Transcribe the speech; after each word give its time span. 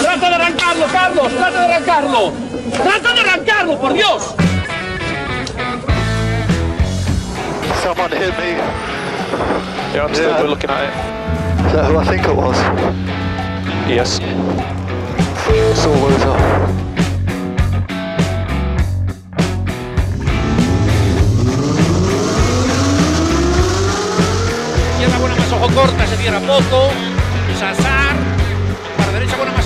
¡Trata 0.00 0.28
de 0.28 0.34
arrancarlo, 0.36 0.86
Carlos! 0.92 1.32
¡Trata 1.32 1.66
de 1.66 1.74
arrancarlo! 1.74 2.32
¡Trata 2.82 3.12
de 3.12 3.20
arrancarlo, 3.20 3.78
por 3.80 3.92
Dios! 3.92 4.34
Someone 7.82 8.12
hit 8.12 8.38
me. 8.38 8.56
Yeah, 9.94 10.04
I'm 10.04 10.14
still 10.14 10.30
Yeah. 10.30 10.42
looking 10.42 10.70
at 10.70 10.84
it. 10.84 11.66
Is 11.66 11.72
that 11.72 11.86
who 11.90 11.98
I 11.98 12.04
think 12.04 12.24
it 12.24 12.36
was? 12.36 12.56
Yes. 13.88 14.20
Izquierda 24.92 25.18
buena 25.18 25.36
más 25.36 25.52
ojo 25.52 25.68
corta, 25.74 26.06
se 26.06 26.16
cierra 26.16 26.40
poco. 26.40 26.90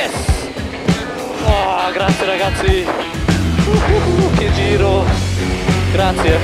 Yes! 0.00 0.12
Oh, 1.44 1.92
grazie 1.92 2.24
ragazzi! 2.24 2.86
Uh, 3.66 4.34
che 4.34 4.50
giro! 4.52 5.04
Grazie! 5.92 6.38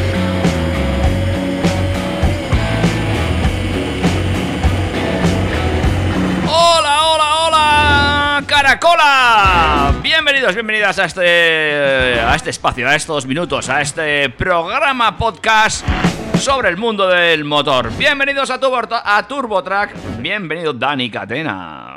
Hola, 6.45 7.09
hola, 7.09 7.47
hola, 7.47 8.43
Caracola. 8.45 9.95
Bienvenidos, 10.03 10.53
bienvenidas 10.53 10.99
a 10.99 11.05
este, 11.07 12.21
a 12.21 12.35
este 12.35 12.51
espacio, 12.51 12.87
a 12.87 12.95
estos 12.95 13.25
minutos, 13.25 13.71
a 13.71 13.81
este 13.81 14.29
programa 14.29 15.17
podcast 15.17 15.83
sobre 16.39 16.69
el 16.69 16.77
mundo 16.77 17.09
del 17.09 17.45
motor. 17.45 17.91
Bienvenidos 17.97 18.51
a, 18.51 18.61
Turbo, 18.61 18.87
a 19.03 19.27
TurboTrack. 19.27 20.19
Bienvenido 20.19 20.75
Dani 20.75 21.09
Catena. 21.09 21.96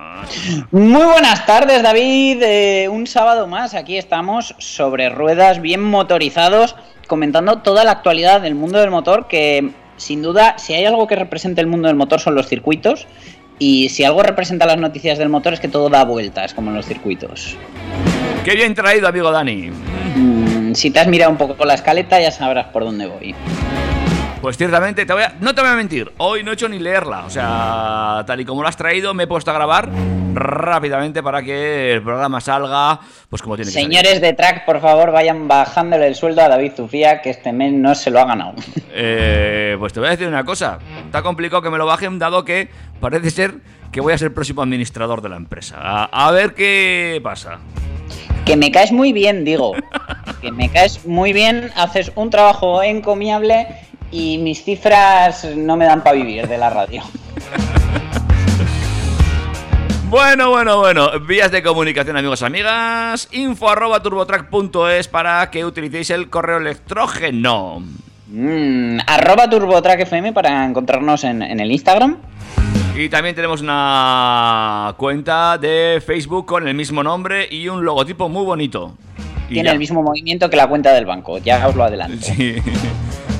Muy 0.71 1.03
buenas 1.03 1.45
tardes, 1.45 1.81
David. 1.83 2.41
Eh, 2.43 2.89
un 2.89 3.07
sábado 3.07 3.47
más. 3.47 3.73
Aquí 3.73 3.97
estamos 3.97 4.55
sobre 4.57 5.09
ruedas, 5.09 5.61
bien 5.61 5.81
motorizados, 5.81 6.75
comentando 7.07 7.59
toda 7.59 7.83
la 7.83 7.91
actualidad 7.91 8.41
del 8.41 8.55
mundo 8.55 8.79
del 8.79 8.91
motor. 8.91 9.27
Que 9.27 9.71
sin 9.97 10.21
duda, 10.21 10.57
si 10.57 10.73
hay 10.73 10.85
algo 10.85 11.07
que 11.07 11.15
represente 11.15 11.61
el 11.61 11.67
mundo 11.67 11.87
del 11.87 11.97
motor, 11.97 12.19
son 12.19 12.35
los 12.35 12.47
circuitos. 12.47 13.07
Y 13.57 13.89
si 13.89 14.03
algo 14.05 14.23
representa 14.23 14.65
las 14.65 14.77
noticias 14.77 15.17
del 15.17 15.29
motor, 15.29 15.53
es 15.53 15.59
que 15.59 15.67
todo 15.67 15.89
da 15.89 16.05
vueltas, 16.05 16.53
como 16.53 16.69
en 16.69 16.77
los 16.77 16.85
circuitos. 16.85 17.57
Qué 18.45 18.55
bien 18.55 18.73
traído, 18.73 19.07
amigo 19.07 19.31
Dani. 19.31 19.69
Mm, 20.15 20.73
si 20.73 20.91
te 20.91 20.99
has 20.99 21.07
mirado 21.07 21.31
un 21.31 21.37
poco 21.37 21.65
la 21.65 21.73
escaleta, 21.73 22.21
ya 22.21 22.31
sabrás 22.31 22.67
por 22.67 22.85
dónde 22.85 23.07
voy. 23.07 23.35
Pues 24.41 24.55
ciertamente, 24.57 25.05
te 25.05 25.11
voy 25.13 25.23
a- 25.23 25.33
no 25.41 25.53
te 25.53 25.59
voy 25.61 25.69
a 25.69 25.73
mentir, 25.75 26.11
hoy 26.17 26.43
no 26.43 26.51
he 26.51 26.53
hecho 26.53 26.69
ni 26.69 26.79
leerla. 26.79 27.25
O 27.25 27.29
sea, 27.29 28.23
tal 28.25 28.39
y 28.39 28.45
como 28.45 28.61
lo 28.61 28.69
has 28.69 28.77
traído, 28.77 29.13
me 29.13 29.23
he 29.23 29.27
puesto 29.27 29.51
a 29.51 29.53
grabar 29.53 29.89
rápidamente 30.33 31.21
para 31.21 31.41
que 31.43 31.93
el 31.95 32.01
programa 32.03 32.39
salga, 32.39 33.01
pues 33.29 33.41
como 33.41 33.55
tiene 33.57 33.69
que 33.69 33.73
salir. 33.73 33.87
Señores 33.89 34.21
de 34.21 34.31
track, 34.33 34.63
por 34.65 34.79
favor, 34.79 35.11
vayan 35.11 35.49
bajándole 35.49 36.07
el 36.07 36.15
sueldo 36.15 36.41
a 36.41 36.47
David 36.47 36.71
Zufía, 36.75 37.21
que 37.21 37.31
este 37.31 37.51
mes 37.51 37.73
no 37.73 37.93
se 37.95 38.11
lo 38.11 38.19
ha 38.19 38.25
ganado. 38.25 38.53
Eh, 39.01 39.75
pues 39.79 39.93
te 39.93 39.99
voy 39.99 40.07
a 40.07 40.11
decir 40.11 40.27
una 40.27 40.43
cosa. 40.43 40.79
Está 41.05 41.21
complicado 41.21 41.61
que 41.61 41.69
me 41.69 41.77
lo 41.77 41.85
bajen, 41.85 42.17
dado 42.19 42.43
que 42.43 42.69
parece 42.99 43.29
ser 43.29 43.53
que 43.91 44.01
voy 44.01 44.11
a 44.13 44.17
ser 44.17 44.29
el 44.29 44.33
próximo 44.33 44.61
administrador 44.63 45.21
de 45.21 45.29
la 45.29 45.37
empresa. 45.37 45.77
A, 45.79 46.05
a 46.27 46.31
ver 46.31 46.53
qué 46.53 47.19
pasa. 47.23 47.59
Que 48.45 48.57
me 48.57 48.71
caes 48.71 48.91
muy 48.91 49.13
bien, 49.13 49.45
digo. 49.45 49.73
Que 50.41 50.51
me 50.51 50.69
caes 50.69 51.05
muy 51.05 51.31
bien, 51.33 51.71
haces 51.75 52.11
un 52.15 52.29
trabajo 52.29 52.81
encomiable 52.83 53.67
y 54.11 54.37
mis 54.39 54.63
cifras 54.63 55.45
no 55.55 55.77
me 55.77 55.85
dan 55.85 56.03
para 56.03 56.15
vivir 56.15 56.47
de 56.47 56.57
la 56.57 56.69
radio. 56.69 57.03
Bueno, 60.09 60.49
bueno, 60.49 60.79
bueno. 60.79 61.19
Vías 61.19 61.51
de 61.51 61.61
comunicación, 61.61 62.17
amigos, 62.17 62.41
amigas. 62.41 63.27
Info 63.31 63.69
arroba 63.69 64.01
turbotrack.es 64.01 65.07
para 65.07 65.51
que 65.51 65.63
utilicéis 65.63 66.09
el 66.09 66.31
correo 66.31 66.57
electrógeno. 66.57 67.83
Mm, 68.27 69.01
arroba 69.05 69.47
TurboTrack 69.47 69.99
FM 70.01 70.33
para 70.33 70.65
encontrarnos 70.65 71.23
en, 71.23 71.43
en 71.43 71.59
el 71.59 71.71
Instagram. 71.71 72.17
Y 72.95 73.07
también 73.09 73.35
tenemos 73.35 73.61
una 73.61 74.95
cuenta 74.97 75.59
de 75.59 76.01
Facebook 76.03 76.47
con 76.47 76.67
el 76.67 76.73
mismo 76.73 77.03
nombre 77.03 77.47
y 77.49 77.67
un 77.69 77.85
logotipo 77.85 78.29
muy 78.29 78.43
bonito. 78.45 78.95
Y 79.47 79.53
Tiene 79.53 79.67
ya. 79.67 79.73
el 79.73 79.79
mismo 79.79 80.01
movimiento 80.01 80.49
que 80.49 80.55
la 80.57 80.65
cuenta 80.67 80.91
del 80.91 81.05
banco, 81.05 81.37
ya 81.37 81.67
os 81.67 81.75
lo 81.75 81.83
adelanto. 81.83 82.25
Sí. 82.25 82.55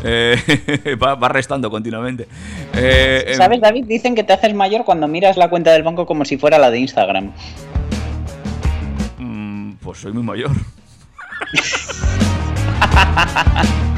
Eh, 0.04 0.96
va, 1.04 1.16
va 1.16 1.28
restando 1.30 1.70
continuamente. 1.70 2.28
Eh, 2.76 3.26
em, 3.28 3.38
¿Sabes, 3.38 3.62
David? 3.62 3.86
Dicen 3.86 4.16
que 4.16 4.24
te 4.24 4.34
haces 4.34 4.54
mayor 4.54 4.86
cuando 4.86 5.08
miras 5.08 5.38
la 5.38 5.50
cuenta 5.50 5.72
del 5.72 5.84
banco 5.84 6.06
como 6.06 6.26
si 6.26 6.38
fuera 6.38 6.58
la 6.58 6.72
de 6.72 6.80
Instagram. 6.80 7.32
mm, 9.18 9.74
pues 9.82 10.00
soy 10.00 10.14
muy 10.14 10.24
mayor. 10.24 10.52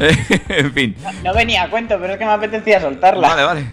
Eh, 0.00 0.16
en 0.48 0.72
fin. 0.72 0.96
No 1.22 1.32
venía 1.32 1.62
a 1.62 1.70
cuento, 1.70 1.96
pero 2.00 2.14
es 2.14 2.18
que 2.18 2.24
me 2.24 2.32
apetecía 2.32 2.80
soltarla. 2.80 3.28
Vale, 3.28 3.42
vale. 3.44 3.70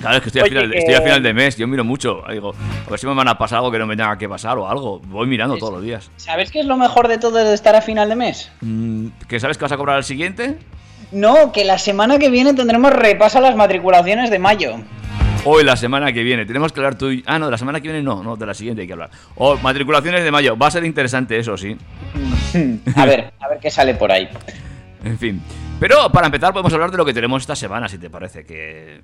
Claro, 0.00 0.16
es 0.16 0.22
que 0.22 0.28
estoy 0.28 0.42
a, 0.42 0.44
final, 0.46 0.70
que- 0.70 0.78
estoy 0.78 0.94
a 0.94 1.02
final 1.02 1.22
de 1.22 1.34
mes, 1.34 1.56
yo 1.56 1.66
miro 1.66 1.84
mucho. 1.84 2.22
Digo, 2.30 2.54
a 2.86 2.90
ver 2.90 2.98
si 2.98 3.06
me 3.06 3.14
van 3.14 3.28
a 3.28 3.36
pasar 3.38 3.58
algo 3.58 3.70
que 3.70 3.78
no 3.78 3.86
me 3.86 3.96
tenga 3.96 4.16
que 4.16 4.28
pasar 4.28 4.58
o 4.58 4.68
algo. 4.68 5.00
Voy 5.00 5.26
mirando 5.26 5.56
todos 5.56 5.74
los 5.74 5.82
días. 5.82 6.10
¿Sabes 6.16 6.50
qué 6.50 6.60
es 6.60 6.66
lo 6.66 6.76
mejor 6.76 7.08
de 7.08 7.18
todo 7.18 7.36
de 7.38 7.54
estar 7.54 7.74
a 7.76 7.82
final 7.82 8.08
de 8.08 8.16
mes? 8.16 8.50
Mm, 8.60 9.08
¿Que 9.28 9.38
sabes 9.40 9.58
que 9.58 9.64
vas 9.64 9.72
a 9.72 9.76
cobrar 9.76 9.96
al 9.96 10.04
siguiente? 10.04 10.56
No, 11.12 11.52
que 11.52 11.64
la 11.64 11.78
semana 11.78 12.18
que 12.18 12.30
viene 12.30 12.54
tendremos 12.54 12.92
repaso 12.92 13.38
a 13.38 13.40
las 13.40 13.56
matriculaciones 13.56 14.30
de 14.30 14.38
mayo. 14.38 14.76
Hoy, 15.44 15.64
la 15.64 15.74
semana 15.76 16.12
que 16.12 16.22
viene. 16.22 16.44
Tenemos 16.44 16.70
que 16.72 16.80
hablar 16.80 16.96
tú 16.96 17.10
y... 17.10 17.22
Ah, 17.26 17.38
no, 17.38 17.46
de 17.46 17.52
la 17.52 17.58
semana 17.58 17.80
que 17.80 17.88
viene 17.88 18.02
no, 18.02 18.22
no, 18.22 18.36
de 18.36 18.44
la 18.46 18.52
siguiente 18.54 18.82
hay 18.82 18.86
que 18.86 18.92
hablar. 18.92 19.10
O 19.36 19.56
matriculaciones 19.56 20.22
de 20.22 20.30
mayo. 20.30 20.56
Va 20.56 20.66
a 20.66 20.70
ser 20.70 20.84
interesante 20.84 21.38
eso, 21.38 21.56
sí. 21.56 21.76
A 22.94 23.06
ver, 23.06 23.32
a 23.40 23.48
ver 23.48 23.58
qué 23.58 23.70
sale 23.70 23.94
por 23.94 24.12
ahí. 24.12 24.28
En 25.02 25.18
fin. 25.18 25.42
Pero 25.80 26.12
para 26.12 26.26
empezar 26.26 26.52
podemos 26.52 26.74
hablar 26.74 26.90
de 26.90 26.98
lo 26.98 27.06
que 27.06 27.14
tenemos 27.14 27.42
esta 27.42 27.56
semana, 27.56 27.88
si 27.88 27.96
te 27.96 28.10
parece. 28.10 28.44
Que... 28.44 29.00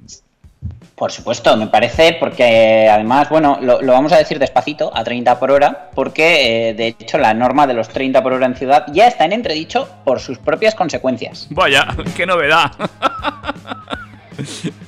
Por 0.94 1.12
supuesto, 1.12 1.54
me 1.56 1.66
parece, 1.66 2.16
porque 2.18 2.88
además, 2.90 3.28
bueno, 3.28 3.58
lo, 3.60 3.82
lo 3.82 3.92
vamos 3.92 4.12
a 4.12 4.16
decir 4.16 4.38
despacito, 4.38 4.90
a 4.94 5.04
30 5.04 5.38
por 5.38 5.50
hora, 5.50 5.90
porque 5.94 6.70
eh, 6.70 6.74
de 6.74 6.88
hecho 6.88 7.18
la 7.18 7.34
norma 7.34 7.66
de 7.66 7.74
los 7.74 7.88
30 7.88 8.22
por 8.22 8.32
hora 8.32 8.46
en 8.46 8.56
ciudad 8.56 8.86
ya 8.92 9.06
está 9.06 9.26
en 9.26 9.32
entredicho 9.32 9.88
por 10.04 10.20
sus 10.20 10.38
propias 10.38 10.74
consecuencias. 10.74 11.48
Vaya, 11.50 11.86
qué 12.16 12.24
novedad. 12.24 12.72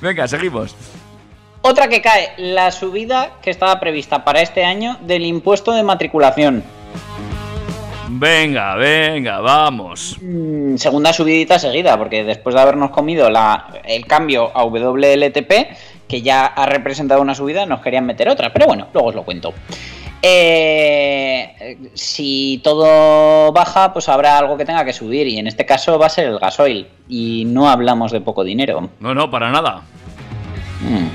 Venga, 0.01 0.27
seguimos. 0.27 0.75
Otra 1.61 1.89
que 1.89 2.01
cae, 2.01 2.31
la 2.37 2.71
subida 2.71 3.31
que 3.41 3.49
estaba 3.49 3.79
prevista 3.79 4.23
para 4.23 4.41
este 4.41 4.63
año 4.63 4.97
del 5.01 5.25
impuesto 5.25 5.73
de 5.73 5.83
matriculación. 5.83 6.63
Venga, 8.11 8.75
venga, 8.75 9.39
vamos. 9.39 10.17
Mm, 10.19 10.77
segunda 10.77 11.13
subidita 11.13 11.59
seguida, 11.59 11.95
porque 11.95 12.23
después 12.23 12.55
de 12.55 12.61
habernos 12.61 12.89
comido 12.89 13.29
la, 13.29 13.81
el 13.85 14.07
cambio 14.07 14.51
a 14.57 14.63
WLTP, 14.65 15.51
que 16.07 16.21
ya 16.23 16.47
ha 16.47 16.65
representado 16.65 17.21
una 17.21 17.35
subida, 17.35 17.67
nos 17.67 17.81
querían 17.81 18.07
meter 18.07 18.27
otra. 18.27 18.51
Pero 18.51 18.65
bueno, 18.65 18.87
luego 18.93 19.09
os 19.09 19.15
lo 19.15 19.23
cuento. 19.23 19.53
Eh, 20.23 21.77
si 21.93 22.59
todo 22.63 23.51
baja, 23.51 23.93
pues 23.93 24.09
habrá 24.09 24.39
algo 24.39 24.57
que 24.57 24.65
tenga 24.65 24.83
que 24.83 24.91
subir, 24.91 25.27
y 25.27 25.37
en 25.37 25.45
este 25.45 25.67
caso 25.67 25.99
va 25.99 26.07
a 26.07 26.09
ser 26.09 26.25
el 26.29 26.39
gasoil. 26.39 26.87
Y 27.07 27.45
no 27.45 27.69
hablamos 27.69 28.11
de 28.11 28.21
poco 28.21 28.43
dinero. 28.43 28.89
No, 28.99 29.13
no, 29.13 29.29
para 29.29 29.51
nada. 29.51 29.83
Mm. 30.81 31.07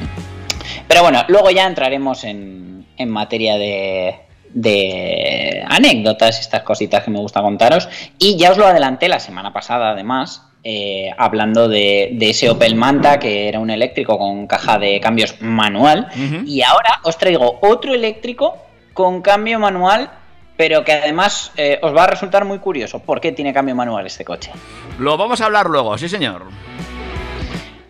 Pero 0.86 1.02
bueno, 1.02 1.24
luego 1.26 1.50
ya 1.50 1.66
entraremos 1.66 2.22
en, 2.22 2.86
en 2.96 3.10
materia 3.10 3.56
de, 3.56 4.23
de 4.54 5.64
anécdotas, 5.68 6.40
estas 6.40 6.62
cositas 6.62 7.04
que 7.04 7.10
me 7.10 7.18
gusta 7.18 7.42
contaros. 7.42 7.88
Y 8.18 8.38
ya 8.38 8.52
os 8.52 8.58
lo 8.58 8.66
adelanté 8.66 9.08
la 9.08 9.20
semana 9.20 9.52
pasada, 9.52 9.90
además, 9.90 10.42
eh, 10.62 11.10
hablando 11.18 11.68
de, 11.68 12.10
de 12.12 12.30
ese 12.30 12.48
Opel 12.48 12.76
Manta, 12.76 13.18
que 13.18 13.48
era 13.48 13.58
un 13.60 13.68
eléctrico 13.68 14.16
con 14.16 14.46
caja 14.46 14.78
de 14.78 15.00
cambios 15.00 15.40
manual. 15.40 16.08
Y 16.46 16.62
ahora 16.62 17.00
os 17.02 17.18
traigo 17.18 17.58
otro 17.60 17.92
eléctrico 17.92 18.56
con 18.94 19.20
cambio 19.20 19.58
manual, 19.58 20.10
pero 20.56 20.84
que 20.84 20.92
además 20.92 21.52
eh, 21.56 21.78
os 21.82 21.94
va 21.94 22.04
a 22.04 22.06
resultar 22.06 22.44
muy 22.44 22.60
curioso. 22.60 23.00
¿Por 23.00 23.20
qué 23.20 23.32
tiene 23.32 23.52
cambio 23.52 23.74
manual 23.74 24.06
este 24.06 24.24
coche? 24.24 24.52
Lo 24.98 25.16
vamos 25.16 25.40
a 25.40 25.46
hablar 25.46 25.66
luego, 25.66 25.98
sí, 25.98 26.08
señor. 26.08 26.44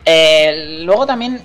Eh, 0.06 0.80
luego 0.82 1.06
también 1.06 1.42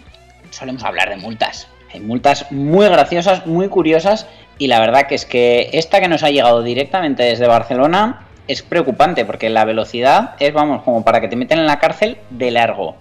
solemos 0.49 0.83
hablar 0.83 1.09
de 1.09 1.17
multas. 1.17 1.67
Hay 1.93 1.99
multas 1.99 2.51
muy 2.51 2.87
graciosas, 2.87 3.45
muy 3.45 3.67
curiosas 3.67 4.27
y 4.59 4.67
la 4.67 4.79
verdad 4.79 5.07
que 5.07 5.15
es 5.15 5.25
que 5.25 5.69
esta 5.73 5.99
que 5.99 6.07
nos 6.07 6.21
ha 6.21 6.29
llegado 6.29 6.61
directamente 6.61 7.23
desde 7.23 7.47
Barcelona 7.47 8.27
es 8.47 8.61
preocupante 8.61 9.25
porque 9.25 9.49
la 9.49 9.65
velocidad 9.65 10.35
es, 10.39 10.53
vamos, 10.53 10.83
como 10.83 11.03
para 11.03 11.21
que 11.21 11.29
te 11.29 11.35
meten 11.35 11.59
en 11.59 11.65
la 11.65 11.79
cárcel 11.79 12.17
de 12.29 12.51
largo. 12.51 12.97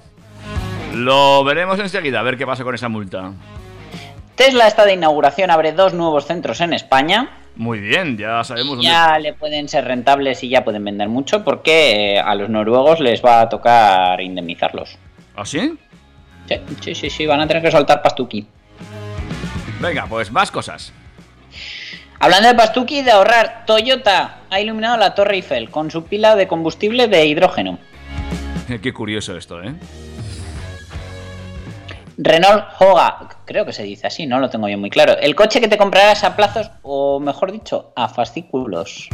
Lo 0.95 1.43
veremos 1.45 1.79
enseguida, 1.81 2.21
a 2.21 2.23
ver 2.23 2.39
qué 2.39 2.47
pasa 2.47 2.65
con 2.65 2.75
esa 2.75 2.89
multa. 2.89 3.33
Tesla 4.37 4.69
está 4.69 4.85
de 4.85 4.95
inauguración, 4.95 5.51
abre 5.51 5.73
dos 5.73 5.95
nuevos 5.95 6.27
centros 6.27 6.61
en 6.61 6.73
España. 6.73 7.31
Muy 7.57 7.81
bien, 7.81 8.17
ya 8.17 8.45
sabemos 8.45 8.77
dónde... 8.77 8.85
Ya 8.85 9.19
le 9.19 9.33
pueden 9.33 9.69
ser 9.69 9.85
rentables 9.85 10.45
y 10.45 10.49
ya 10.49 10.63
pueden 10.63 10.85
vender 10.85 11.09
mucho 11.09 11.43
porque 11.43 12.15
eh, 12.15 12.21
a 12.21 12.37
los 12.37 12.49
noruegos 12.49 13.01
les 13.01 13.25
va 13.25 13.41
a 13.41 13.49
tocar 13.49 14.21
indemnizarlos. 14.21 14.97
¿Ah, 15.35 15.45
sí? 15.45 15.77
Sí, 16.47 16.61
sí, 16.81 16.95
sí, 16.95 17.11
sí, 17.11 17.27
van 17.27 17.41
a 17.41 17.49
tener 17.49 17.63
que 17.63 17.73
soltar 17.73 18.01
pastuki. 18.01 18.47
Venga, 19.81 20.07
pues 20.09 20.31
más 20.31 20.53
cosas. 20.53 20.93
Hablando 22.21 22.49
de 22.49 22.55
pastuki 22.55 22.99
y 22.99 23.03
de 23.03 23.13
ahorrar, 23.13 23.65
Toyota 23.65 24.41
ha 24.51 24.61
iluminado 24.61 24.97
la 24.97 25.15
Torre 25.15 25.37
Eiffel 25.37 25.71
con 25.71 25.91
su 25.91 26.05
pila 26.05 26.35
de 26.35 26.49
combustible 26.49 27.07
de 27.07 27.27
hidrógeno. 27.27 27.79
Qué 28.83 28.93
curioso 28.93 29.37
esto, 29.37 29.63
¿eh? 29.63 29.75
Renault 32.17 32.65
Hoga, 32.81 33.29
creo 33.45 33.65
que 33.65 33.73
se 33.73 33.85
dice 33.85 34.09
así, 34.09 34.27
no 34.27 34.41
lo 34.41 34.51
tengo 34.51 34.69
yo 34.69 34.77
muy 34.77 34.91
claro. 34.91 35.17
El 35.21 35.37
coche 35.37 35.61
que 35.61 35.69
te 35.69 35.79
comprarás 35.79 36.25
a 36.25 36.35
plazos, 36.35 36.69
o 36.83 37.21
mejor 37.21 37.53
dicho, 37.53 37.93
a 37.95 38.09
fascículos. 38.09 39.09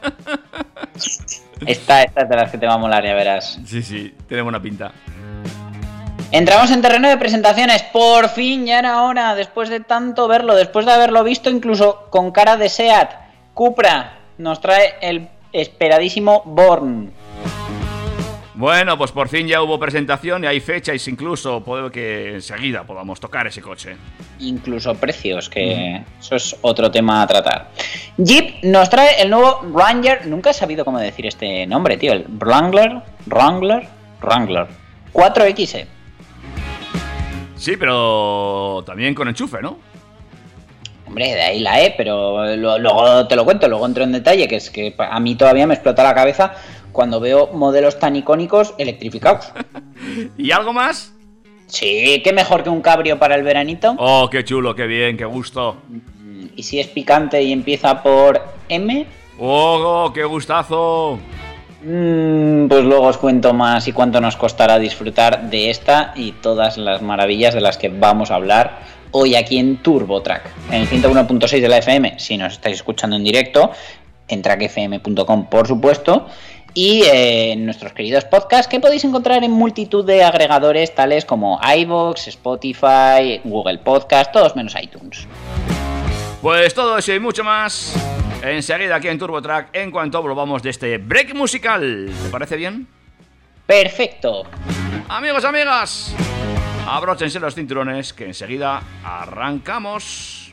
esta, 1.66 2.04
esta 2.04 2.20
es 2.20 2.28
de 2.28 2.36
las 2.36 2.52
que 2.52 2.58
te 2.58 2.66
va 2.66 2.74
a 2.74 2.78
molar, 2.78 3.04
ya 3.04 3.14
verás. 3.14 3.58
Sí, 3.66 3.82
sí, 3.82 4.14
tiene 4.28 4.44
buena 4.44 4.62
pinta. 4.62 4.92
Entramos 6.34 6.72
en 6.72 6.82
terreno 6.82 7.08
de 7.08 7.16
presentaciones. 7.16 7.84
Por 7.84 8.28
fin, 8.28 8.66
ya 8.66 8.80
era 8.80 9.02
hora, 9.02 9.36
después 9.36 9.68
de 9.68 9.78
tanto 9.78 10.26
verlo, 10.26 10.56
después 10.56 10.84
de 10.84 10.90
haberlo 10.90 11.22
visto 11.22 11.48
incluso 11.48 12.08
con 12.10 12.32
cara 12.32 12.56
de 12.56 12.68
SEAT, 12.68 13.12
Cupra 13.54 14.18
nos 14.38 14.60
trae 14.60 14.94
el 15.00 15.28
esperadísimo 15.52 16.42
Born. 16.44 17.12
Bueno, 18.54 18.98
pues 18.98 19.12
por 19.12 19.28
fin 19.28 19.46
ya 19.46 19.62
hubo 19.62 19.78
presentación 19.78 20.42
y 20.42 20.48
hay 20.48 20.58
fechas 20.58 21.06
incluso, 21.06 21.62
puede 21.62 21.92
que 21.92 22.34
enseguida 22.34 22.82
podamos 22.82 23.20
tocar 23.20 23.46
ese 23.46 23.60
coche. 23.60 23.96
Incluso 24.40 24.92
precios, 24.96 25.48
que 25.48 26.02
eso 26.18 26.34
es 26.34 26.56
otro 26.62 26.90
tema 26.90 27.22
a 27.22 27.28
tratar. 27.28 27.68
Jeep 28.16 28.64
nos 28.64 28.90
trae 28.90 29.22
el 29.22 29.30
nuevo 29.30 29.60
Wrangler, 29.70 30.26
nunca 30.26 30.50
he 30.50 30.54
sabido 30.54 30.84
cómo 30.84 30.98
decir 30.98 31.26
este 31.26 31.64
nombre, 31.68 31.96
tío, 31.96 32.12
el 32.12 32.24
Wrangler, 32.28 33.02
Wrangler, 33.26 33.86
Wrangler 34.20 34.66
4XE. 35.12 35.94
Sí, 37.64 37.78
pero 37.78 38.82
también 38.84 39.14
con 39.14 39.26
enchufe, 39.26 39.62
¿no? 39.62 39.78
Hombre, 41.06 41.32
de 41.34 41.40
ahí 41.40 41.60
la 41.60 41.80
E, 41.82 41.94
pero 41.96 42.54
lo- 42.56 42.78
luego 42.78 43.26
te 43.26 43.36
lo 43.36 43.44
cuento, 43.46 43.66
luego 43.68 43.86
entro 43.86 44.04
en 44.04 44.12
detalle, 44.12 44.46
que 44.46 44.56
es 44.56 44.68
que 44.68 44.94
a 44.98 45.18
mí 45.18 45.34
todavía 45.34 45.66
me 45.66 45.72
explota 45.72 46.02
la 46.02 46.14
cabeza 46.14 46.52
cuando 46.92 47.20
veo 47.20 47.48
modelos 47.54 47.98
tan 47.98 48.16
icónicos 48.16 48.74
electrificados. 48.76 49.50
¿Y 50.36 50.50
algo 50.50 50.74
más? 50.74 51.14
Sí, 51.68 52.20
qué 52.22 52.34
mejor 52.34 52.62
que 52.64 52.68
un 52.68 52.82
cabrio 52.82 53.18
para 53.18 53.34
el 53.34 53.42
veranito. 53.44 53.94
Oh, 53.98 54.28
qué 54.30 54.44
chulo, 54.44 54.74
qué 54.74 54.86
bien, 54.86 55.16
qué 55.16 55.24
gusto. 55.24 55.76
Y 56.56 56.62
si 56.64 56.80
es 56.80 56.88
picante 56.88 57.42
y 57.42 57.50
empieza 57.52 58.02
por 58.02 58.42
M, 58.68 59.06
Oh, 59.40 60.12
qué 60.14 60.22
gustazo. 60.24 61.18
Mm, 61.84 62.68
pues 62.68 62.84
luego 62.84 63.06
os 63.06 63.18
cuento 63.18 63.54
más 63.54 63.86
y 63.88 63.92
cuánto 63.92 64.20
nos 64.20 64.36
costará 64.36 64.78
disfrutar 64.78 65.50
de 65.50 65.70
esta 65.70 66.12
y 66.16 66.32
todas 66.32 66.78
las 66.78 67.02
maravillas 67.02 67.54
de 67.54 67.60
las 67.60 67.78
que 67.78 67.88
vamos 67.88 68.30
a 68.30 68.36
hablar 68.36 68.80
hoy 69.12 69.36
aquí 69.36 69.58
en 69.58 69.76
TurboTrack, 69.76 70.50
en 70.70 70.82
el 70.82 70.88
101.6 70.88 71.60
de 71.60 71.68
la 71.68 71.78
FM, 71.78 72.18
si 72.18 72.36
nos 72.36 72.54
estáis 72.54 72.76
escuchando 72.76 73.14
en 73.14 73.22
directo, 73.22 73.70
en 74.26 74.42
trackfm.com 74.42 75.46
por 75.48 75.68
supuesto, 75.68 76.26
y 76.74 77.04
en 77.04 77.64
nuestros 77.64 77.92
queridos 77.92 78.24
podcasts 78.24 78.66
que 78.66 78.80
podéis 78.80 79.04
encontrar 79.04 79.44
en 79.44 79.52
multitud 79.52 80.04
de 80.04 80.24
agregadores 80.24 80.94
tales 80.94 81.24
como 81.24 81.60
iVoox, 81.62 82.26
Spotify, 82.26 83.40
Google 83.44 83.78
Podcast, 83.78 84.32
todos 84.32 84.56
menos 84.56 84.74
iTunes. 84.82 85.28
Pues 86.42 86.74
todo 86.74 86.98
eso 86.98 87.14
y 87.14 87.20
mucho 87.20 87.44
más 87.44 87.94
enseguida 88.50 88.96
aquí 88.96 89.08
en 89.08 89.18
TurboTrack 89.18 89.70
en 89.72 89.90
cuanto 89.90 90.22
volvamos 90.22 90.62
de 90.62 90.70
este 90.70 90.98
break 90.98 91.34
musical. 91.34 92.10
¿Te 92.22 92.28
parece 92.28 92.56
bien? 92.56 92.86
Perfecto. 93.66 94.44
Amigos, 95.08 95.44
amigas, 95.44 96.14
abróchense 96.86 97.40
los 97.40 97.54
cinturones 97.54 98.12
que 98.12 98.26
enseguida 98.26 98.82
arrancamos. 99.02 100.43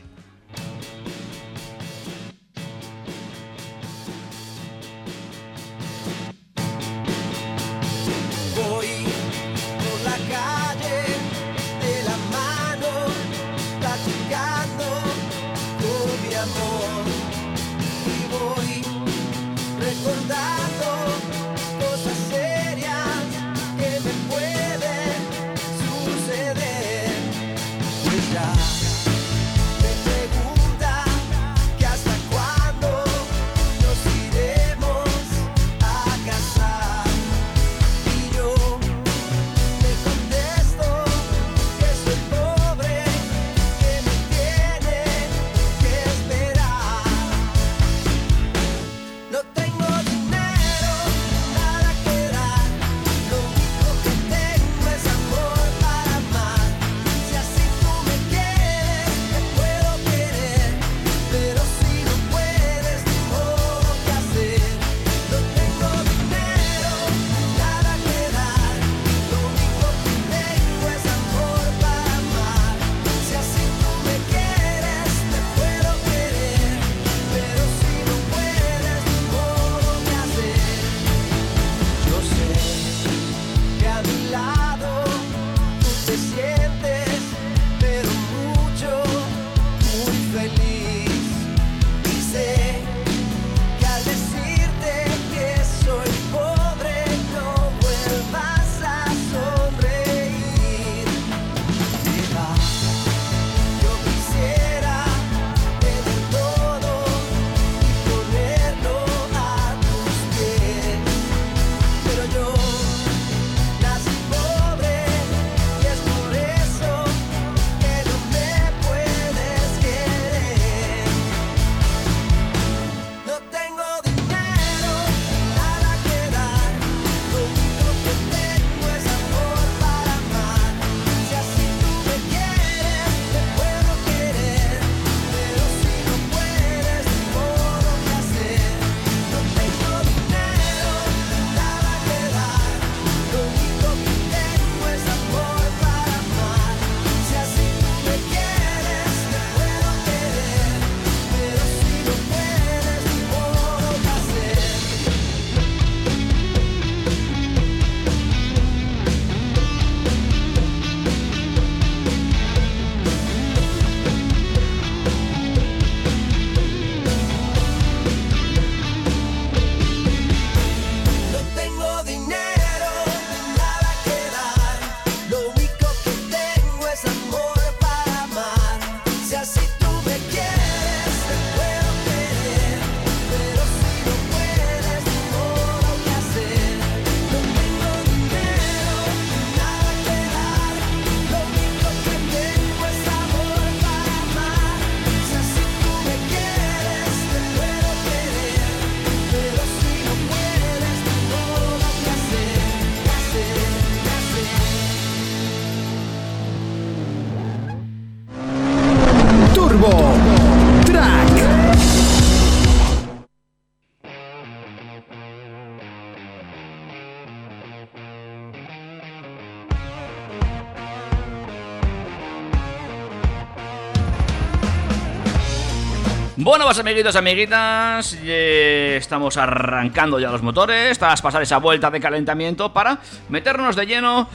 Bueno, 226.44 226.64
pues 226.64 226.80
amiguitos, 226.80 227.14
amiguitas, 227.14 228.14
estamos 228.14 229.36
arrancando 229.36 230.18
ya 230.18 230.28
los 230.28 230.42
motores 230.42 230.98
tras 230.98 231.22
pasar 231.22 231.40
esa 231.40 231.58
vuelta 231.58 231.88
de 231.88 232.00
calentamiento 232.00 232.72
para 232.72 232.98
meternos 233.28 233.76
de 233.76 233.86
lleno 233.86 234.28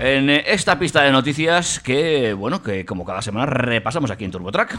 en 0.00 0.30
esta 0.30 0.78
pista 0.78 1.02
de 1.02 1.12
noticias 1.12 1.78
que, 1.80 2.32
bueno, 2.32 2.62
que 2.62 2.86
como 2.86 3.04
cada 3.04 3.20
semana 3.20 3.44
repasamos 3.44 4.10
aquí 4.10 4.24
en 4.24 4.30
TurboTrack. 4.30 4.78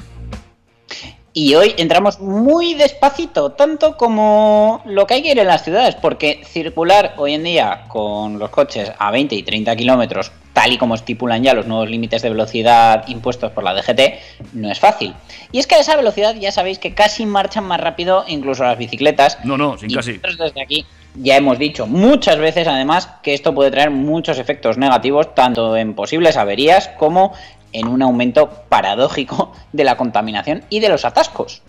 Y 1.39 1.53
hoy 1.53 1.75
entramos 1.77 2.20
muy 2.20 2.74
despacito, 2.74 3.51
tanto 3.51 3.96
como 3.96 4.82
lo 4.86 5.06
que 5.06 5.13
hay 5.13 5.22
que 5.22 5.34
ir 5.34 5.38
en 5.38 5.46
las 5.46 5.63
ciudades, 5.63 5.94
porque 5.94 6.41
circular 6.44 7.13
hoy 7.17 7.36
en 7.36 7.44
día 7.44 7.84
con 7.89 8.39
los 8.39 8.50
coches 8.50 8.91
a 8.98 9.12
20 9.12 9.36
y 9.36 9.44
30 9.44 9.75
kilómetros, 9.75 10.32
tal 10.53 10.74
y 10.74 10.79
como 10.79 10.96
estipulan 10.96 11.44
ya 11.44 11.53
los 11.53 11.67
nuevos 11.67 11.91
límites 11.91 12.24
de 12.24 12.32
velocidad 12.32 13.08
impuestos 13.08 13.51
por 13.51 13.63
la 13.63 13.75
DGT, 13.75 14.53
no 14.53 14.72
es 14.72 14.79
fácil. 14.79 15.13
Y 15.51 15.60
es 15.60 15.67
que 15.67 15.75
a 15.75 15.79
esa 15.79 15.96
velocidad 15.96 16.34
ya 16.34 16.51
sabéis 16.51 16.79
que 16.79 16.96
casi 16.96 17.27
marchan 17.27 17.65
más 17.65 17.82
rápido 17.82 18.25
incluso 18.27 18.63
las 18.63 18.79
bicicletas. 18.79 19.38
No, 19.44 19.60
no, 19.60 19.77
sin 19.77 19.91
Y 19.91 19.94
casi. 19.94 20.13
nosotros 20.13 20.39
desde 20.39 20.60
aquí 20.63 20.88
ya 21.20 21.36
hemos 21.36 21.58
dicho 21.58 21.88
muchas 21.88 22.38
veces 22.38 22.67
además 22.67 23.10
que 23.24 23.34
esto 23.34 23.53
puede 23.53 23.72
traer 23.72 23.89
muchos 23.89 24.38
efectos 24.38 24.77
negativos 24.77 25.34
tanto 25.34 25.75
en 25.75 25.96
posibles 25.96 26.38
averías 26.38 26.89
como 27.00 27.34
en 27.74 27.88
un 27.88 28.01
aumento 28.01 28.50
paradójico 28.69 29.53
de 29.74 29.83
la 29.83 29.97
contaminación 29.97 30.63
y 30.69 30.79
de 30.79 30.89
los 30.89 31.05
atascos. 31.05 31.62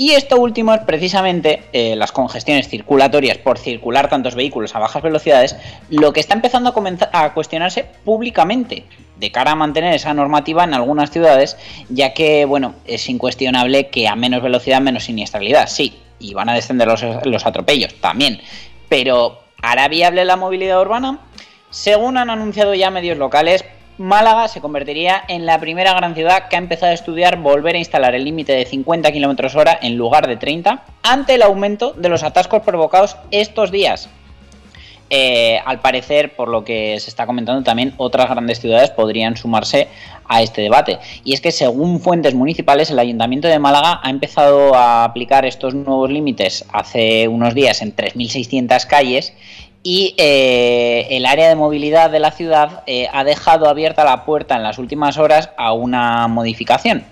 Y 0.00 0.12
esto 0.12 0.40
último 0.40 0.72
es 0.72 0.80
precisamente 0.80 1.64
eh, 1.74 1.94
las 1.94 2.10
congestiones 2.10 2.70
circulatorias 2.70 3.36
por 3.36 3.58
circular 3.58 4.08
tantos 4.08 4.34
vehículos 4.34 4.74
a 4.74 4.78
bajas 4.78 5.02
velocidades, 5.02 5.56
lo 5.90 6.14
que 6.14 6.20
está 6.20 6.32
empezando 6.32 6.70
a, 6.70 6.72
comenzar 6.72 7.10
a 7.12 7.34
cuestionarse 7.34 7.84
públicamente 8.02 8.86
de 9.18 9.30
cara 9.30 9.50
a 9.50 9.56
mantener 9.56 9.92
esa 9.92 10.14
normativa 10.14 10.64
en 10.64 10.72
algunas 10.72 11.10
ciudades, 11.10 11.58
ya 11.90 12.14
que, 12.14 12.46
bueno, 12.46 12.76
es 12.86 13.10
incuestionable 13.10 13.88
que 13.88 14.08
a 14.08 14.16
menos 14.16 14.42
velocidad 14.42 14.80
menos 14.80 15.04
siniestralidad, 15.04 15.68
sí, 15.68 15.98
y 16.18 16.32
van 16.32 16.48
a 16.48 16.54
descender 16.54 16.88
los, 16.88 17.04
los 17.26 17.44
atropellos 17.44 17.92
también, 18.00 18.40
pero 18.88 19.40
¿hará 19.60 19.86
viable 19.88 20.24
la 20.24 20.36
movilidad 20.36 20.80
urbana? 20.80 21.18
Según 21.68 22.16
han 22.16 22.30
anunciado 22.30 22.74
ya 22.74 22.90
medios 22.90 23.18
locales, 23.18 23.66
Málaga 24.00 24.48
se 24.48 24.62
convertiría 24.62 25.22
en 25.28 25.44
la 25.44 25.60
primera 25.60 25.92
gran 25.92 26.14
ciudad 26.14 26.48
que 26.48 26.56
ha 26.56 26.58
empezado 26.58 26.90
a 26.90 26.94
estudiar 26.94 27.36
volver 27.36 27.74
a 27.74 27.78
instalar 27.78 28.14
el 28.14 28.24
límite 28.24 28.54
de 28.54 28.64
50 28.64 29.12
km 29.12 29.54
hora 29.54 29.78
en 29.82 29.98
lugar 29.98 30.26
de 30.26 30.38
30 30.38 30.82
ante 31.02 31.34
el 31.34 31.42
aumento 31.42 31.92
de 31.92 32.08
los 32.08 32.22
atascos 32.22 32.62
provocados 32.62 33.18
estos 33.30 33.70
días. 33.70 34.08
Eh, 35.10 35.60
al 35.66 35.80
parecer, 35.80 36.34
por 36.34 36.48
lo 36.48 36.64
que 36.64 36.98
se 36.98 37.10
está 37.10 37.26
comentando 37.26 37.62
también, 37.62 37.92
otras 37.98 38.30
grandes 38.30 38.60
ciudades 38.60 38.88
podrían 38.88 39.36
sumarse 39.36 39.88
a 40.26 40.40
este 40.40 40.62
debate. 40.62 40.98
Y 41.22 41.34
es 41.34 41.42
que 41.42 41.52
según 41.52 42.00
fuentes 42.00 42.34
municipales, 42.34 42.90
el 42.90 42.98
Ayuntamiento 43.00 43.48
de 43.48 43.58
Málaga 43.58 44.00
ha 44.02 44.08
empezado 44.08 44.74
a 44.74 45.04
aplicar 45.04 45.44
estos 45.44 45.74
nuevos 45.74 46.08
límites 46.08 46.64
hace 46.72 47.28
unos 47.28 47.54
días 47.54 47.82
en 47.82 47.94
3.600 47.94 48.86
calles 48.86 49.34
y 49.82 50.14
eh, 50.18 51.06
el 51.10 51.26
área 51.26 51.48
de 51.48 51.54
movilidad 51.54 52.10
de 52.10 52.20
la 52.20 52.32
ciudad 52.32 52.82
eh, 52.86 53.08
ha 53.12 53.24
dejado 53.24 53.68
abierta 53.68 54.04
la 54.04 54.24
puerta 54.24 54.56
en 54.56 54.62
las 54.62 54.78
últimas 54.78 55.16
horas 55.16 55.50
a 55.56 55.72
una 55.72 56.28
modificación. 56.28 57.04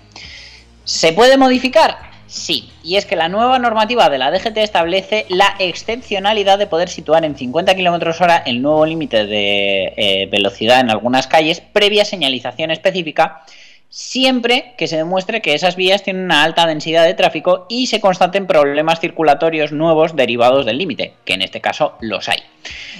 ¿Se 0.83 1.13
puede 1.13 1.37
modificar? 1.37 2.09
Sí, 2.27 2.69
y 2.83 2.97
es 2.97 3.07
que 3.07 3.15
la 3.15 3.27
nueva 3.27 3.57
normativa 3.57 4.07
de 4.07 4.19
la 4.19 4.29
DGT 4.29 4.57
establece 4.57 5.25
la 5.29 5.55
excepcionalidad 5.57 6.59
de 6.59 6.67
poder 6.67 6.87
situar 6.87 7.25
en 7.25 7.35
50 7.35 7.75
km 7.75 8.21
hora 8.21 8.37
el 8.45 8.61
nuevo 8.61 8.85
límite 8.85 9.25
de 9.25 9.93
eh, 9.97 10.27
velocidad 10.31 10.79
en 10.79 10.91
algunas 10.91 11.25
calles 11.25 11.59
previa 11.59 12.05
señalización 12.05 12.69
específica 12.69 13.41
siempre 13.89 14.75
que 14.77 14.87
se 14.87 14.97
demuestre 14.97 15.41
que 15.41 15.55
esas 15.55 15.75
vías 15.75 16.03
tienen 16.03 16.25
una 16.25 16.43
alta 16.43 16.67
densidad 16.67 17.05
de 17.05 17.15
tráfico 17.15 17.65
y 17.69 17.87
se 17.87 17.99
constaten 17.99 18.45
problemas 18.45 18.99
circulatorios 18.99 19.71
nuevos 19.71 20.15
derivados 20.15 20.65
del 20.65 20.77
límite, 20.77 21.13
que 21.25 21.33
en 21.33 21.41
este 21.41 21.59
caso 21.59 21.97
los 21.99 22.29
hay. 22.29 22.39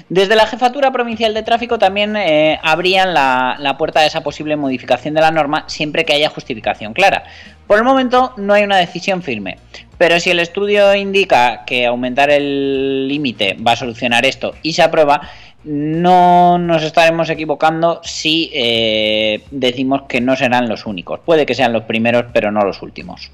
Desde 0.10 0.36
la 0.36 0.48
Jefatura 0.48 0.92
Provincial 0.92 1.36
de 1.36 1.44
Tráfico 1.44 1.78
también 1.78 2.16
eh, 2.16 2.60
abrían 2.64 3.14
la, 3.14 3.56
la 3.60 3.78
puerta 3.78 4.00
a 4.00 4.06
esa 4.06 4.22
posible 4.22 4.56
modificación 4.56 5.14
de 5.14 5.22
la 5.22 5.32
norma 5.32 5.66
siempre 5.68 6.06
que 6.06 6.14
haya 6.14 6.30
justificación 6.30 6.94
clara. 6.94 7.24
Por 7.68 7.78
el 7.78 7.84
momento 7.84 8.34
no 8.38 8.56
hay 8.56 8.64
una 8.64 8.78
decisión 8.78 9.22
firme, 9.22 9.58
pero 10.00 10.20
si 10.20 10.32
el 10.32 10.40
estudio 10.40 10.96
indica 10.96 11.66
que 11.66 11.86
aumentar 11.86 12.32
el 12.32 13.08
límite 13.08 13.56
va 13.56 13.74
a 13.74 13.76
solucionar 13.76 14.26
esto 14.26 14.56
y 14.64 14.74
se 14.74 14.82
aprueba, 14.82 15.30
no 15.64 16.58
nos 16.58 16.84
estaremos 16.84 17.30
equivocando 17.30 18.00
si 18.04 18.50
eh, 18.54 19.44
decimos 19.52 20.04
que 20.08 20.22
no 20.22 20.36
serán 20.36 20.70
los 20.70 20.86
únicos. 20.86 21.20
Puede 21.20 21.46
que 21.46 21.56
sean 21.56 21.74
los 21.74 21.84
primeros, 21.84 22.26
pero 22.34 22.52
no 22.52 22.62
los 22.62 22.82
últimos. 22.82 23.32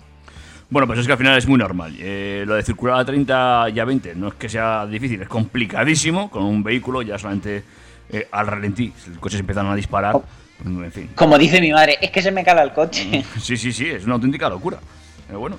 Bueno, 0.70 0.88
pues 0.88 1.00
es 1.00 1.06
que 1.06 1.12
al 1.12 1.18
final 1.18 1.38
es 1.38 1.48
muy 1.48 1.60
normal. 1.60 1.96
Eh, 2.00 2.44
lo 2.48 2.56
de 2.56 2.64
circular 2.64 3.00
a 3.00 3.06
30 3.06 3.68
y 3.74 3.80
a 3.80 3.86
20 3.86 4.16
no 4.16 4.30
es 4.30 4.34
que 4.34 4.50
sea 4.50 4.86
difícil, 4.88 5.22
es 5.22 5.28
complicadísimo. 5.28 6.30
Con 6.30 6.44
un 6.44 6.64
vehículo 6.64 7.04
ya 7.04 7.20
solamente 7.20 7.64
eh, 8.10 8.28
al 8.32 8.48
ralentí, 8.48 8.92
los 9.10 9.20
coches 9.20 9.40
empiezan 9.40 9.68
a 9.68 9.76
disparar, 9.76 10.16
en 10.66 10.92
fin. 10.92 11.10
Como 11.16 11.38
dice 11.38 11.62
mi 11.62 11.72
madre, 11.72 12.00
es 12.02 12.10
que 12.10 12.22
se 12.22 12.32
me 12.32 12.44
cala 12.44 12.64
el 12.64 12.74
coche. 12.74 13.24
Sí, 13.40 13.58
sí, 13.58 13.72
sí, 13.72 13.88
es 13.88 14.06
una 14.06 14.16
auténtica 14.16 14.50
locura. 14.50 14.80
Pero 15.28 15.40
bueno. 15.40 15.58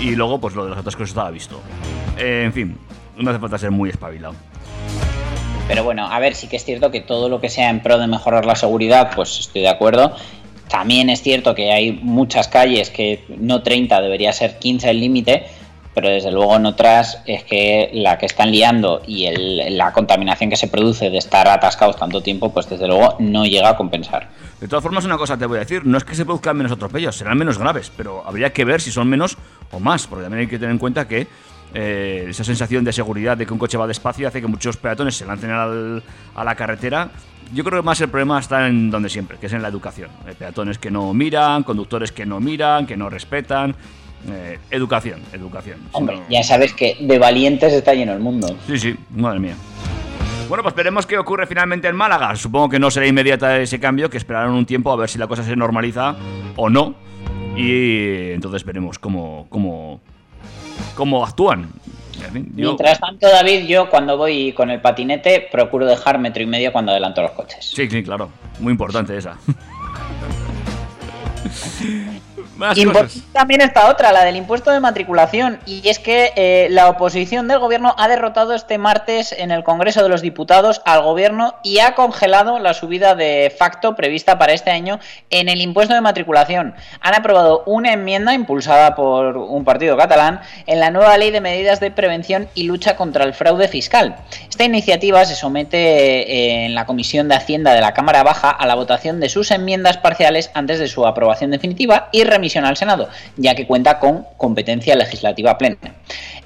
Y 0.00 0.14
luego, 0.14 0.40
pues 0.40 0.54
lo 0.54 0.64
de 0.64 0.70
los 0.70 0.78
atascos 0.78 1.08
estaba 1.08 1.30
visto. 1.30 1.60
En 2.16 2.52
fin, 2.52 2.76
no 3.16 3.30
hace 3.30 3.40
falta 3.40 3.58
ser 3.58 3.70
muy 3.70 3.90
espabilado. 3.90 4.34
Pero 5.66 5.82
bueno, 5.82 6.06
a 6.06 6.18
ver, 6.18 6.34
sí 6.34 6.46
que 6.46 6.56
es 6.56 6.64
cierto 6.64 6.90
que 6.90 7.00
todo 7.00 7.28
lo 7.28 7.40
que 7.40 7.48
sea 7.48 7.70
en 7.70 7.80
pro 7.82 7.98
de 7.98 8.06
mejorar 8.06 8.44
la 8.44 8.54
seguridad, 8.54 9.10
pues 9.14 9.38
estoy 9.40 9.62
de 9.62 9.68
acuerdo. 9.68 10.14
También 10.68 11.08
es 11.10 11.22
cierto 11.22 11.54
que 11.54 11.72
hay 11.72 11.92
muchas 11.92 12.48
calles 12.48 12.90
que 12.90 13.24
no 13.38 13.62
30, 13.62 14.00
debería 14.02 14.32
ser 14.32 14.58
15 14.58 14.90
el 14.90 15.00
límite, 15.00 15.46
pero 15.94 16.08
desde 16.08 16.30
luego 16.32 16.56
en 16.56 16.66
otras 16.66 17.22
es 17.26 17.44
que 17.44 17.90
la 17.94 18.18
que 18.18 18.26
están 18.26 18.50
liando 18.50 19.00
y 19.06 19.24
el- 19.26 19.76
la 19.78 19.92
contaminación 19.92 20.50
que 20.50 20.56
se 20.56 20.68
produce 20.68 21.08
de 21.08 21.18
estar 21.18 21.48
atascados 21.48 21.96
tanto 21.96 22.20
tiempo, 22.20 22.52
pues 22.52 22.68
desde 22.68 22.86
luego 22.86 23.16
no 23.20 23.46
llega 23.46 23.70
a 23.70 23.76
compensar. 23.76 24.28
De 24.60 24.68
todas 24.68 24.82
formas, 24.82 25.04
una 25.04 25.16
cosa 25.16 25.36
te 25.38 25.46
voy 25.46 25.56
a 25.58 25.60
decir, 25.60 25.86
no 25.86 25.96
es 25.96 26.04
que 26.04 26.14
se 26.14 26.24
produzcan 26.24 26.56
menos 26.56 26.72
atropellos, 26.72 27.16
serán 27.16 27.38
menos 27.38 27.56
graves, 27.58 27.90
pero 27.96 28.22
habría 28.26 28.52
que 28.52 28.64
ver 28.64 28.80
si 28.80 28.90
son 28.90 29.08
menos 29.08 29.36
o 29.70 29.80
más, 29.80 30.06
porque 30.06 30.24
también 30.24 30.40
hay 30.42 30.46
que 30.48 30.58
tener 30.58 30.72
en 30.72 30.78
cuenta 30.78 31.06
que 31.08 31.26
eh, 31.74 32.26
esa 32.28 32.44
sensación 32.44 32.84
de 32.84 32.92
seguridad 32.92 33.36
de 33.36 33.44
que 33.46 33.52
un 33.52 33.58
coche 33.58 33.76
va 33.76 33.86
despacio 33.86 34.28
hace 34.28 34.40
que 34.40 34.46
muchos 34.46 34.76
peatones 34.76 35.16
se 35.16 35.26
lancen 35.26 35.50
al- 35.50 36.02
a 36.34 36.44
la 36.44 36.54
carretera. 36.54 37.10
Yo 37.52 37.62
creo 37.64 37.82
que 37.82 37.86
más 37.86 38.00
el 38.00 38.08
problema 38.08 38.38
está 38.40 38.66
en 38.68 38.90
donde 38.90 39.08
siempre, 39.08 39.36
que 39.38 39.46
es 39.46 39.52
en 39.52 39.60
la 39.62 39.68
educación. 39.68 40.10
Hay 40.26 40.34
peatones 40.34 40.78
que 40.78 40.90
no 40.90 41.12
miran, 41.12 41.62
conductores 41.62 42.10
que 42.12 42.24
no 42.24 42.40
miran, 42.40 42.86
que 42.86 42.96
no 42.96 43.10
respetan. 43.10 43.74
Eh, 44.26 44.58
educación, 44.70 45.20
educación. 45.34 45.78
Hombre, 45.92 46.16
no- 46.16 46.22
ya 46.30 46.42
sabes 46.42 46.72
que 46.72 46.96
de 47.00 47.18
valientes 47.18 47.72
está 47.74 47.92
lleno 47.92 48.12
el 48.14 48.20
mundo. 48.20 48.56
Sí, 48.66 48.78
sí, 48.78 48.96
madre 49.10 49.38
mía. 49.40 49.54
Bueno, 50.48 50.62
pues 50.62 50.74
veremos 50.74 51.04
qué 51.06 51.18
ocurre 51.18 51.46
finalmente 51.46 51.88
en 51.88 51.96
Málaga. 51.96 52.34
Supongo 52.36 52.68
que 52.70 52.78
no 52.78 52.90
será 52.90 53.06
inmediata 53.06 53.58
ese 53.60 53.78
cambio, 53.80 54.08
que 54.08 54.16
esperarán 54.18 54.50
un 54.52 54.64
tiempo 54.64 54.90
a 54.92 54.96
ver 54.96 55.08
si 55.10 55.18
la 55.18 55.26
cosa 55.26 55.42
se 55.42 55.54
normaliza 55.56 56.16
o 56.56 56.70
no. 56.70 56.94
Y 57.56 58.30
entonces 58.32 58.64
veremos 58.64 58.98
cómo, 58.98 59.46
cómo, 59.48 60.00
cómo 60.94 61.24
actúan. 61.24 61.68
Yo- 62.54 62.68
Mientras 62.68 63.00
tanto, 63.00 63.28
David, 63.28 63.66
yo 63.66 63.90
cuando 63.90 64.16
voy 64.16 64.52
con 64.52 64.70
el 64.70 64.80
patinete 64.80 65.46
procuro 65.52 65.84
dejar 65.84 66.18
metro 66.18 66.42
y 66.42 66.46
medio 66.46 66.72
cuando 66.72 66.92
adelanto 66.92 67.20
los 67.22 67.32
coches. 67.32 67.72
Sí, 67.74 67.88
sí, 67.90 68.02
claro. 68.02 68.30
Muy 68.60 68.70
importante 68.72 69.16
esa. 69.16 69.36
Más 72.56 72.78
también 73.32 73.60
está 73.60 73.90
otra, 73.90 74.12
la 74.12 74.24
del 74.24 74.36
impuesto 74.36 74.70
de 74.70 74.78
matriculación. 74.78 75.58
Y 75.66 75.88
es 75.88 75.98
que 75.98 76.32
eh, 76.36 76.68
la 76.70 76.88
oposición 76.88 77.48
del 77.48 77.58
gobierno 77.58 77.94
ha 77.98 78.06
derrotado 78.08 78.54
este 78.54 78.78
martes 78.78 79.32
en 79.32 79.50
el 79.50 79.64
Congreso 79.64 80.02
de 80.02 80.08
los 80.08 80.22
Diputados 80.22 80.80
al 80.84 81.02
gobierno 81.02 81.54
y 81.64 81.80
ha 81.80 81.94
congelado 81.94 82.58
la 82.60 82.74
subida 82.74 83.14
de 83.14 83.52
facto 83.56 83.96
prevista 83.96 84.38
para 84.38 84.52
este 84.52 84.70
año 84.70 85.00
en 85.30 85.48
el 85.48 85.60
impuesto 85.60 85.94
de 85.94 86.00
matriculación. 86.00 86.74
Han 87.00 87.14
aprobado 87.14 87.64
una 87.66 87.92
enmienda 87.92 88.34
impulsada 88.34 88.94
por 88.94 89.36
un 89.36 89.64
partido 89.64 89.96
catalán 89.96 90.40
en 90.66 90.78
la 90.78 90.90
nueva 90.90 91.18
ley 91.18 91.32
de 91.32 91.40
medidas 91.40 91.80
de 91.80 91.90
prevención 91.90 92.48
y 92.54 92.64
lucha 92.64 92.96
contra 92.96 93.24
el 93.24 93.34
fraude 93.34 93.66
fiscal. 93.66 94.16
Esta 94.48 94.64
iniciativa 94.64 95.24
se 95.24 95.34
somete 95.34 95.78
eh, 95.78 96.66
en 96.66 96.74
la 96.74 96.86
Comisión 96.86 97.28
de 97.28 97.34
Hacienda 97.34 97.74
de 97.74 97.80
la 97.80 97.94
Cámara 97.94 98.22
Baja 98.22 98.50
a 98.50 98.66
la 98.66 98.76
votación 98.76 99.18
de 99.18 99.28
sus 99.28 99.50
enmiendas 99.50 99.96
parciales 99.96 100.50
antes 100.54 100.78
de 100.78 100.86
su 100.86 101.04
aprobación 101.06 101.50
definitiva 101.50 102.08
y 102.12 102.22
remisión 102.22 102.43
al 102.64 102.76
Senado, 102.76 103.08
ya 103.36 103.54
que 103.54 103.66
cuenta 103.66 103.98
con 103.98 104.26
competencia 104.36 104.94
legislativa 104.96 105.58
plena. 105.58 105.76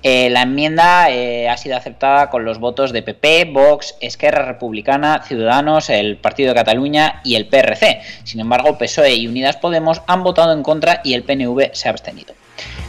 Eh, 0.02 0.31
la 0.31 0.43
enmienda 0.43 1.11
eh, 1.11 1.49
ha 1.49 1.57
sido 1.57 1.76
aceptada 1.76 2.31
con 2.31 2.45
los 2.45 2.59
votos 2.59 2.93
de 2.93 3.02
PP, 3.02 3.47
Vox, 3.47 3.97
Esquerra 4.00 4.45
Republicana, 4.45 5.23
Ciudadanos, 5.26 5.90
el 5.90 6.17
Partido 6.17 6.50
de 6.50 6.55
Cataluña 6.55 7.21
y 7.25 7.35
el 7.35 7.47
PRC. 7.47 8.00
Sin 8.25 8.40
embargo, 8.40 8.78
PSOE 8.78 9.14
y 9.14 9.26
Unidas 9.26 9.57
Podemos 9.57 10.02
han 10.07 10.23
votado 10.23 10.52
en 10.52 10.62
contra 10.62 11.00
y 11.02 11.14
el 11.14 11.25
PNV 11.25 11.71
se 11.73 11.88
ha 11.88 11.90
abstenido. 11.90 12.35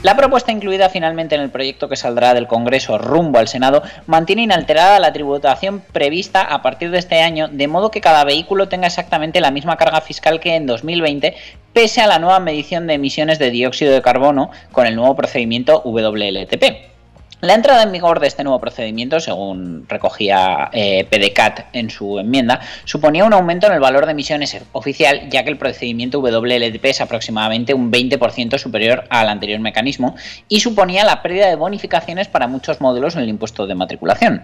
La 0.02 0.16
propuesta 0.16 0.52
incluida 0.52 0.90
finalmente 0.90 1.36
en 1.36 1.42
el 1.42 1.50
proyecto 1.50 1.90
que 1.90 1.96
saldrá 1.96 2.34
del 2.34 2.48
Congreso 2.48 2.98
rumbo 2.98 3.40
al 3.40 3.48
Senado 3.48 3.84
mantiene 4.08 4.44
inalterada 4.44 5.00
la 5.00 5.12
tributación 5.12 5.82
prevista 5.92 6.42
a 6.42 6.62
partir 6.62 6.92
de 6.92 7.00
este 7.00 7.22
año, 7.22 7.50
de 7.50 7.68
modo 7.68 7.92
que 7.92 8.02
cada 8.02 8.24
vehículo 8.24 8.70
tenga 8.70 8.88
exactamente 8.88 9.42
la 9.42 9.52
misma 9.52 9.78
carga 9.78 10.02
fiscal 10.02 10.40
que 10.40 10.56
en 10.56 10.66
2020, 10.66 11.36
pese 11.74 12.02
a 12.02 12.08
la 12.08 12.20
nueva 12.20 12.40
medición 12.40 12.88
de 12.88 12.94
emisiones 12.94 13.40
de 13.40 13.52
dióxido 13.52 13.94
de 13.94 14.02
carbono 14.02 14.52
con 14.72 14.88
el 14.88 14.96
nuevo 14.96 15.16
procedimiento 15.16 15.82
WLTP. 15.84 16.99
La 17.42 17.54
entrada 17.54 17.84
en 17.84 17.94
vigor 17.94 18.20
de 18.20 18.28
este 18.28 18.44
nuevo 18.44 18.60
procedimiento, 18.60 19.22
según 19.22 19.86
recogía 19.88 20.70
eh, 20.74 21.08
PDCAT 21.10 21.68
en 21.72 21.90
su 21.90 22.20
enmienda, 22.20 22.60
suponía 22.84 23.24
un 23.24 23.32
aumento 23.32 23.66
en 23.68 23.72
el 23.72 23.80
valor 23.80 24.06
de 24.06 24.12
emisiones 24.12 24.58
oficial, 24.74 25.30
ya 25.30 25.46
que 25.46 25.50
el 25.50 25.58
procedimiento 25.58 26.20
WLTP 26.20 26.84
es 26.84 27.00
aproximadamente 27.00 27.74
un 27.74 27.94
20% 27.94 28.58
superior 28.58 29.06
al 29.10 29.30
anterior 29.30 29.58
mecanismo 29.62 30.18
y 30.50 30.60
suponía 30.60 31.06
la 31.06 31.22
pérdida 31.22 31.48
de 31.48 31.56
bonificaciones 31.56 32.28
para 32.28 32.48
muchos 32.48 32.82
módulos 32.82 33.16
en 33.16 33.22
el 33.22 33.30
impuesto 33.30 33.68
de 33.68 33.76
matriculación. 33.76 34.44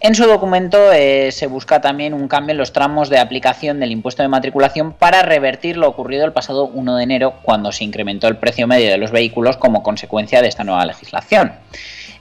En 0.00 0.14
su 0.14 0.26
documento 0.26 0.92
eh, 0.92 1.32
se 1.32 1.46
busca 1.46 1.80
también 1.80 2.12
un 2.12 2.28
cambio 2.28 2.52
en 2.52 2.58
los 2.58 2.74
tramos 2.74 3.08
de 3.08 3.20
aplicación 3.20 3.80
del 3.80 3.90
impuesto 3.90 4.22
de 4.22 4.28
matriculación 4.28 4.92
para 4.92 5.22
revertir 5.22 5.78
lo 5.78 5.88
ocurrido 5.88 6.26
el 6.26 6.32
pasado 6.32 6.66
1 6.66 6.96
de 6.96 7.02
enero, 7.02 7.36
cuando 7.42 7.72
se 7.72 7.84
incrementó 7.84 8.28
el 8.28 8.36
precio 8.36 8.66
medio 8.66 8.90
de 8.90 8.98
los 8.98 9.12
vehículos 9.12 9.56
como 9.56 9.82
consecuencia 9.82 10.42
de 10.42 10.48
esta 10.48 10.62
nueva 10.62 10.84
legislación. 10.84 11.54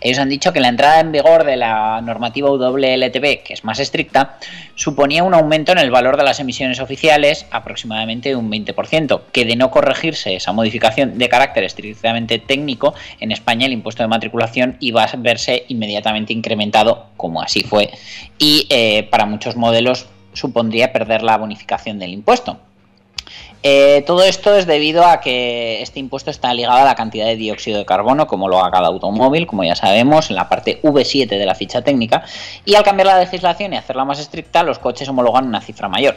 Ellos 0.07 0.19
han 0.19 0.29
dicho 0.29 0.53
que 0.53 0.61
la 0.61 0.69
entrada 0.69 1.01
en 1.01 1.11
vigor 1.11 1.43
de 1.43 1.57
la 1.57 1.99
normativa 1.99 2.49
WLTP, 2.49 3.43
que 3.43 3.53
es 3.53 3.65
más 3.65 3.77
estricta, 3.77 4.37
suponía 4.73 5.21
un 5.21 5.33
aumento 5.33 5.73
en 5.73 5.79
el 5.79 5.91
valor 5.91 6.15
de 6.15 6.23
las 6.23 6.39
emisiones 6.39 6.79
oficiales 6.79 7.45
aproximadamente 7.51 8.33
un 8.33 8.49
20%, 8.49 9.23
que 9.34 9.43
de 9.43 9.58
no 9.58 9.69
corregirse 9.69 10.34
esa 10.34 10.53
modificación 10.53 11.17
de 11.17 11.27
carácter 11.27 11.65
estrictamente 11.65 12.39
técnico, 12.39 12.95
en 13.19 13.34
España 13.34 13.65
el 13.65 13.73
impuesto 13.73 14.01
de 14.01 14.08
matriculación 14.08 14.77
iba 14.79 15.03
a 15.03 15.13
verse 15.17 15.65
inmediatamente 15.67 16.32
incrementado, 16.32 17.08
como 17.17 17.41
así 17.41 17.63
fue, 17.63 17.89
y 18.39 18.65
eh, 18.69 19.03
para 19.12 19.25
muchos 19.25 19.58
modelos 19.58 20.08
supondría 20.32 20.93
perder 20.93 21.21
la 21.21 21.36
bonificación 21.36 21.99
del 21.99 22.13
impuesto. 22.13 22.62
Eh, 23.63 24.04
todo 24.06 24.24
esto 24.24 24.56
es 24.56 24.65
debido 24.65 25.06
a 25.06 25.20
que 25.20 25.82
este 25.82 26.00
impuesto 26.00 26.30
está 26.30 26.54
ligado 26.54 26.78
a 26.78 26.86
la 26.86 26.96
cantidad 26.96 27.26
de 27.26 27.36
dióxido 27.36 27.80
de 27.80 27.86
carbono, 27.86 28.28
como 28.28 28.48
lo 28.48 28.60
haga 28.60 28.72
cada 28.72 28.88
automóvil, 28.88 29.48
como 29.48 29.63
ya 29.63 29.76
sabemos, 29.76 30.30
en 30.30 30.36
la 30.36 30.48
parte 30.48 30.80
V7 30.84 31.28
de 31.28 31.46
la 31.46 31.56
ficha 31.56 31.82
técnica, 31.82 32.24
y 32.65 32.76
al 32.76 32.84
cambiar 32.84 33.08
la 33.08 33.20
legislación 33.20 33.74
y 33.74 33.78
hacerla 33.78 34.06
más 34.06 34.20
estricta, 34.20 34.63
los 34.63 34.80
coches 34.80 35.10
homologan 35.10 35.48
una 35.48 35.62
cifra 35.62 35.88
mayor. 35.88 36.15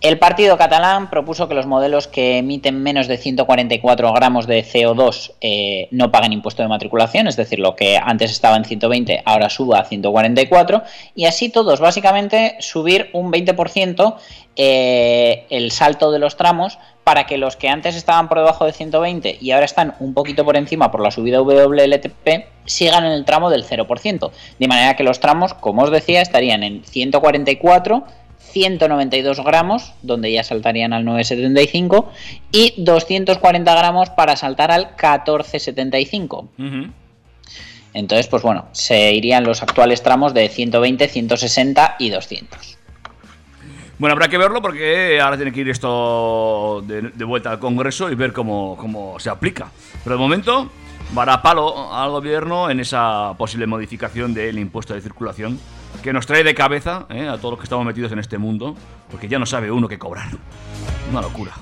El 0.00 0.18
partido 0.18 0.56
catalán 0.56 1.10
propuso 1.10 1.46
que 1.46 1.54
los 1.54 1.66
modelos 1.66 2.08
que 2.08 2.38
emiten 2.38 2.82
menos 2.82 3.06
de 3.06 3.18
144 3.18 4.12
gramos 4.14 4.46
de 4.46 4.64
CO2 4.64 5.32
eh, 5.42 5.88
no 5.90 6.10
paguen 6.10 6.32
impuesto 6.32 6.62
de 6.62 6.70
matriculación, 6.70 7.26
es 7.26 7.36
decir, 7.36 7.58
lo 7.58 7.76
que 7.76 7.98
antes 7.98 8.30
estaba 8.30 8.56
en 8.56 8.64
120 8.64 9.22
ahora 9.26 9.50
suba 9.50 9.80
a 9.80 9.84
144 9.84 10.82
y 11.14 11.26
así 11.26 11.50
todos 11.50 11.80
básicamente 11.80 12.56
subir 12.60 13.10
un 13.12 13.30
20% 13.30 14.14
eh, 14.56 15.44
el 15.50 15.70
salto 15.70 16.10
de 16.10 16.18
los 16.18 16.38
tramos 16.38 16.78
para 17.04 17.26
que 17.26 17.36
los 17.36 17.56
que 17.56 17.68
antes 17.68 17.94
estaban 17.94 18.30
por 18.30 18.38
debajo 18.38 18.64
de 18.64 18.72
120 18.72 19.36
y 19.38 19.50
ahora 19.50 19.66
están 19.66 19.96
un 20.00 20.14
poquito 20.14 20.46
por 20.46 20.56
encima 20.56 20.90
por 20.90 21.02
la 21.02 21.10
subida 21.10 21.42
WLTP 21.42 22.46
sigan 22.64 23.04
en 23.04 23.12
el 23.12 23.26
tramo 23.26 23.50
del 23.50 23.66
0%. 23.66 24.30
De 24.58 24.68
manera 24.68 24.96
que 24.96 25.02
los 25.02 25.20
tramos, 25.20 25.52
como 25.54 25.82
os 25.82 25.90
decía, 25.90 26.22
estarían 26.22 26.62
en 26.62 26.84
144 26.84 28.04
192 28.50 29.44
gramos, 29.44 29.92
donde 30.02 30.32
ya 30.32 30.44
saltarían 30.44 30.92
al 30.92 31.04
9,75, 31.04 32.08
y 32.52 32.74
240 32.78 33.74
gramos 33.74 34.10
para 34.10 34.36
saltar 34.36 34.70
al 34.70 34.96
14,75. 34.96 36.48
Entonces, 37.92 38.28
pues 38.28 38.42
bueno, 38.42 38.66
se 38.72 39.12
irían 39.12 39.44
los 39.44 39.62
actuales 39.62 40.02
tramos 40.02 40.32
de 40.34 40.48
120, 40.48 41.08
160 41.08 41.96
y 41.98 42.10
200. 42.10 42.78
Bueno, 43.98 44.12
habrá 44.14 44.28
que 44.28 44.38
verlo 44.38 44.62
porque 44.62 45.20
ahora 45.20 45.36
tiene 45.36 45.52
que 45.52 45.60
ir 45.60 45.68
esto 45.68 46.82
de, 46.86 47.02
de 47.02 47.24
vuelta 47.24 47.50
al 47.50 47.58
Congreso 47.58 48.10
y 48.10 48.14
ver 48.14 48.32
cómo, 48.32 48.76
cómo 48.78 49.18
se 49.18 49.28
aplica. 49.28 49.70
Pero 50.02 50.16
de 50.16 50.20
momento, 50.20 50.70
dará 51.14 51.42
palo 51.42 51.92
al 51.92 52.10
gobierno 52.10 52.70
en 52.70 52.80
esa 52.80 53.34
posible 53.36 53.66
modificación 53.66 54.32
del 54.32 54.58
impuesto 54.58 54.94
de 54.94 55.00
circulación 55.00 55.58
que 56.02 56.12
nos 56.12 56.26
trae 56.26 56.44
de 56.44 56.54
cabeza 56.54 57.06
¿eh? 57.10 57.28
a 57.28 57.36
todos 57.36 57.52
los 57.52 57.58
que 57.58 57.64
estamos 57.64 57.84
metidos 57.84 58.12
en 58.12 58.18
este 58.18 58.38
mundo, 58.38 58.74
porque 59.10 59.28
ya 59.28 59.38
no 59.38 59.46
sabe 59.46 59.70
uno 59.70 59.88
qué 59.88 59.98
cobrar. 59.98 60.28
Una 61.10 61.20
locura. 61.20 61.52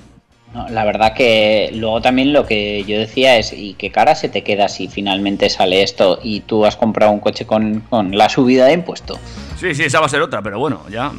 No, 0.53 0.67
la 0.67 0.83
verdad 0.83 1.13
que 1.13 1.69
luego 1.75 2.01
también 2.01 2.33
lo 2.33 2.47
que 2.47 2.83
yo 2.85 2.97
decía 2.97 3.37
es, 3.37 3.53
¿y 3.53 3.75
qué 3.75 3.91
cara 3.91 4.15
se 4.15 4.29
te 4.29 4.43
queda 4.43 4.67
si 4.67 4.87
finalmente 4.87 5.47
sale 5.49 5.83
esto 5.83 6.19
y 6.23 6.39
tú 6.41 6.65
has 6.65 6.75
comprado 6.75 7.11
un 7.11 7.19
coche 7.19 7.45
con, 7.45 7.81
con 7.81 8.17
la 8.17 8.29
subida 8.29 8.65
de 8.65 8.73
impuesto? 8.73 9.19
Sí, 9.57 9.75
sí, 9.75 9.83
esa 9.83 9.99
va 9.99 10.07
a 10.07 10.09
ser 10.09 10.21
otra, 10.21 10.41
pero 10.41 10.57
bueno, 10.57 10.81
ya 10.89 11.11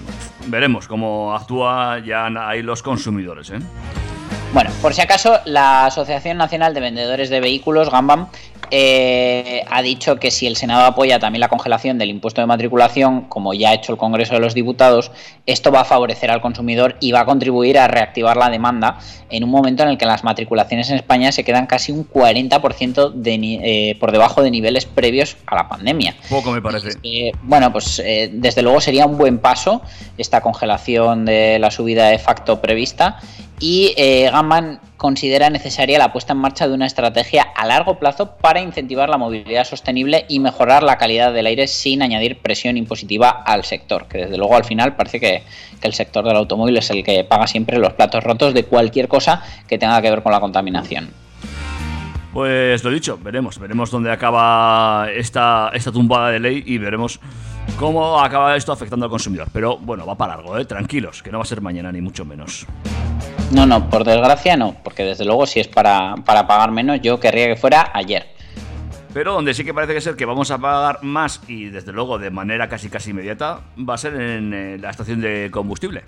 veremos 0.46 0.88
cómo 0.88 1.32
actúa 1.34 2.00
ya 2.04 2.26
ahí 2.26 2.62
los 2.62 2.82
consumidores. 2.82 3.50
¿eh? 3.50 3.60
Bueno, 4.52 4.70
por 4.82 4.94
si 4.94 5.00
acaso, 5.00 5.38
la 5.44 5.86
Asociación 5.86 6.36
Nacional 6.36 6.74
de 6.74 6.80
Vendedores 6.80 7.30
de 7.30 7.38
Vehículos, 7.38 7.88
Gambam, 7.88 8.26
eh, 8.72 9.64
ha 9.70 9.80
dicho 9.80 10.16
que 10.16 10.32
si 10.32 10.46
el 10.48 10.56
Senado 10.56 10.84
apoya 10.84 11.20
también 11.20 11.40
la 11.40 11.48
congelación 11.48 11.98
del 11.98 12.10
impuesto 12.10 12.40
de 12.40 12.48
matriculación, 12.48 13.22
como 13.22 13.54
ya 13.54 13.70
ha 13.70 13.74
hecho 13.74 13.92
el 13.92 13.98
Congreso 13.98 14.34
de 14.34 14.40
los 14.40 14.54
Diputados, 14.54 15.12
esto 15.46 15.70
va 15.70 15.82
a 15.82 15.84
favorecer 15.84 16.32
al 16.32 16.40
consumidor 16.40 16.96
y 17.00 17.12
va 17.12 17.20
a 17.20 17.24
contribuir 17.26 17.78
a 17.78 17.86
reactivar 17.86 18.36
la 18.36 18.50
demanda 18.50 18.98
en 19.28 19.44
un 19.44 19.50
momento 19.50 19.84
en 19.84 19.90
el 19.90 19.98
que 19.98 20.06
las 20.06 20.24
matriculaciones 20.24 20.90
en 20.90 20.96
España 20.96 21.30
se 21.30 21.44
quedan 21.44 21.66
casi 21.66 21.92
un 21.92 22.08
40% 22.08 23.12
de, 23.12 23.34
eh, 23.34 23.96
por 24.00 24.10
debajo 24.10 24.42
de 24.42 24.50
niveles 24.50 24.84
previos 24.84 25.36
a 25.46 25.54
la 25.54 25.68
pandemia. 25.68 26.16
Poco 26.28 26.50
me 26.50 26.60
parece. 26.60 26.90
Eh, 27.04 27.32
bueno, 27.42 27.72
pues 27.72 28.00
eh, 28.04 28.30
desde 28.32 28.62
luego 28.62 28.80
sería 28.80 29.06
un 29.06 29.16
buen 29.16 29.38
paso 29.38 29.82
esta 30.18 30.40
congelación 30.40 31.24
de 31.24 31.58
la 31.60 31.70
subida 31.70 32.08
de 32.08 32.18
facto 32.18 32.60
prevista 32.60 33.18
y 33.60 33.92
eh, 33.96 34.30
considera 34.96 35.50
necesaria 35.50 35.98
la 35.98 36.12
puesta 36.12 36.32
en 36.32 36.38
marcha 36.38 36.66
de 36.66 36.74
una 36.74 36.86
estrategia 36.86 37.42
a 37.54 37.66
largo 37.66 37.98
plazo 37.98 38.36
para 38.36 38.60
incentivar 38.60 39.08
la 39.08 39.18
movilidad 39.18 39.64
sostenible 39.64 40.24
y 40.28 40.40
mejorar 40.40 40.82
la 40.82 40.96
calidad 40.96 41.32
del 41.32 41.46
aire 41.46 41.68
sin 41.68 42.02
añadir 42.02 42.38
presión 42.38 42.76
impositiva 42.78 43.28
al 43.28 43.64
sector, 43.64 44.06
que 44.06 44.18
desde 44.18 44.38
luego 44.38 44.56
al 44.56 44.64
final 44.64 44.96
parece 44.96 45.20
que, 45.20 45.42
que 45.80 45.86
el 45.86 45.94
sector 45.94 46.24
del 46.24 46.36
automóvil 46.36 46.78
es 46.78 46.90
el 46.90 47.04
que 47.04 47.22
paga 47.22 47.46
siempre 47.46 47.78
los 47.78 47.92
platos 47.92 48.24
rotos 48.24 48.54
de 48.54 48.64
cualquier 48.64 49.08
cosa 49.08 49.44
que 49.68 49.78
tenga 49.78 50.00
que 50.00 50.10
ver 50.10 50.22
con 50.22 50.32
la 50.32 50.40
contaminación. 50.40 51.10
Pues 52.32 52.84
lo 52.84 52.90
dicho, 52.90 53.18
veremos, 53.20 53.58
veremos 53.58 53.90
dónde 53.90 54.12
acaba 54.12 55.08
esta, 55.12 55.72
esta 55.74 55.90
tumbada 55.90 56.30
de 56.30 56.38
ley 56.38 56.62
y 56.64 56.78
veremos 56.78 57.20
cómo 57.78 58.20
acaba 58.20 58.56
esto 58.56 58.72
afectando 58.72 59.06
al 59.06 59.10
consumidor. 59.10 59.48
Pero 59.52 59.76
bueno, 59.78 60.06
va 60.06 60.16
para 60.16 60.36
largo, 60.36 60.58
¿eh? 60.58 60.64
tranquilos, 60.64 61.22
que 61.22 61.30
no 61.30 61.38
va 61.38 61.42
a 61.42 61.46
ser 61.46 61.60
mañana 61.60 61.90
ni 61.92 62.00
mucho 62.00 62.24
menos. 62.24 62.66
No, 63.52 63.66
no, 63.66 63.90
por 63.90 64.04
desgracia 64.04 64.56
no, 64.56 64.76
porque 64.84 65.02
desde 65.02 65.24
luego 65.24 65.46
si 65.46 65.60
es 65.60 65.68
para, 65.68 66.14
para 66.24 66.46
pagar 66.46 66.70
menos, 66.70 67.00
yo 67.00 67.18
querría 67.18 67.48
que 67.48 67.56
fuera 67.56 67.90
ayer. 67.94 68.28
Pero 69.12 69.32
donde 69.32 69.54
sí 69.54 69.64
que 69.64 69.74
parece 69.74 69.94
que 69.94 70.00
ser 70.00 70.14
que 70.14 70.24
vamos 70.24 70.52
a 70.52 70.58
pagar 70.58 71.02
más 71.02 71.40
y 71.48 71.64
desde 71.64 71.92
luego 71.92 72.18
de 72.18 72.30
manera 72.30 72.68
casi 72.68 72.88
casi 72.88 73.10
inmediata 73.10 73.60
va 73.76 73.94
a 73.94 73.98
ser 73.98 74.14
en 74.14 74.54
eh, 74.54 74.78
la 74.78 74.90
estación 74.90 75.20
de 75.20 75.50
combustible. 75.50 76.04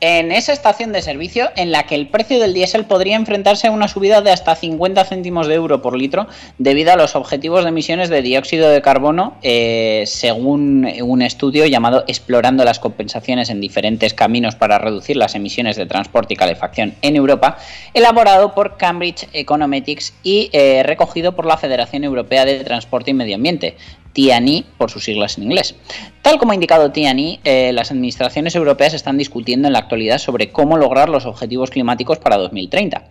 En 0.00 0.30
esa 0.30 0.52
estación 0.52 0.92
de 0.92 1.00
servicio 1.00 1.48
en 1.56 1.72
la 1.72 1.84
que 1.84 1.94
el 1.94 2.08
precio 2.08 2.38
del 2.38 2.52
diésel 2.52 2.84
podría 2.84 3.16
enfrentarse 3.16 3.68
a 3.68 3.70
una 3.70 3.88
subida 3.88 4.20
de 4.20 4.30
hasta 4.30 4.54
50 4.54 5.02
céntimos 5.06 5.46
de 5.46 5.54
euro 5.54 5.80
por 5.80 5.96
litro 5.96 6.26
debido 6.58 6.92
a 6.92 6.96
los 6.96 7.16
objetivos 7.16 7.62
de 7.62 7.70
emisiones 7.70 8.10
de 8.10 8.20
dióxido 8.20 8.68
de 8.68 8.82
carbono, 8.82 9.38
eh, 9.42 10.04
según 10.06 10.86
un 11.00 11.22
estudio 11.22 11.64
llamado 11.64 12.04
Explorando 12.08 12.62
las 12.64 12.78
compensaciones 12.78 13.48
en 13.48 13.62
diferentes 13.62 14.12
caminos 14.12 14.54
para 14.54 14.78
reducir 14.78 15.16
las 15.16 15.34
emisiones 15.34 15.76
de 15.76 15.86
transporte 15.86 16.34
y 16.34 16.36
calefacción 16.36 16.94
en 17.00 17.16
Europa, 17.16 17.56
elaborado 17.94 18.54
por 18.54 18.76
Cambridge 18.76 19.28
Econometrics 19.32 20.12
y 20.22 20.50
eh, 20.52 20.82
recogido 20.84 21.34
por 21.34 21.46
la 21.46 21.56
Federación 21.56 22.04
Europea 22.04 22.44
de 22.44 22.62
Transporte 22.64 23.12
y 23.12 23.14
Medio 23.14 23.36
Ambiente, 23.36 23.76
TNI 24.16 24.64
por 24.78 24.90
sus 24.90 25.04
siglas 25.04 25.36
en 25.36 25.44
inglés. 25.44 25.74
Tal 26.22 26.38
como 26.38 26.52
ha 26.52 26.54
indicado 26.54 26.90
TNI, 26.90 27.40
eh, 27.44 27.70
las 27.74 27.90
administraciones 27.90 28.56
europeas 28.56 28.94
están 28.94 29.18
discutiendo 29.18 29.68
en 29.68 29.74
la 29.74 29.80
actualidad 29.80 30.18
sobre 30.18 30.50
cómo 30.50 30.78
lograr 30.78 31.10
los 31.10 31.26
objetivos 31.26 31.70
climáticos 31.70 32.18
para 32.18 32.38
2030. 32.38 33.04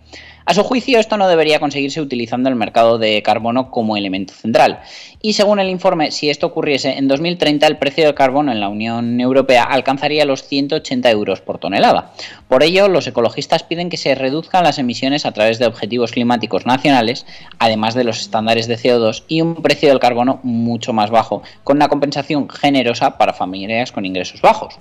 A 0.48 0.54
su 0.54 0.62
juicio, 0.62 1.00
esto 1.00 1.16
no 1.16 1.26
debería 1.26 1.58
conseguirse 1.58 2.00
utilizando 2.00 2.48
el 2.48 2.54
mercado 2.54 2.98
de 2.98 3.20
carbono 3.20 3.72
como 3.72 3.96
elemento 3.96 4.32
central. 4.32 4.78
Y 5.20 5.32
según 5.32 5.58
el 5.58 5.68
informe, 5.68 6.12
si 6.12 6.30
esto 6.30 6.46
ocurriese 6.46 6.98
en 6.98 7.08
2030, 7.08 7.66
el 7.66 7.78
precio 7.78 8.04
del 8.04 8.14
carbono 8.14 8.52
en 8.52 8.60
la 8.60 8.68
Unión 8.68 9.20
Europea 9.20 9.64
alcanzaría 9.64 10.24
los 10.24 10.44
180 10.44 11.10
euros 11.10 11.40
por 11.40 11.58
tonelada. 11.58 12.12
Por 12.46 12.62
ello, 12.62 12.86
los 12.86 13.08
ecologistas 13.08 13.64
piden 13.64 13.90
que 13.90 13.96
se 13.96 14.14
reduzcan 14.14 14.62
las 14.62 14.78
emisiones 14.78 15.26
a 15.26 15.32
través 15.32 15.58
de 15.58 15.66
objetivos 15.66 16.12
climáticos 16.12 16.64
nacionales, 16.64 17.26
además 17.58 17.94
de 17.94 18.04
los 18.04 18.20
estándares 18.20 18.68
de 18.68 18.78
CO2 18.78 19.24
y 19.26 19.40
un 19.40 19.56
precio 19.56 19.88
del 19.88 19.98
carbono 19.98 20.38
mucho 20.44 20.92
más 20.92 21.10
bajo, 21.10 21.42
con 21.64 21.78
una 21.78 21.88
compensación 21.88 22.48
generosa 22.48 23.18
para 23.18 23.32
familias 23.32 23.90
con 23.90 24.04
ingresos 24.04 24.42
bajos. 24.42 24.78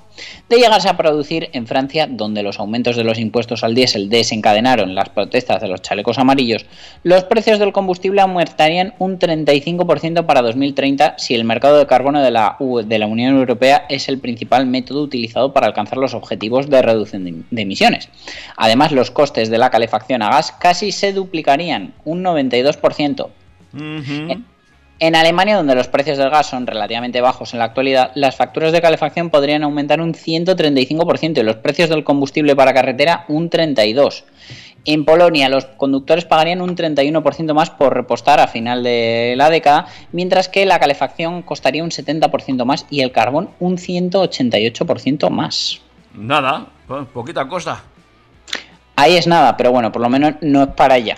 De 0.47 0.58
llegarse 0.58 0.89
a 0.89 0.97
producir 0.97 1.49
en 1.54 1.65
Francia, 1.65 2.06
donde 2.08 2.43
los 2.43 2.60
aumentos 2.60 2.95
de 2.95 3.04
los 3.04 3.17
impuestos 3.17 3.63
al 3.63 3.73
diésel 3.73 4.12
desencadenaron 4.12 4.93
las 4.93 5.10
protestas 5.10 5.55
de 5.62 5.68
los 5.68 5.82
chalecos 5.82 6.18
amarillos, 6.20 6.65
los 7.04 7.24
precios 7.26 7.60
del 7.60 7.72
combustible 7.74 8.22
aumentarían 8.22 8.94
un 9.00 9.18
35% 9.20 10.26
para 10.26 10.41
2030 10.41 11.15
si 11.18 11.36
el 11.36 11.44
mercado 11.44 11.78
de 11.78 11.88
carbono 11.88 12.22
de 12.22 12.32
la, 12.32 12.56
U- 12.60 12.82
de 12.82 13.00
la 13.00 13.08
Unión 13.08 13.36
Europea 13.36 13.86
es 13.89 14.08
el 14.10 14.20
principal 14.20 14.65
método 14.65 15.02
utilizado 15.04 15.54
para 15.54 15.68
alcanzar 15.68 15.98
los 15.98 16.13
objetivos 16.13 16.70
de 16.70 16.82
reducción 16.82 17.24
de, 17.26 17.36
de 17.52 17.62
emisiones. 17.62 18.10
Además, 18.58 18.91
los 18.91 19.12
costes 19.12 19.50
de 19.50 19.58
la 19.58 19.70
calefacción 19.70 20.22
a 20.22 20.30
gas 20.30 20.52
casi 20.52 20.91
se 20.91 21.13
duplicarían 21.13 21.94
un 22.06 22.24
92%. 22.24 23.28
Ujú. 23.74 24.44
En 24.98 25.13
Alemania, 25.18 25.58
donde 25.58 25.76
los 25.76 25.89
precios 25.89 26.18
del 26.18 26.30
gas 26.30 26.48
son 26.48 26.65
relativamente 26.65 27.20
bajos 27.20 27.52
en 27.52 27.60
la 27.60 27.65
actualidad, 27.65 28.12
las 28.15 28.38
facturas 28.38 28.72
de 28.72 28.82
calefacción 28.82 29.30
podrían 29.30 29.63
aumentar 29.63 30.00
un 30.00 30.13
135% 30.13 31.38
y 31.38 31.44
los 31.44 31.58
precios 31.58 31.89
del 31.89 32.06
combustible 32.06 32.56
para 32.56 32.74
carretera 32.74 33.26
un 33.28 33.50
32%. 33.50 34.24
En 34.86 35.04
Polonia, 35.04 35.50
los 35.50 35.65
conductores 35.65 36.26
pagarían 36.26 36.62
un 36.62 36.76
31% 36.76 37.54
más 37.56 37.71
por 37.71 37.93
repostar 37.95 38.39
a 38.39 38.48
final 38.48 38.84
de 38.84 39.34
la 39.36 39.50
década, 39.50 39.88
mientras 40.12 40.48
que 40.48 40.65
la 40.65 40.80
calefacción 40.80 41.41
costaría 41.41 41.84
un 41.84 41.89
70% 41.89 42.65
más 42.65 42.86
y 42.91 43.02
el 43.02 43.12
carbón 43.12 43.50
un 43.60 43.78
188% 43.78 45.30
más. 45.32 45.82
Nada, 46.13 46.67
po- 46.88 47.06
poquita 47.06 47.48
cosa. 47.48 47.84
Ahí 48.95 49.15
es 49.17 49.26
nada, 49.28 49.58
pero 49.58 49.71
bueno, 49.71 49.91
por 49.91 50.02
lo 50.04 50.10
menos 50.10 50.36
no 50.41 50.63
es 50.63 50.69
para 50.69 50.93
allá. 50.95 51.17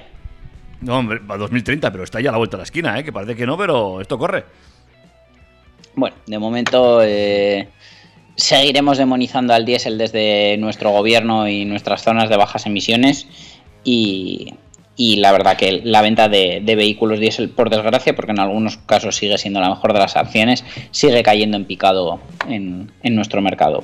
No, 0.82 0.98
hombre, 1.00 1.20
va 1.20 1.38
2030, 1.38 1.92
pero 1.92 2.04
está 2.04 2.22
ya 2.22 2.30
a 2.30 2.32
la 2.32 2.38
vuelta 2.38 2.56
de 2.58 2.62
la 2.62 2.64
esquina, 2.66 2.98
¿eh? 2.98 3.04
Que 3.04 3.12
parece 3.12 3.36
que 3.36 3.46
no, 3.46 3.58
pero 3.58 4.00
esto 4.00 4.18
corre. 4.18 4.46
Bueno, 5.96 6.16
de 6.26 6.38
momento 6.40 7.02
eh, 7.04 7.70
seguiremos 8.36 8.98
demonizando 8.98 9.54
al 9.54 9.66
diésel 9.66 9.98
desde 9.98 10.56
nuestro 10.58 10.92
gobierno 10.92 11.48
y 11.48 11.66
nuestras 11.66 12.04
zonas 12.04 12.30
de 12.30 12.38
bajas 12.38 12.66
emisiones 12.68 13.28
y, 13.88 15.16
la 15.18 15.32
verdad 15.32 15.58
que 15.58 15.82
la 15.84 16.02
venta 16.02 16.28
de, 16.28 16.62
vehículos 16.66 17.20
diésel, 17.20 17.50
por 17.50 17.70
desgracia, 17.70 18.16
porque 18.16 18.32
en 18.32 18.40
algunos 18.40 18.78
casos 18.78 19.16
sigue 19.16 19.38
siendo 19.38 19.62
la 19.62 19.70
mejor 19.70 19.94
de 19.94 20.00
las 20.00 20.18
acciones, 20.18 20.66
sigue 20.92 21.24
cayendo 21.24 21.56
en 21.56 21.66
picado 21.66 22.20
en, 22.50 22.92
nuestro 23.04 23.42
mercado. 23.42 23.84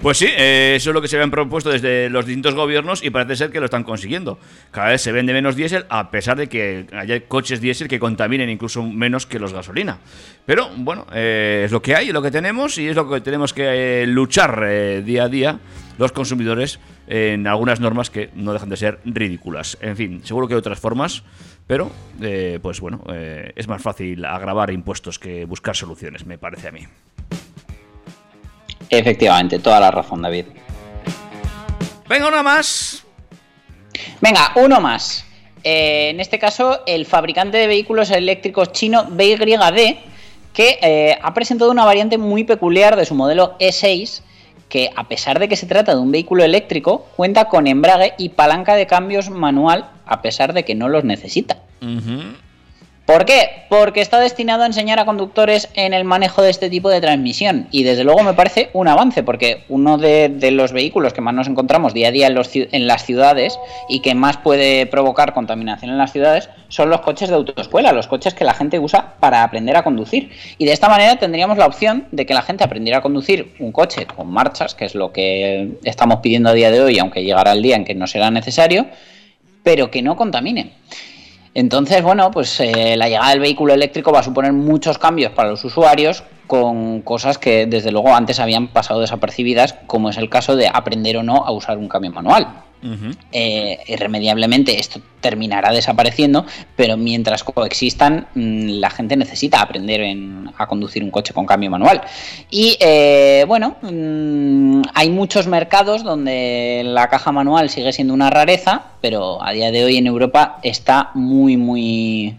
Pues 0.00 0.18
sí, 0.18 0.26
eh, 0.36 0.74
eso 0.76 0.90
es 0.90 0.94
lo 0.94 1.00
que 1.00 1.08
se 1.08 1.16
habían 1.16 1.30
propuesto 1.30 1.70
desde 1.70 2.10
los 2.10 2.26
distintos 2.26 2.54
gobiernos 2.54 3.02
y 3.02 3.08
parece 3.08 3.36
ser 3.36 3.50
que 3.50 3.58
lo 3.58 3.64
están 3.64 3.84
consiguiendo. 3.84 4.38
Cada 4.70 4.90
vez 4.90 5.00
se 5.00 5.12
vende 5.12 5.32
menos 5.32 5.56
diésel 5.56 5.86
a 5.88 6.10
pesar 6.10 6.36
de 6.36 6.46
que 6.46 6.86
haya 6.92 7.18
coches 7.26 7.62
diésel 7.62 7.88
que 7.88 7.98
contaminen 7.98 8.50
incluso 8.50 8.82
menos 8.82 9.24
que 9.24 9.38
los 9.38 9.54
gasolina. 9.54 10.00
Pero 10.44 10.68
bueno, 10.76 11.06
eh, 11.14 11.62
es 11.64 11.72
lo 11.72 11.80
que 11.80 11.94
hay, 11.94 12.08
es 12.08 12.12
lo 12.12 12.20
que 12.20 12.30
tenemos 12.30 12.76
y 12.76 12.86
es 12.86 12.96
lo 12.96 13.08
que 13.08 13.22
tenemos 13.22 13.54
que 13.54 14.02
eh, 14.02 14.06
luchar 14.06 15.02
día 15.04 15.24
a 15.24 15.28
día 15.28 15.58
los 15.98 16.12
consumidores 16.12 16.80
en 17.06 17.46
algunas 17.46 17.80
normas 17.80 18.10
que 18.10 18.30
no 18.34 18.52
dejan 18.52 18.68
de 18.68 18.76
ser 18.76 19.00
ridículas. 19.04 19.78
En 19.80 19.96
fin, 19.96 20.24
seguro 20.24 20.48
que 20.48 20.54
hay 20.54 20.58
otras 20.58 20.78
formas, 20.78 21.22
pero 21.66 21.90
eh, 22.20 22.58
pues 22.62 22.80
bueno, 22.80 23.02
eh, 23.12 23.52
es 23.56 23.68
más 23.68 23.82
fácil 23.82 24.24
agravar 24.24 24.70
impuestos 24.70 25.18
que 25.18 25.44
buscar 25.44 25.76
soluciones, 25.76 26.26
me 26.26 26.38
parece 26.38 26.68
a 26.68 26.72
mí. 26.72 26.86
Efectivamente, 28.90 29.58
toda 29.58 29.80
la 29.80 29.90
razón, 29.90 30.22
David. 30.22 30.46
Venga, 32.08 32.28
una 32.28 32.42
más. 32.42 33.04
Venga, 34.20 34.52
uno 34.56 34.80
más. 34.80 35.24
Eh, 35.62 36.10
en 36.10 36.20
este 36.20 36.38
caso, 36.38 36.82
el 36.86 37.06
fabricante 37.06 37.56
de 37.56 37.66
vehículos 37.66 38.10
eléctricos 38.10 38.72
chino 38.72 39.06
BYD, 39.10 39.96
que 40.52 40.78
eh, 40.82 41.18
ha 41.20 41.32
presentado 41.32 41.70
una 41.70 41.84
variante 41.84 42.18
muy 42.18 42.44
peculiar 42.44 42.96
de 42.96 43.06
su 43.06 43.14
modelo 43.14 43.56
E6, 43.58 44.20
que 44.68 44.90
a 44.94 45.08
pesar 45.08 45.38
de 45.38 45.48
que 45.48 45.56
se 45.56 45.66
trata 45.66 45.94
de 45.94 46.00
un 46.00 46.12
vehículo 46.12 46.44
eléctrico, 46.44 47.06
cuenta 47.16 47.46
con 47.46 47.66
embrague 47.66 48.14
y 48.18 48.30
palanca 48.30 48.74
de 48.74 48.86
cambios 48.86 49.30
manual, 49.30 49.90
a 50.06 50.22
pesar 50.22 50.52
de 50.52 50.64
que 50.64 50.74
no 50.74 50.88
los 50.88 51.04
necesita. 51.04 51.58
¿Por 53.06 53.26
qué? 53.26 53.66
Porque 53.68 54.00
está 54.00 54.18
destinado 54.18 54.62
a 54.62 54.66
enseñar 54.66 54.98
a 54.98 55.04
conductores 55.04 55.68
en 55.74 55.92
el 55.92 56.04
manejo 56.04 56.40
de 56.40 56.48
este 56.48 56.70
tipo 56.70 56.88
de 56.88 57.02
transmisión. 57.02 57.68
Y 57.70 57.82
desde 57.82 58.02
luego 58.02 58.22
me 58.22 58.32
parece 58.32 58.70
un 58.72 58.88
avance, 58.88 59.22
porque 59.22 59.64
uno 59.68 59.98
de, 59.98 60.30
los 60.52 60.72
vehículos 60.72 61.12
que 61.12 61.20
más 61.20 61.34
nos 61.34 61.46
encontramos 61.46 61.92
día 61.92 62.08
a 62.08 62.12
día 62.12 62.28
en 62.28 62.86
las 62.86 63.04
ciudades 63.04 63.58
y 63.90 64.00
que 64.00 64.14
más 64.14 64.38
puede 64.38 64.86
provocar 64.86 65.34
contaminación 65.34 65.90
en 65.90 65.98
las 65.98 66.12
ciudades 66.12 66.48
son 66.68 66.88
los 66.88 67.02
coches 67.02 67.28
de 67.28 67.34
autoescuela, 67.34 67.92
los 67.92 68.06
coches 68.06 68.32
que 68.32 68.44
la 68.44 68.54
gente 68.54 68.78
usa 68.78 69.16
para 69.20 69.42
aprender 69.42 69.76
a 69.76 69.84
conducir. 69.84 70.30
Y 70.56 70.64
de 70.64 70.72
esta 70.72 70.88
manera 70.88 71.16
tendríamos 71.16 71.58
la 71.58 71.66
opción 71.66 72.06
de 72.10 72.24
que 72.24 72.32
la 72.32 72.40
gente 72.40 72.64
aprendiera 72.64 73.00
a 73.00 73.02
conducir 73.02 73.54
un 73.58 73.70
coche 73.70 74.06
con 74.06 74.30
marchas, 74.30 74.74
que 74.74 74.86
es 74.86 74.94
lo 74.94 75.12
que 75.12 75.72
estamos 75.84 76.20
pidiendo 76.20 76.48
a 76.48 76.54
día 76.54 76.70
de 76.70 76.80
hoy, 76.80 76.98
aunque 76.98 77.22
llegará 77.22 77.52
el 77.52 77.60
día 77.60 77.76
en 77.76 77.84
que 77.84 77.94
no 77.94 78.06
será 78.06 78.30
necesario, 78.30 78.86
pero 79.62 79.90
que 79.90 80.00
no 80.00 80.16
contamine. 80.16 80.72
Entonces, 81.54 82.02
bueno, 82.02 82.32
pues 82.32 82.58
eh, 82.58 82.96
la 82.96 83.08
llegada 83.08 83.30
del 83.30 83.38
vehículo 83.38 83.72
eléctrico 83.74 84.10
va 84.12 84.18
a 84.18 84.22
suponer 84.24 84.52
muchos 84.52 84.98
cambios 84.98 85.30
para 85.32 85.50
los 85.50 85.64
usuarios 85.64 86.24
con 86.48 87.00
cosas 87.02 87.38
que 87.38 87.66
desde 87.66 87.92
luego 87.92 88.12
antes 88.12 88.40
habían 88.40 88.68
pasado 88.68 89.00
desapercibidas, 89.00 89.74
como 89.86 90.10
es 90.10 90.16
el 90.18 90.28
caso 90.28 90.56
de 90.56 90.68
aprender 90.68 91.16
o 91.16 91.22
no 91.22 91.46
a 91.46 91.52
usar 91.52 91.78
un 91.78 91.88
cambio 91.88 92.10
manual. 92.10 92.63
Eh, 93.32 93.78
irremediablemente 93.88 94.78
esto 94.78 95.00
terminará 95.20 95.72
desapareciendo, 95.72 96.44
pero 96.76 96.98
mientras 96.98 97.42
coexistan, 97.42 98.26
mm, 98.34 98.78
la 98.78 98.90
gente 98.90 99.16
necesita 99.16 99.62
aprender 99.62 100.02
en- 100.02 100.50
a 100.58 100.66
conducir 100.66 101.02
un 101.02 101.10
coche 101.10 101.32
con 101.32 101.46
cambio 101.46 101.70
manual. 101.70 102.02
Y 102.50 102.76
eh, 102.80 103.44
bueno, 103.48 103.76
mm, 103.80 104.82
hay 104.92 105.08
muchos 105.08 105.46
mercados 105.46 106.04
donde 106.04 106.82
la 106.84 107.08
caja 107.08 107.32
manual 107.32 107.70
sigue 107.70 107.92
siendo 107.92 108.12
una 108.12 108.28
rareza, 108.28 108.82
pero 109.00 109.42
a 109.42 109.52
día 109.52 109.70
de 109.70 109.84
hoy 109.84 109.96
en 109.96 110.06
Europa 110.06 110.58
está 110.62 111.10
muy, 111.14 111.56
muy 111.56 112.36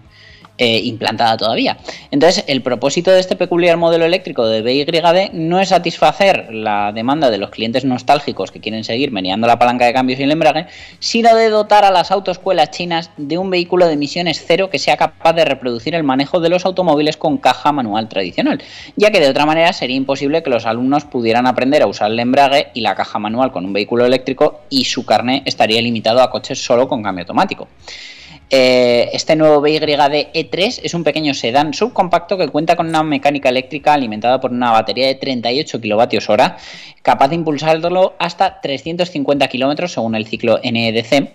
eh, 0.58 0.80
implantada 0.80 1.36
todavía. 1.36 1.78
Entonces, 2.12 2.46
el 2.48 2.62
propósito 2.62 3.12
de 3.12 3.20
este 3.20 3.36
peculiar 3.36 3.76
modelo 3.76 4.06
eléctrico 4.06 4.46
de 4.48 4.62
BYD 4.62 5.34
no 5.34 5.60
es 5.60 5.70
satisfacer 5.70 6.54
la 6.54 6.94
demanda 6.94 7.30
de 7.30 7.38
los 7.38 7.50
clientes 7.50 7.84
nostálgicos 7.84 8.52
que 8.52 8.62
quieren 8.62 8.86
seguir 8.86 9.12
meneando 9.12 9.48
la 9.48 9.60
palanca 9.60 9.86
de 9.86 9.94
cambios 9.94 10.20
y 10.20 10.24
el 10.24 10.32
embrague, 10.32 10.68
sino 11.00 11.36
de 11.36 11.50
dotar 11.50 11.84
a 11.84 11.92
las 11.92 12.10
autoescuelas 12.12 12.72
chinas 12.72 13.12
de 13.18 13.38
un 13.38 13.50
vehículo 13.50 13.86
de 13.88 13.94
emisiones 13.94 14.44
cero 14.48 14.70
que 14.70 14.80
sea 14.80 14.96
capaz 14.96 15.34
de 15.34 15.44
reproducir 15.44 15.94
el 15.94 16.04
manejo 16.04 16.40
de 16.40 16.50
los 16.50 16.66
automóviles 16.66 17.18
con 17.18 17.38
caja 17.38 17.74
manual 17.74 18.08
tradicional, 18.08 18.64
ya 18.96 19.12
que 19.12 19.20
de 19.20 19.30
otra 19.30 19.46
manera 19.46 19.74
sería 19.74 19.98
imposible 19.98 20.42
que 20.42 20.50
los 20.50 20.66
alumnos 20.66 21.04
pudieran 21.06 21.48
aprender 21.48 21.82
a 21.82 21.88
usar 21.88 22.12
el 22.12 22.20
embrague 22.20 22.68
y 22.74 22.82
la 22.82 22.96
caja 22.96 23.20
manual 23.20 23.52
con 23.52 23.66
un 23.66 23.74
vehículo 23.74 24.06
eléctrico 24.06 24.62
y 24.70 24.86
su 24.86 25.06
carné 25.06 25.44
estaría 25.46 25.82
limitado 25.82 26.22
a 26.22 26.30
coches 26.30 26.64
solo 26.64 26.88
con 26.88 27.04
cambio 27.04 27.24
automático. 27.24 27.68
Eh, 28.50 29.10
este 29.14 29.36
nuevo 29.36 29.60
BYD 29.60 29.80
E3 30.34 30.82
es 30.84 30.94
un 30.94 31.04
pequeño 31.04 31.34
sedán 31.34 31.74
subcompacto 31.74 32.38
que 32.38 32.48
cuenta 32.50 32.76
con 32.76 32.88
una 32.88 33.02
mecánica 33.02 33.50
eléctrica 33.50 33.94
alimentada 33.94 34.40
por 34.40 34.52
una 34.52 34.72
batería 34.72 35.08
de 35.08 35.16
38 35.16 35.82
kilovatios 35.82 36.30
hora, 36.30 36.58
capaz 37.02 37.30
de 37.30 37.36
impulsarlo 37.36 38.14
hasta 38.20 38.62
350 38.62 39.48
kilómetros 39.48 39.94
según 39.94 40.16
el 40.16 40.28
ciclo 40.28 40.60
NEDC. 40.64 41.34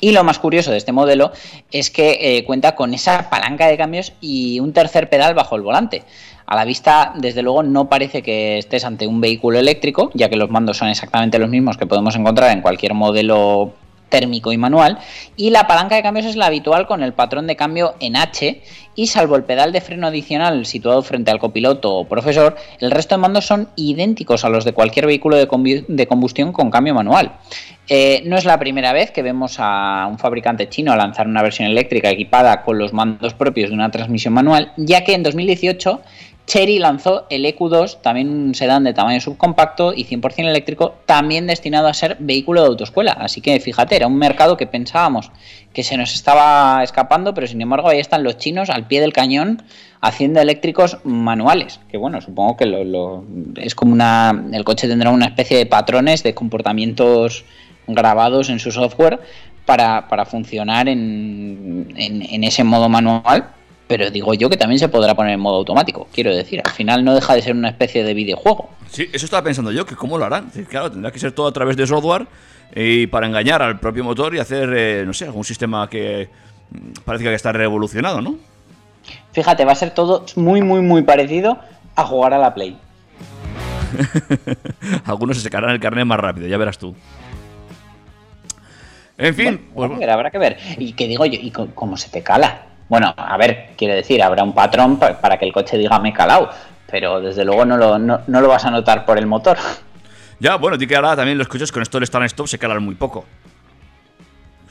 Y 0.00 0.10
lo 0.10 0.24
más 0.24 0.38
curioso 0.38 0.72
de 0.72 0.78
este 0.78 0.90
modelo 0.90 1.30
es 1.70 1.90
que 1.90 2.18
eh, 2.20 2.44
cuenta 2.44 2.74
con 2.74 2.92
esa 2.92 3.30
palanca 3.30 3.68
de 3.68 3.76
cambios 3.76 4.14
y 4.20 4.58
un 4.58 4.72
tercer 4.72 5.08
pedal 5.08 5.34
bajo 5.34 5.54
el 5.54 5.62
volante. 5.62 6.02
A 6.46 6.56
la 6.56 6.64
vista, 6.64 7.12
desde 7.16 7.42
luego, 7.42 7.62
no 7.62 7.88
parece 7.88 8.22
que 8.22 8.58
estés 8.58 8.84
ante 8.84 9.06
un 9.06 9.20
vehículo 9.20 9.58
eléctrico, 9.58 10.10
ya 10.14 10.28
que 10.28 10.36
los 10.36 10.50
mandos 10.50 10.78
son 10.78 10.88
exactamente 10.88 11.38
los 11.38 11.48
mismos 11.48 11.76
que 11.76 11.86
podemos 11.86 12.16
encontrar 12.16 12.50
en 12.50 12.62
cualquier 12.62 12.94
modelo 12.94 13.74
térmico 14.12 14.52
y 14.52 14.58
manual 14.58 14.98
y 15.36 15.50
la 15.50 15.66
palanca 15.66 15.96
de 15.96 16.02
cambios 16.02 16.26
es 16.26 16.36
la 16.36 16.46
habitual 16.46 16.86
con 16.86 17.02
el 17.02 17.14
patrón 17.14 17.46
de 17.46 17.56
cambio 17.56 17.94
en 17.98 18.16
H 18.16 18.60
y 18.94 19.06
salvo 19.06 19.36
el 19.36 19.44
pedal 19.44 19.72
de 19.72 19.80
freno 19.80 20.06
adicional 20.06 20.66
situado 20.66 21.02
frente 21.02 21.30
al 21.30 21.38
copiloto 21.38 21.94
o 21.94 22.04
profesor, 22.06 22.56
el 22.78 22.90
resto 22.90 23.14
de 23.14 23.22
mandos 23.22 23.46
son 23.46 23.70
idénticos 23.74 24.44
a 24.44 24.50
los 24.50 24.66
de 24.66 24.74
cualquier 24.74 25.06
vehículo 25.06 25.36
de, 25.36 26.06
combustión 26.06 26.52
con 26.52 26.70
cambio 26.70 26.94
manual. 26.94 27.32
Eh, 27.88 28.22
no 28.26 28.36
es 28.36 28.44
la 28.44 28.58
primera 28.58 28.92
vez 28.92 29.10
que 29.10 29.22
vemos 29.22 29.56
a 29.58 30.06
un 30.10 30.18
fabricante 30.18 30.68
chino 30.68 30.94
lanzar 30.94 31.26
una 31.26 31.42
versión 31.42 31.68
eléctrica 31.68 32.10
equipada 32.10 32.62
con 32.62 32.78
los 32.78 32.92
mandos 32.92 33.34
propios 33.34 33.70
de 33.70 33.74
una 33.74 33.90
transmisión 33.90 34.34
manual, 34.34 34.72
ya 34.76 35.04
que 35.04 35.14
en 35.14 35.22
2018 35.22 36.00
Chery 36.46 36.78
lanzó 36.80 37.24
el 37.30 37.44
EQ2, 37.44 38.00
también 38.02 38.28
un 38.28 38.54
sedán 38.54 38.82
de 38.84 38.92
tamaño 38.92 39.20
subcompacto 39.20 39.94
y 39.94 40.04
100% 40.04 40.48
eléctrico, 40.48 40.96
también 41.06 41.46
destinado 41.46 41.86
a 41.86 41.94
ser 41.94 42.16
vehículo 42.18 42.62
de 42.62 42.66
autoescuela. 42.68 43.12
Así 43.12 43.40
que 43.40 43.58
fíjate, 43.60 43.94
era 43.96 44.08
un 44.08 44.16
mercado 44.16 44.56
que 44.56 44.66
pensábamos 44.66 45.30
que 45.72 45.82
se 45.84 45.96
nos 45.96 46.12
estaba 46.14 46.82
escapando, 46.82 47.32
pero 47.32 47.46
sin 47.46 47.60
embargo 47.62 47.88
ahí 47.88 48.00
están 48.00 48.24
los 48.24 48.36
chinos 48.38 48.70
al 48.70 48.86
pie 48.88 49.00
del 49.00 49.12
cañón 49.12 49.62
haciendo 50.00 50.40
eléctricos 50.40 50.98
manuales. 51.04 51.78
Que 51.90 51.96
bueno, 51.96 52.20
supongo 52.20 52.56
que 52.56 52.66
lo, 52.66 53.24
es 53.56 53.74
como 53.74 53.92
una. 53.92 54.44
El 54.52 54.64
coche 54.64 54.88
tendrá 54.88 55.10
una 55.10 55.26
especie 55.26 55.56
de 55.56 55.64
patrones 55.66 56.22
de 56.24 56.34
comportamientos 56.34 57.44
grabados 57.86 58.50
en 58.50 58.58
su 58.58 58.72
software 58.72 59.20
para, 59.64 60.08
para 60.08 60.24
funcionar 60.26 60.88
en- 60.88 61.94
en 61.96 62.44
ese 62.44 62.64
modo 62.64 62.88
manual 62.88 63.46
pero 63.86 64.10
digo 64.10 64.34
yo 64.34 64.48
que 64.48 64.56
también 64.56 64.78
se 64.78 64.88
podrá 64.88 65.14
poner 65.14 65.34
en 65.34 65.40
modo 65.40 65.56
automático. 65.56 66.08
Quiero 66.12 66.34
decir, 66.34 66.60
al 66.64 66.72
final 66.72 67.04
no 67.04 67.14
deja 67.14 67.34
de 67.34 67.42
ser 67.42 67.54
una 67.54 67.68
especie 67.68 68.04
de 68.04 68.14
videojuego. 68.14 68.70
Sí, 68.90 69.08
eso 69.12 69.26
estaba 69.26 69.42
pensando 69.42 69.72
yo, 69.72 69.84
que 69.84 69.96
cómo 69.96 70.18
lo 70.18 70.24
harán. 70.24 70.50
Claro, 70.68 70.90
tendrá 70.90 71.10
que 71.10 71.18
ser 71.18 71.32
todo 71.32 71.46
a 71.46 71.52
través 71.52 71.76
de 71.76 71.86
software 71.86 72.26
y 72.74 73.06
para 73.08 73.26
engañar 73.26 73.62
al 73.62 73.78
propio 73.78 74.04
motor 74.04 74.34
y 74.34 74.38
hacer, 74.38 74.72
eh, 74.74 75.02
no 75.06 75.12
sé, 75.12 75.26
algún 75.26 75.44
sistema 75.44 75.88
que 75.88 76.30
mm, 76.70 77.02
parece 77.04 77.24
que 77.24 77.34
está 77.34 77.52
revolucionado, 77.52 78.22
¿no? 78.22 78.36
Fíjate, 79.32 79.64
va 79.64 79.72
a 79.72 79.76
ser 79.76 79.90
todo 79.90 80.24
muy, 80.36 80.62
muy, 80.62 80.80
muy 80.80 81.02
parecido 81.02 81.58
a 81.96 82.04
jugar 82.04 82.34
a 82.34 82.38
la 82.38 82.54
Play. 82.54 82.78
Algunos 85.04 85.36
se 85.36 85.42
sacarán 85.42 85.70
el 85.70 85.80
carnet 85.80 86.06
más 86.06 86.18
rápido, 86.18 86.46
ya 86.46 86.56
verás 86.56 86.78
tú. 86.78 86.94
En 89.18 89.34
fin, 89.34 89.68
Bueno, 89.74 89.96
pues, 89.96 90.08
habrá 90.08 90.30
que 90.30 90.38
ver, 90.38 90.56
habrá 90.56 90.66
que 90.66 90.78
ver. 90.78 90.78
Y 90.78 90.94
que 90.94 91.06
digo 91.06 91.26
yo, 91.26 91.38
¿y 91.40 91.50
cómo 91.50 91.96
se 91.96 92.08
te 92.08 92.22
cala? 92.22 92.71
Bueno, 92.92 93.14
a 93.16 93.38
ver, 93.38 93.70
quiero 93.74 93.94
decir, 93.94 94.22
habrá 94.22 94.42
un 94.44 94.52
patrón 94.52 94.98
pa- 94.98 95.18
para 95.18 95.38
que 95.38 95.46
el 95.46 95.52
coche 95.54 95.78
diga 95.78 95.98
me 95.98 96.10
he 96.10 96.12
calado, 96.12 96.50
pero 96.90 97.22
desde 97.22 97.42
luego 97.42 97.64
no 97.64 97.78
lo, 97.78 97.98
no, 97.98 98.20
no 98.26 98.40
lo 98.42 98.48
vas 98.48 98.66
a 98.66 98.70
notar 98.70 99.06
por 99.06 99.16
el 99.16 99.24
motor. 99.26 99.56
ya, 100.38 100.56
bueno, 100.56 100.76
di 100.76 100.86
que 100.86 100.94
ahora 100.94 101.16
también 101.16 101.38
los 101.38 101.48
coches 101.48 101.72
con 101.72 101.80
esto 101.80 101.96
del 101.98 102.04
stand 102.06 102.26
stop 102.26 102.46
se 102.48 102.58
calan 102.58 102.82
muy 102.84 102.94
poco. 102.94 103.24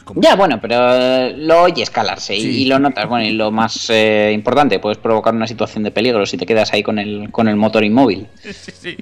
Como- 0.06 0.22
Ya, 0.22 0.36
bueno, 0.36 0.60
pero 0.62 0.76
eh, 0.94 1.34
lo 1.36 1.64
oyes 1.64 1.90
calarse 1.90 2.36
y, 2.36 2.66
lo 2.66 2.78
notas. 2.78 3.08
Bueno, 3.10 3.26
y 3.26 3.32
lo 3.32 3.50
más 3.50 3.90
eh, 3.90 4.32
importante, 4.36 4.78
puedes 4.78 5.00
provocar 5.00 5.34
una 5.34 5.48
situación 5.48 5.84
de 5.84 5.90
peligro 5.90 6.24
si 6.28 6.38
te 6.38 6.46
quedas 6.46 6.72
ahí 6.74 6.84
con 6.84 7.00
el, 7.00 7.32
con 7.32 7.48
el 7.48 7.56
motor 7.56 7.84
inmóvil. 7.84 8.28
Sí, 8.44 8.72
sí. 8.72 8.98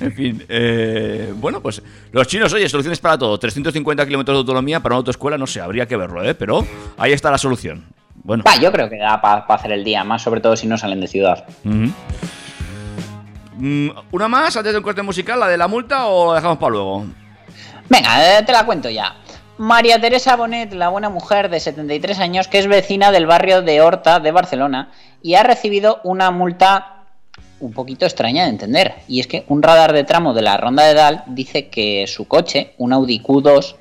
En 0.00 0.12
fin, 0.12 0.44
eh, 0.48 1.32
bueno, 1.36 1.60
pues 1.60 1.82
los 2.12 2.26
chinos, 2.28 2.52
oye, 2.52 2.68
soluciones 2.68 3.00
para 3.00 3.18
todo. 3.18 3.38
350 3.38 4.04
kilómetros 4.06 4.36
de 4.36 4.38
autonomía 4.40 4.78
para 4.80 4.94
una 4.94 4.98
autoescuela, 4.98 5.36
no 5.36 5.46
sé, 5.48 5.60
habría 5.60 5.86
que 5.88 5.96
verlo, 5.96 6.22
¿eh? 6.22 6.34
Pero 6.36 6.64
ahí 6.96 7.10
está 7.12 7.30
la 7.32 7.38
solución. 7.38 7.84
Bueno. 8.22 8.44
Yo 8.60 8.72
creo 8.72 8.88
que 8.88 8.96
da 8.96 9.20
para 9.20 9.44
hacer 9.48 9.72
el 9.72 9.84
día, 9.84 10.04
más 10.04 10.22
sobre 10.22 10.40
todo 10.40 10.56
si 10.56 10.66
no 10.66 10.78
salen 10.78 11.00
de 11.00 11.08
ciudad. 11.08 11.44
Mm, 13.56 13.90
¿Una 14.10 14.28
más 14.28 14.56
antes 14.56 14.72
de 14.72 14.78
un 14.78 14.84
corte 14.84 15.02
musical, 15.02 15.38
la 15.40 15.48
de 15.48 15.56
la 15.56 15.68
multa 15.68 16.06
o 16.06 16.30
la 16.32 16.36
dejamos 16.36 16.58
para 16.58 16.70
luego? 16.70 17.06
Venga, 17.88 18.38
eh, 18.38 18.42
te 18.42 18.52
la 18.52 18.64
cuento 18.64 18.88
ya. 18.88 19.14
María 19.58 20.00
Teresa 20.00 20.34
Bonet, 20.34 20.72
la 20.72 20.88
buena 20.88 21.10
mujer 21.10 21.48
de 21.48 21.60
73 21.60 22.18
años, 22.18 22.48
que 22.48 22.58
es 22.58 22.66
vecina 22.66 23.12
del 23.12 23.26
barrio 23.26 23.62
de 23.62 23.80
Horta 23.80 24.18
de 24.18 24.32
Barcelona 24.32 24.90
y 25.22 25.34
ha 25.34 25.44
recibido 25.44 26.00
una 26.02 26.30
multa 26.30 27.04
un 27.60 27.72
poquito 27.72 28.04
extraña 28.04 28.44
de 28.44 28.50
entender. 28.50 28.94
Y 29.06 29.20
es 29.20 29.26
que 29.26 29.44
un 29.48 29.62
radar 29.62 29.92
de 29.92 30.04
tramo 30.04 30.34
de 30.34 30.42
la 30.42 30.56
ronda 30.56 30.84
de 30.84 30.94
Dal 30.94 31.22
dice 31.28 31.68
que 31.68 32.06
su 32.08 32.26
coche, 32.26 32.74
un 32.78 32.92
Audi 32.92 33.20
Q2, 33.20 33.76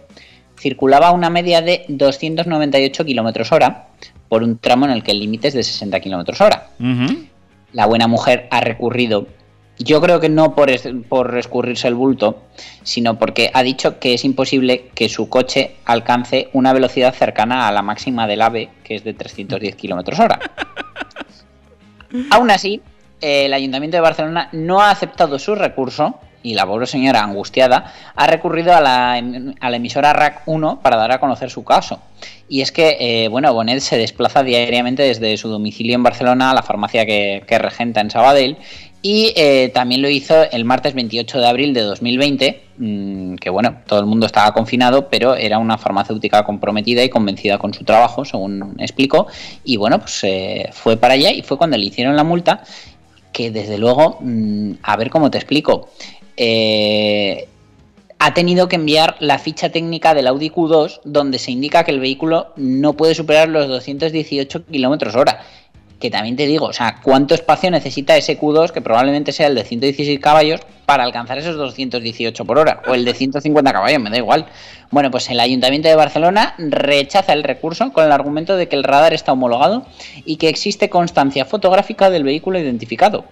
circulaba 0.57 1.07
a 1.07 1.11
una 1.11 1.29
media 1.29 1.61
de 1.61 1.85
298 1.87 3.03
km 3.03 3.51
hora 3.51 3.87
por 4.33 4.41
un 4.41 4.57
tramo 4.57 4.85
en 4.85 4.91
el 4.91 5.03
que 5.03 5.11
el 5.11 5.19
límite 5.19 5.49
es 5.49 5.53
de 5.53 5.61
60 5.61 5.99
km 5.99 6.41
hora 6.41 6.69
la 7.71 7.85
buena 7.85 8.07
mujer 8.07 8.47
ha 8.49 8.61
recurrido. 8.61 9.27
Yo 9.77 10.01
creo 10.01 10.19
que 10.19 10.29
no 10.29 10.55
por, 10.55 10.69
es- 10.71 10.87
por 11.07 11.37
escurrirse 11.37 11.87
el 11.87 11.93
bulto, 11.95 12.41
sino 12.83 13.19
porque 13.19 13.51
ha 13.53 13.61
dicho 13.63 13.99
que 13.99 14.13
es 14.15 14.23
imposible 14.25 14.89
que 14.95 15.07
su 15.09 15.29
coche 15.29 15.75
alcance 15.85 16.49
una 16.53 16.73
velocidad 16.73 17.13
cercana 17.13 17.67
a 17.67 17.71
la 17.71 17.81
máxima 17.83 18.25
del 18.27 18.41
AVE, 18.41 18.69
que 18.83 18.95
es 18.95 19.03
de 19.03 19.13
310 19.13 19.75
kilómetros 19.75 20.19
hora. 20.19 20.39
Aún 22.31 22.49
así, 22.51 22.81
el 23.21 23.53
Ayuntamiento 23.53 23.97
de 23.97 24.01
Barcelona 24.01 24.49
no 24.51 24.81
ha 24.81 24.89
aceptado 24.91 25.37
su 25.39 25.55
recurso 25.55 26.19
y 26.43 26.53
la 26.53 26.65
pobre 26.65 26.85
señora, 26.85 27.23
angustiada, 27.23 27.93
ha 28.15 28.27
recurrido 28.27 28.75
a 28.75 28.81
la, 28.81 29.17
em- 29.17 29.55
emisora 29.61 30.13
RAC 30.13 30.43
1 30.45 30.81
para 30.81 30.97
dar 30.97 31.13
a 31.13 31.19
conocer 31.19 31.49
su 31.49 31.63
caso. 31.63 31.99
Y 32.47 32.61
es 32.61 32.71
que, 32.71 32.97
eh, 32.99 33.27
bueno, 33.29 33.53
Bonet 33.53 33.79
se 33.79 33.97
desplaza 33.97 34.43
diariamente 34.43 35.03
desde 35.03 35.37
su 35.37 35.49
domicilio 35.49 35.95
en 35.95 36.03
Barcelona 36.03 36.51
a 36.51 36.53
la 36.53 36.61
farmacia 36.61 37.05
que, 37.05 37.43
que 37.47 37.57
regenta 37.57 38.01
en 38.01 38.11
Sabadell 38.11 38.57
y 39.05 39.33
eh, 39.35 39.69
también 39.73 40.01
lo 40.01 40.07
hizo 40.07 40.49
el 40.49 40.63
martes 40.63 40.93
28 40.93 41.37
de 41.37 41.45
abril 41.45 41.73
de 41.73 41.81
2020, 41.81 42.63
mm, 42.77 43.35
que 43.35 43.49
bueno, 43.49 43.79
todo 43.85 43.99
el 43.99 44.05
mundo 44.05 44.25
estaba 44.25 44.53
confinado, 44.53 45.09
pero 45.09 45.35
era 45.35 45.59
una 45.59 45.77
farmacéutica 45.77 46.45
comprometida 46.45 47.03
y 47.03 47.09
convencida 47.09 47.57
con 47.57 47.73
su 47.73 47.83
trabajo, 47.83 48.23
según 48.23 48.77
explicó, 48.79 49.27
y 49.65 49.75
bueno, 49.75 49.99
pues 49.99 50.23
eh, 50.23 50.69
fue 50.71 50.95
para 50.95 51.15
allá 51.15 51.31
y 51.31 51.41
fue 51.41 51.57
cuando 51.57 51.77
le 51.77 51.83
hicieron 51.83 52.15
la 52.15 52.23
multa, 52.23 52.63
que 53.33 53.51
desde 53.51 53.77
luego, 53.77 54.19
mm, 54.21 54.75
a 54.81 54.95
ver 54.95 55.09
cómo 55.09 55.29
te 55.29 55.37
explico, 55.37 55.89
eh, 56.37 57.47
ha 58.23 58.33
tenido 58.33 58.69
que 58.69 58.77
enviar 58.77 59.17
la 59.19 59.37
ficha 59.37 59.69
técnica 59.69 60.13
del 60.13 60.27
Audi 60.27 60.49
Q2 60.49 61.01
donde 61.03 61.39
se 61.39 61.51
indica 61.51 61.83
que 61.83 61.91
el 61.91 61.99
vehículo 61.99 62.53
no 62.55 62.93
puede 62.93 63.15
superar 63.15 63.49
los 63.49 63.67
218 63.67 64.65
kilómetros 64.65 65.15
hora. 65.15 65.41
Que 65.99 66.09
también 66.09 66.37
te 66.37 66.47
digo, 66.47 66.67
o 66.67 66.73
sea, 66.73 67.01
¿cuánto 67.03 67.35
espacio 67.35 67.69
necesita 67.69 68.15
ese 68.15 68.39
Q2 68.39 68.71
que 68.71 68.81
probablemente 68.81 69.33
sea 69.33 69.47
el 69.47 69.55
de 69.55 69.65
116 69.65 70.21
caballos 70.21 70.61
para 70.85 71.03
alcanzar 71.03 71.37
esos 71.37 71.57
218 71.57 72.45
por 72.45 72.59
hora? 72.59 72.81
O 72.87 72.93
el 72.93 73.03
de 73.03 73.13
150 73.13 73.73
caballos, 73.73 74.01
me 74.01 74.09
da 74.09 74.17
igual. 74.17 74.45
Bueno, 74.89 75.11
pues 75.11 75.29
el 75.29 75.39
Ayuntamiento 75.41 75.89
de 75.89 75.95
Barcelona 75.95 76.55
rechaza 76.57 77.33
el 77.33 77.43
recurso 77.43 77.91
con 77.91 78.05
el 78.05 78.11
argumento 78.13 78.55
de 78.55 78.69
que 78.69 78.77
el 78.77 78.85
radar 78.85 79.13
está 79.13 79.33
homologado 79.33 79.85
y 80.23 80.37
que 80.37 80.47
existe 80.47 80.89
constancia 80.89 81.43
fotográfica 81.43 82.09
del 82.09 82.23
vehículo 82.23 82.57
identificado. 82.57 83.25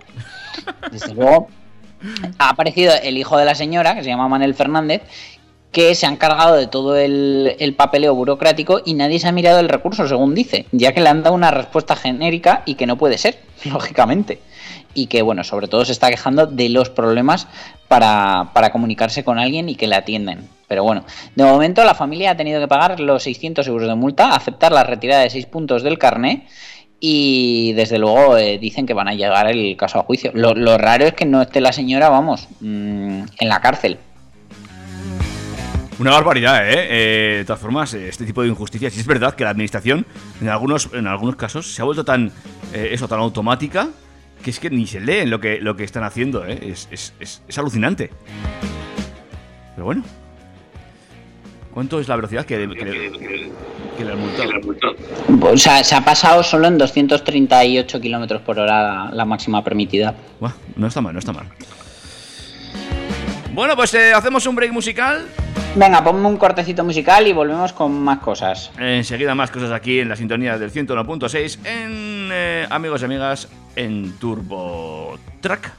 Desde 0.92 1.14
luego, 1.14 1.48
ha 2.38 2.50
aparecido 2.50 2.94
el 3.02 3.18
hijo 3.18 3.38
de 3.38 3.46
la 3.46 3.56
señora, 3.56 3.96
que 3.96 4.04
se 4.04 4.10
llama 4.10 4.28
Manuel 4.28 4.54
Fernández, 4.54 5.02
que 5.72 5.96
se 5.96 6.06
ha 6.06 6.10
encargado 6.10 6.56
de 6.56 6.68
todo 6.68 6.98
el, 6.98 7.56
el 7.60 7.74
papeleo 7.76 8.14
burocrático 8.14 8.82
y 8.84 8.94
nadie 8.94 9.20
se 9.20 9.28
ha 9.28 9.32
mirado 9.32 9.60
el 9.60 9.70
recurso, 9.70 10.08
según 10.08 10.36
dice, 10.36 10.66
ya 10.72 10.92
que 10.92 11.02
le 11.02 11.10
han 11.10 11.24
dado 11.24 11.36
una 11.36 11.52
respuesta 11.52 11.96
genérica 11.96 12.64
y 12.66 12.76
que 12.76 12.86
no 12.86 12.98
puede 12.98 13.18
ser, 13.18 13.40
lógicamente. 13.66 14.40
Y 14.94 15.08
que, 15.08 15.22
bueno, 15.22 15.46
sobre 15.46 15.70
todo 15.70 15.86
se 15.86 15.94
está 15.94 16.10
quejando 16.10 16.48
de 16.48 16.68
los 16.68 16.90
problemas 16.90 17.48
para, 17.88 18.52
para 18.54 18.72
comunicarse 18.74 19.24
con 19.24 19.40
alguien 19.40 19.70
y 19.70 19.76
que 19.76 19.88
le 19.88 19.96
atienden. 19.96 20.50
Pero 20.68 20.84
bueno, 20.84 21.06
de 21.36 21.44
momento 21.46 21.84
la 21.84 21.96
familia 21.96 22.32
ha 22.32 22.38
tenido 22.38 22.60
que 22.60 22.68
pagar 22.68 23.00
los 23.00 23.24
600 23.24 23.66
euros 23.68 23.88
de 23.88 23.96
multa, 23.96 24.36
aceptar 24.36 24.74
la 24.74 24.84
retirada 24.84 25.22
de 25.22 25.30
6 25.30 25.46
puntos 25.46 25.84
del 25.84 25.98
carné 25.98 26.48
y 27.04 27.74
desde 27.74 27.98
luego 27.98 28.38
eh, 28.38 28.60
dicen 28.60 28.86
que 28.86 28.94
van 28.94 29.08
a 29.10 29.14
llegar 29.16 29.50
el 29.52 29.76
caso 29.76 30.00
a 30.00 30.04
juicio. 30.04 30.32
Lo, 30.36 30.78
raro 30.78 31.04
es 31.06 31.14
que 31.14 31.26
no 31.26 31.42
esté 31.42 31.60
la 31.60 31.74
señora, 31.74 32.10
vamos, 32.10 32.48
mm, 32.62 33.24
en 33.40 33.50
la 33.50 33.60
cárcel. 33.60 33.98
Una 36.00 36.12
barbaridad, 36.12 36.68
¿eh? 36.68 36.74
Eh, 36.90 37.38
De 37.40 37.46
todas 37.46 37.60
formas, 37.60 37.94
este 37.94 38.26
tipo 38.26 38.42
de 38.44 38.48
injusticias, 38.50 38.96
y 38.96 39.00
es 39.00 39.06
verdad 39.08 39.34
que 39.36 39.44
la 39.44 39.50
administración, 39.50 40.06
en 40.42 40.50
algunos, 40.50 40.90
en 40.94 41.08
algunos 41.08 41.36
casos, 41.36 41.74
se 41.74 41.82
ha 41.82 41.86
vuelto 41.86 42.06
tan, 42.06 42.32
eh, 42.74 42.90
eso, 42.92 43.08
tan 43.08 43.20
automática, 43.20 43.90
que 44.44 44.50
es 44.52 44.60
que 44.60 44.70
ni 44.70 44.86
se 44.88 45.00
lee 45.00 45.26
lo 45.26 45.40
que, 45.40 45.60
lo 45.60 45.76
que 45.76 45.84
están 45.84 46.04
haciendo, 46.04 46.46
¿eh? 46.46 46.60
Es, 46.72 46.88
es- 46.92 47.14
es- 47.20 47.42
es 47.48 47.58
alucinante. 47.58 48.10
Pero 49.76 49.86
bueno. 49.86 50.04
¿Cuánto 51.74 52.00
es 52.00 52.08
la 52.08 52.16
velocidad 52.18 52.46
que, 52.46 52.56
que, 52.58 52.86
le- 52.86 53.52
que 53.98 54.06
le 54.06 54.12
han 54.12 54.20
multado? 54.20 54.94
O 55.54 55.58
sea, 55.58 55.84
se 55.84 55.96
ha 55.96 56.02
pasado 56.02 56.44
solo 56.44 56.68
en 56.68 56.78
238 56.78 58.02
kilómetros 58.02 58.42
por 58.42 58.60
hora 58.60 59.06
la, 59.06 59.10
la 59.14 59.26
máxima 59.26 59.64
permitida. 59.64 60.14
Buah, 60.40 60.52
no 60.76 60.88
está 60.88 61.00
mal, 61.02 61.14
no 61.14 61.20
está 61.20 61.32
mal. 61.34 61.46
Bueno, 63.54 63.76
pues 63.76 63.94
eh, 63.94 64.14
hacemos 64.14 64.46
un 64.48 64.56
break 64.56 64.72
musical. 64.72 65.26
Venga, 65.76 66.04
ponme 66.04 66.28
un 66.28 66.38
cortecito 66.38 66.84
musical 66.84 67.28
y 67.28 67.34
volvemos 67.34 67.72
con 67.74 67.92
más 68.04 68.20
cosas. 68.20 68.72
Enseguida 68.78 69.36
más 69.36 69.52
cosas 69.52 69.72
aquí 69.72 70.00
en 70.00 70.10
la 70.10 70.16
sintonía 70.18 70.58
del 70.58 70.72
101.6 70.72 71.66
en 71.66 72.30
eh, 72.32 72.68
Amigos 72.70 73.02
y 73.02 73.06
Amigas 73.06 73.48
en 73.76 74.14
Turbo 74.20 75.18
Track. 75.40 75.72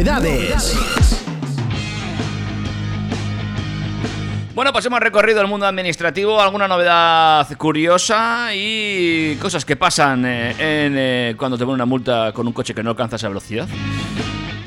Novedades. 0.00 0.74
Bueno, 4.54 4.72
pues 4.72 4.86
hemos 4.86 4.98
recorrido 4.98 5.42
el 5.42 5.46
mundo 5.46 5.66
administrativo, 5.66 6.40
alguna 6.40 6.66
novedad 6.66 7.46
curiosa 7.58 8.48
y 8.54 9.36
cosas 9.36 9.66
que 9.66 9.76
pasan 9.76 10.24
eh, 10.24 10.52
en, 10.52 10.94
eh, 10.96 11.34
cuando 11.36 11.58
te 11.58 11.66
ponen 11.66 11.74
una 11.74 11.84
multa 11.84 12.32
con 12.32 12.46
un 12.46 12.54
coche 12.54 12.72
que 12.72 12.82
no 12.82 12.90
alcanza 12.90 13.16
esa 13.16 13.28
velocidad. 13.28 13.68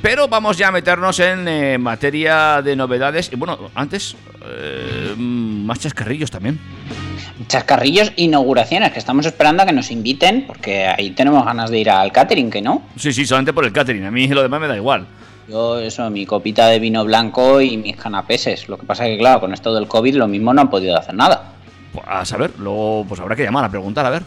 Pero 0.03 0.27
vamos 0.27 0.55
ya 0.55 0.67
a 0.67 0.71
meternos 0.71 1.19
en 1.19 1.47
eh, 1.47 1.79
materia 1.79 2.61
de 2.61 2.75
novedades. 2.75 3.31
Y 3.33 3.35
bueno, 3.35 3.71
antes, 3.73 4.15
eh, 4.45 5.15
más 5.17 5.79
chascarrillos 5.79 6.29
también. 6.29 6.59
Chascarrillos, 7.47 8.13
inauguraciones, 8.17 8.91
que 8.91 8.99
estamos 8.99 9.25
esperando 9.25 9.63
a 9.63 9.65
que 9.65 9.73
nos 9.73 9.89
inviten, 9.89 10.43
porque 10.45 10.85
ahí 10.85 11.09
tenemos 11.11 11.43
ganas 11.43 11.71
de 11.71 11.79
ir 11.79 11.89
al 11.89 12.11
catering, 12.11 12.51
que 12.51 12.61
no. 12.61 12.83
Sí, 12.97 13.11
sí, 13.11 13.25
solamente 13.25 13.51
por 13.51 13.65
el 13.65 13.73
catering. 13.73 14.05
A 14.05 14.11
mí 14.11 14.27
lo 14.27 14.43
demás 14.43 14.61
me 14.61 14.67
da 14.67 14.75
igual. 14.75 15.07
Yo, 15.47 15.79
eso, 15.79 16.09
mi 16.09 16.25
copita 16.25 16.67
de 16.67 16.79
vino 16.79 17.03
blanco 17.03 17.59
y 17.61 17.77
mis 17.77 17.97
canapeses. 17.97 18.69
Lo 18.69 18.77
que 18.77 18.85
pasa 18.85 19.05
que, 19.05 19.17
claro, 19.17 19.41
con 19.41 19.53
esto 19.53 19.73
del 19.73 19.87
COVID 19.87 20.15
lo 20.15 20.27
mismo 20.27 20.53
no 20.53 20.61
han 20.61 20.69
podido 20.69 20.97
hacer 20.97 21.15
nada. 21.15 21.51
Pues, 21.91 22.05
a 22.07 22.23
saber, 22.25 22.51
luego 22.57 23.05
pues 23.07 23.19
habrá 23.19 23.35
que 23.35 23.43
llamar 23.43 23.65
a 23.65 23.69
preguntar, 23.69 24.05
a 24.05 24.09
ver. 24.09 24.23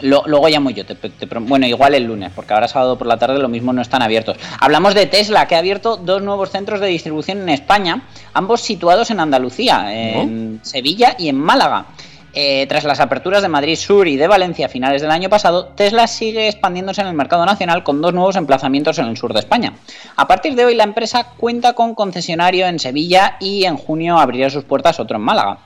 Lo- 0.00 0.24
luego 0.26 0.48
llamo 0.48 0.70
yo, 0.70 0.84
te- 0.84 0.94
te 0.96 1.26
bueno, 1.38 1.64
igual 1.66 1.94
el 1.94 2.04
lunes, 2.04 2.32
porque 2.34 2.52
ahora 2.54 2.66
sábado 2.66 2.98
por 2.98 3.06
la 3.06 3.18
tarde 3.18 3.38
lo 3.38 3.48
mismo 3.48 3.72
no 3.72 3.80
están 3.82 4.02
abiertos. 4.02 4.36
Hablamos 4.58 4.94
de 4.94 5.06
Tesla, 5.06 5.46
que 5.46 5.54
ha 5.54 5.58
abierto 5.58 5.96
dos 5.96 6.20
nuevos 6.22 6.50
centros 6.50 6.80
de 6.80 6.88
distribución 6.88 7.38
en 7.42 7.48
España, 7.50 8.02
ambos 8.34 8.62
situados 8.62 9.10
en 9.12 9.20
Andalucía, 9.20 9.94
en 9.94 10.58
Sevilla 10.62 11.14
y 11.18 11.28
en 11.28 11.36
Málaga. 11.36 11.86
Eh, 12.34 12.66
tras 12.66 12.84
las 12.84 13.00
aperturas 13.00 13.42
de 13.42 13.48
Madrid 13.48 13.76
Sur 13.76 14.08
y 14.08 14.16
de 14.16 14.26
Valencia 14.26 14.66
a 14.66 14.68
finales 14.70 15.02
del 15.02 15.10
año 15.10 15.28
pasado, 15.28 15.66
Tesla 15.66 16.06
sigue 16.06 16.48
expandiéndose 16.48 17.02
en 17.02 17.08
el 17.08 17.14
mercado 17.14 17.44
nacional 17.44 17.84
con 17.84 18.00
dos 18.00 18.14
nuevos 18.14 18.36
emplazamientos 18.36 18.98
en 18.98 19.06
el 19.06 19.18
sur 19.18 19.34
de 19.34 19.40
España. 19.40 19.74
A 20.16 20.26
partir 20.26 20.54
de 20.54 20.64
hoy 20.64 20.74
la 20.74 20.84
empresa 20.84 21.24
cuenta 21.36 21.74
con 21.74 21.94
concesionario 21.94 22.66
en 22.66 22.78
Sevilla 22.78 23.36
y 23.38 23.64
en 23.64 23.76
junio 23.76 24.18
abrirá 24.18 24.48
sus 24.48 24.64
puertas 24.64 24.98
otro 24.98 25.16
en 25.16 25.22
Málaga. 25.22 25.58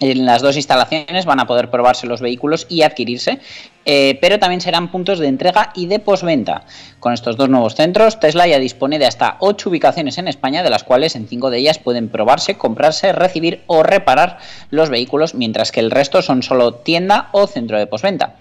En 0.00 0.24
las 0.24 0.42
dos 0.42 0.56
instalaciones 0.56 1.26
van 1.26 1.40
a 1.40 1.46
poder 1.46 1.70
probarse 1.70 2.06
los 2.06 2.20
vehículos 2.20 2.66
y 2.68 2.82
adquirirse, 2.82 3.40
eh, 3.84 4.18
pero 4.20 4.38
también 4.38 4.60
serán 4.60 4.90
puntos 4.90 5.18
de 5.18 5.28
entrega 5.28 5.72
y 5.74 5.86
de 5.86 5.98
posventa. 5.98 6.64
Con 7.00 7.12
estos 7.12 7.36
dos 7.36 7.48
nuevos 7.48 7.74
centros, 7.74 8.20
Tesla 8.20 8.46
ya 8.46 8.58
dispone 8.58 8.98
de 8.98 9.06
hasta 9.06 9.36
8 9.40 9.70
ubicaciones 9.70 10.18
en 10.18 10.28
España, 10.28 10.62
de 10.62 10.70
las 10.70 10.84
cuales 10.84 11.16
en 11.16 11.28
5 11.28 11.50
de 11.50 11.58
ellas 11.58 11.78
pueden 11.78 12.08
probarse, 12.08 12.56
comprarse, 12.56 13.12
recibir 13.12 13.62
o 13.66 13.82
reparar 13.82 14.38
los 14.70 14.90
vehículos, 14.90 15.34
mientras 15.34 15.72
que 15.72 15.80
el 15.80 15.90
resto 15.90 16.22
son 16.22 16.42
solo 16.42 16.74
tienda 16.74 17.28
o 17.32 17.46
centro 17.46 17.78
de 17.78 17.86
posventa. 17.86 18.34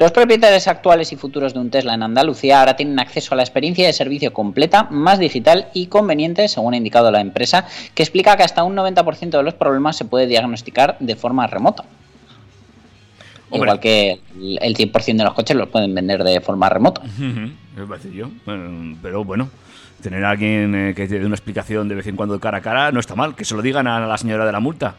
Los 0.00 0.12
propietarios 0.12 0.66
actuales 0.66 1.12
y 1.12 1.16
futuros 1.16 1.52
de 1.52 1.60
un 1.60 1.70
Tesla 1.70 1.92
en 1.92 2.02
Andalucía 2.02 2.60
ahora 2.60 2.74
tienen 2.76 2.98
acceso 2.98 3.34
a 3.34 3.36
la 3.36 3.42
experiencia 3.42 3.86
de 3.86 3.92
servicio 3.92 4.32
completa, 4.32 4.88
más 4.90 5.18
digital 5.18 5.68
y 5.74 5.86
conveniente, 5.86 6.48
según 6.48 6.72
ha 6.72 6.78
indicado 6.78 7.10
la 7.10 7.20
empresa, 7.20 7.66
que 7.94 8.02
explica 8.02 8.36
que 8.36 8.42
hasta 8.42 8.64
un 8.64 8.76
90% 8.76 9.30
de 9.30 9.42
los 9.42 9.54
problemas 9.54 9.96
se 9.96 10.06
puede 10.06 10.26
diagnosticar 10.26 10.96
de 11.00 11.16
forma 11.16 11.46
remota. 11.46 11.84
Hombre. 13.50 13.68
Igual 13.68 13.80
que 13.80 14.20
el 14.36 14.58
el 14.62 14.76
100% 14.76 15.16
de 15.16 15.24
los 15.24 15.34
coches 15.34 15.56
los 15.56 15.68
pueden 15.68 15.94
vender 15.94 16.22
de 16.22 16.40
forma 16.40 16.68
remota. 16.68 17.02
Yo. 18.12 18.30
Bueno, 18.46 18.96
pero 19.02 19.24
bueno, 19.24 19.48
tener 20.02 20.24
a 20.24 20.30
alguien 20.30 20.74
eh, 20.74 20.94
que 20.94 21.06
te 21.08 21.18
dé 21.18 21.26
una 21.26 21.34
explicación 21.34 21.88
de 21.88 21.94
vez 21.96 22.06
en 22.06 22.16
cuando 22.16 22.34
de 22.34 22.40
cara 22.40 22.58
a 22.58 22.62
cara 22.62 22.92
no 22.92 23.00
está 23.00 23.14
mal. 23.14 23.34
Que 23.34 23.44
se 23.44 23.54
lo 23.54 23.62
digan 23.62 23.86
a 23.86 24.06
la 24.06 24.18
señora 24.18 24.46
de 24.46 24.52
la 24.52 24.60
multa. 24.60 24.94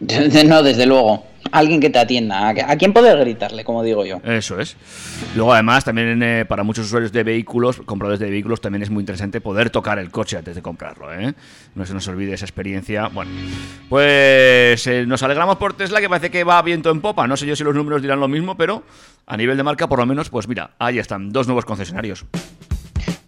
No, 0.46 0.62
desde 0.62 0.86
luego. 0.86 1.26
Alguien 1.52 1.80
que 1.80 1.90
te 1.90 1.98
atienda. 1.98 2.48
¿A 2.48 2.76
quién 2.76 2.92
poder 2.92 3.18
gritarle, 3.18 3.64
como 3.64 3.82
digo 3.82 4.04
yo? 4.04 4.20
Eso 4.24 4.58
es. 4.60 4.76
Luego, 5.34 5.52
además, 5.52 5.84
también 5.84 6.22
eh, 6.22 6.44
para 6.46 6.62
muchos 6.62 6.86
usuarios 6.86 7.12
de 7.12 7.22
vehículos, 7.22 7.80
compradores 7.84 8.20
de 8.20 8.30
vehículos, 8.30 8.60
también 8.60 8.82
es 8.82 8.90
muy 8.90 9.02
interesante 9.02 9.40
poder 9.40 9.70
tocar 9.70 9.98
el 9.98 10.10
coche 10.10 10.36
antes 10.36 10.54
de 10.54 10.62
comprarlo. 10.62 11.12
¿eh? 11.12 11.34
No 11.74 11.86
se 11.86 11.94
nos 11.94 12.06
olvide 12.08 12.34
esa 12.34 12.44
experiencia. 12.44 13.08
Bueno, 13.08 13.30
pues 13.88 14.86
eh, 14.86 15.04
nos 15.06 15.22
alegramos 15.22 15.56
por 15.56 15.74
Tesla, 15.74 16.00
que 16.00 16.08
parece 16.08 16.30
que 16.30 16.44
va 16.44 16.60
viento 16.62 16.90
en 16.90 17.00
popa. 17.00 17.26
No 17.26 17.36
sé 17.36 17.46
yo 17.46 17.56
si 17.56 17.64
los 17.64 17.74
números 17.74 18.02
dirán 18.02 18.20
lo 18.20 18.28
mismo, 18.28 18.56
pero 18.56 18.82
a 19.26 19.36
nivel 19.36 19.56
de 19.56 19.62
marca, 19.62 19.88
por 19.88 19.98
lo 19.98 20.06
menos, 20.06 20.30
pues 20.30 20.48
mira, 20.48 20.70
ahí 20.78 20.98
están, 20.98 21.30
dos 21.30 21.46
nuevos 21.46 21.64
concesionarios. 21.64 22.24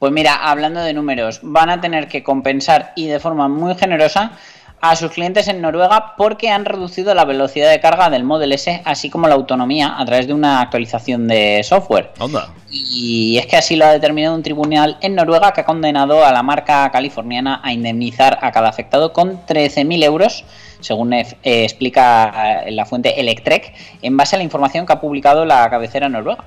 Pues 0.00 0.12
mira, 0.12 0.36
hablando 0.36 0.80
de 0.80 0.94
números, 0.94 1.40
van 1.42 1.68
a 1.68 1.82
tener 1.82 2.08
que 2.08 2.22
compensar 2.22 2.94
y 2.96 3.06
de 3.06 3.20
forma 3.20 3.48
muy 3.48 3.74
generosa 3.74 4.32
a 4.80 4.96
sus 4.96 5.10
clientes 5.10 5.46
en 5.48 5.60
Noruega 5.60 6.14
porque 6.16 6.50
han 6.50 6.64
reducido 6.64 7.14
la 7.14 7.24
velocidad 7.26 7.70
de 7.70 7.80
carga 7.80 8.08
del 8.08 8.24
Model 8.24 8.52
S, 8.52 8.80
así 8.84 9.10
como 9.10 9.28
la 9.28 9.34
autonomía, 9.34 9.94
a 9.98 10.04
través 10.06 10.26
de 10.26 10.32
una 10.32 10.60
actualización 10.60 11.28
de 11.28 11.62
software. 11.62 12.12
Onda. 12.18 12.48
Y 12.70 13.36
es 13.38 13.46
que 13.46 13.56
así 13.56 13.76
lo 13.76 13.84
ha 13.84 13.92
determinado 13.92 14.34
un 14.34 14.42
tribunal 14.42 14.96
en 15.02 15.14
Noruega 15.16 15.52
que 15.52 15.60
ha 15.60 15.64
condenado 15.64 16.24
a 16.24 16.32
la 16.32 16.42
marca 16.42 16.90
californiana 16.90 17.60
a 17.62 17.72
indemnizar 17.72 18.38
a 18.40 18.52
cada 18.52 18.68
afectado 18.68 19.12
con 19.12 19.44
13.000 19.46 20.02
euros, 20.04 20.44
según 20.80 21.12
eh, 21.12 21.26
explica 21.42 22.62
eh, 22.64 22.70
la 22.70 22.86
fuente 22.86 23.20
Electrek, 23.20 23.74
en 24.00 24.16
base 24.16 24.36
a 24.36 24.38
la 24.38 24.44
información 24.44 24.86
que 24.86 24.94
ha 24.94 25.00
publicado 25.00 25.44
la 25.44 25.68
cabecera 25.68 26.08
noruega. 26.08 26.44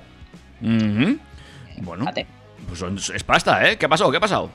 Ujú. 0.62 1.18
Bueno, 1.82 2.02
Fíjate. 2.04 2.26
pues 2.68 3.10
es 3.10 3.24
pasta, 3.24 3.70
¿eh? 3.70 3.78
¿Qué 3.78 3.86
ha 3.86 3.90
pasado? 3.90 4.10
¿Qué 4.10 4.18
ha 4.18 4.22
pasado? 4.22 4.50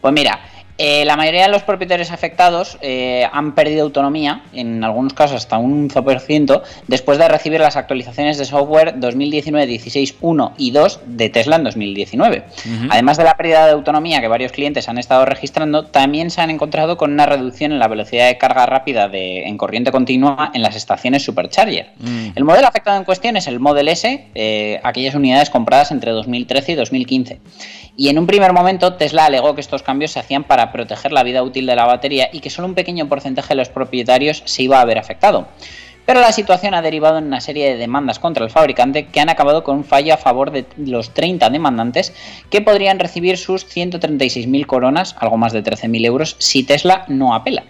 Pues 0.00 0.12
mira, 0.14 0.40
eh, 0.78 1.04
la 1.04 1.16
mayoría 1.16 1.42
de 1.42 1.48
los 1.48 1.62
propietarios 1.62 2.10
afectados 2.10 2.78
eh, 2.80 3.26
han 3.32 3.54
perdido 3.54 3.84
autonomía, 3.84 4.42
en 4.52 4.82
algunos 4.82 5.12
casos 5.14 5.36
hasta 5.36 5.58
un 5.58 5.90
11%, 5.90 6.62
después 6.88 7.18
de 7.18 7.28
recibir 7.28 7.60
las 7.60 7.76
actualizaciones 7.76 8.38
de 8.38 8.44
software 8.44 8.98
2019 8.98 9.66
16.1 9.66 10.52
y 10.56 10.70
2 10.70 11.00
de 11.06 11.28
Tesla 11.28 11.56
en 11.56 11.64
2019. 11.64 12.44
Además 12.90 13.16
de 13.16 13.24
la 13.24 13.36
pérdida 13.36 13.66
de 13.66 13.72
autonomía 13.72 14.20
que 14.20 14.28
varios 14.28 14.52
clientes 14.52 14.88
han 14.88 14.98
estado 14.98 15.24
registrando, 15.24 15.86
también 15.86 16.30
se 16.30 16.40
han 16.40 16.50
encontrado 16.50 16.96
con 16.96 17.12
una 17.12 17.26
reducción 17.26 17.72
en 17.72 17.78
la 17.78 17.88
velocidad 17.88 18.26
de 18.28 18.38
carga 18.38 18.66
rápida 18.66 19.08
de, 19.08 19.44
en 19.44 19.58
corriente 19.58 19.92
continua 19.92 20.50
en 20.54 20.62
las 20.62 20.76
estaciones 20.76 21.24
Supercharger. 21.24 21.90
El 22.34 22.44
modelo 22.44 22.66
afectado 22.66 22.96
en 22.96 23.04
cuestión 23.04 23.36
es 23.36 23.46
el 23.46 23.60
Model 23.60 23.88
S, 23.88 24.28
eh, 24.34 24.80
aquellas 24.82 25.14
unidades 25.14 25.50
compradas 25.50 25.90
entre 25.90 26.10
2013 26.12 26.72
y 26.72 26.74
2015. 26.74 27.40
Y 27.96 28.08
en 28.08 28.18
un 28.18 28.26
primer 28.26 28.52
momento 28.52 28.94
Tesla 28.94 29.26
alegó 29.26 29.54
que 29.54 29.60
estos 29.60 29.82
cambios 29.82 30.12
se 30.12 30.20
hacían 30.20 30.44
para 30.44 30.61
proteger 30.70 31.10
la 31.10 31.24
vida 31.24 31.42
útil 31.42 31.66
de 31.66 31.74
la 31.74 31.86
batería 31.86 32.28
y 32.32 32.40
que 32.40 32.50
solo 32.50 32.68
un 32.68 32.74
pequeño 32.74 33.08
porcentaje 33.08 33.48
de 33.48 33.56
los 33.56 33.70
propietarios 33.70 34.42
se 34.44 34.62
iba 34.62 34.80
a 34.80 34.84
ver 34.84 34.98
afectado. 34.98 35.48
Pero 36.04 36.20
la 36.20 36.32
situación 36.32 36.74
ha 36.74 36.82
derivado 36.82 37.18
en 37.18 37.26
una 37.26 37.40
serie 37.40 37.70
de 37.70 37.76
demandas 37.76 38.18
contra 38.18 38.44
el 38.44 38.50
fabricante 38.50 39.06
que 39.06 39.20
han 39.20 39.28
acabado 39.28 39.62
con 39.62 39.78
un 39.78 39.84
fallo 39.84 40.14
a 40.14 40.18
favor 40.18 40.50
de 40.50 40.66
los 40.76 41.14
30 41.14 41.48
demandantes 41.50 42.12
que 42.50 42.60
podrían 42.60 42.98
recibir 42.98 43.38
sus 43.38 43.64
136.000 43.64 44.66
coronas, 44.66 45.16
algo 45.18 45.36
más 45.36 45.52
de 45.52 45.62
13.000 45.62 46.04
euros, 46.04 46.36
si 46.38 46.64
Tesla 46.64 47.04
no 47.08 47.34
apela. 47.34 47.64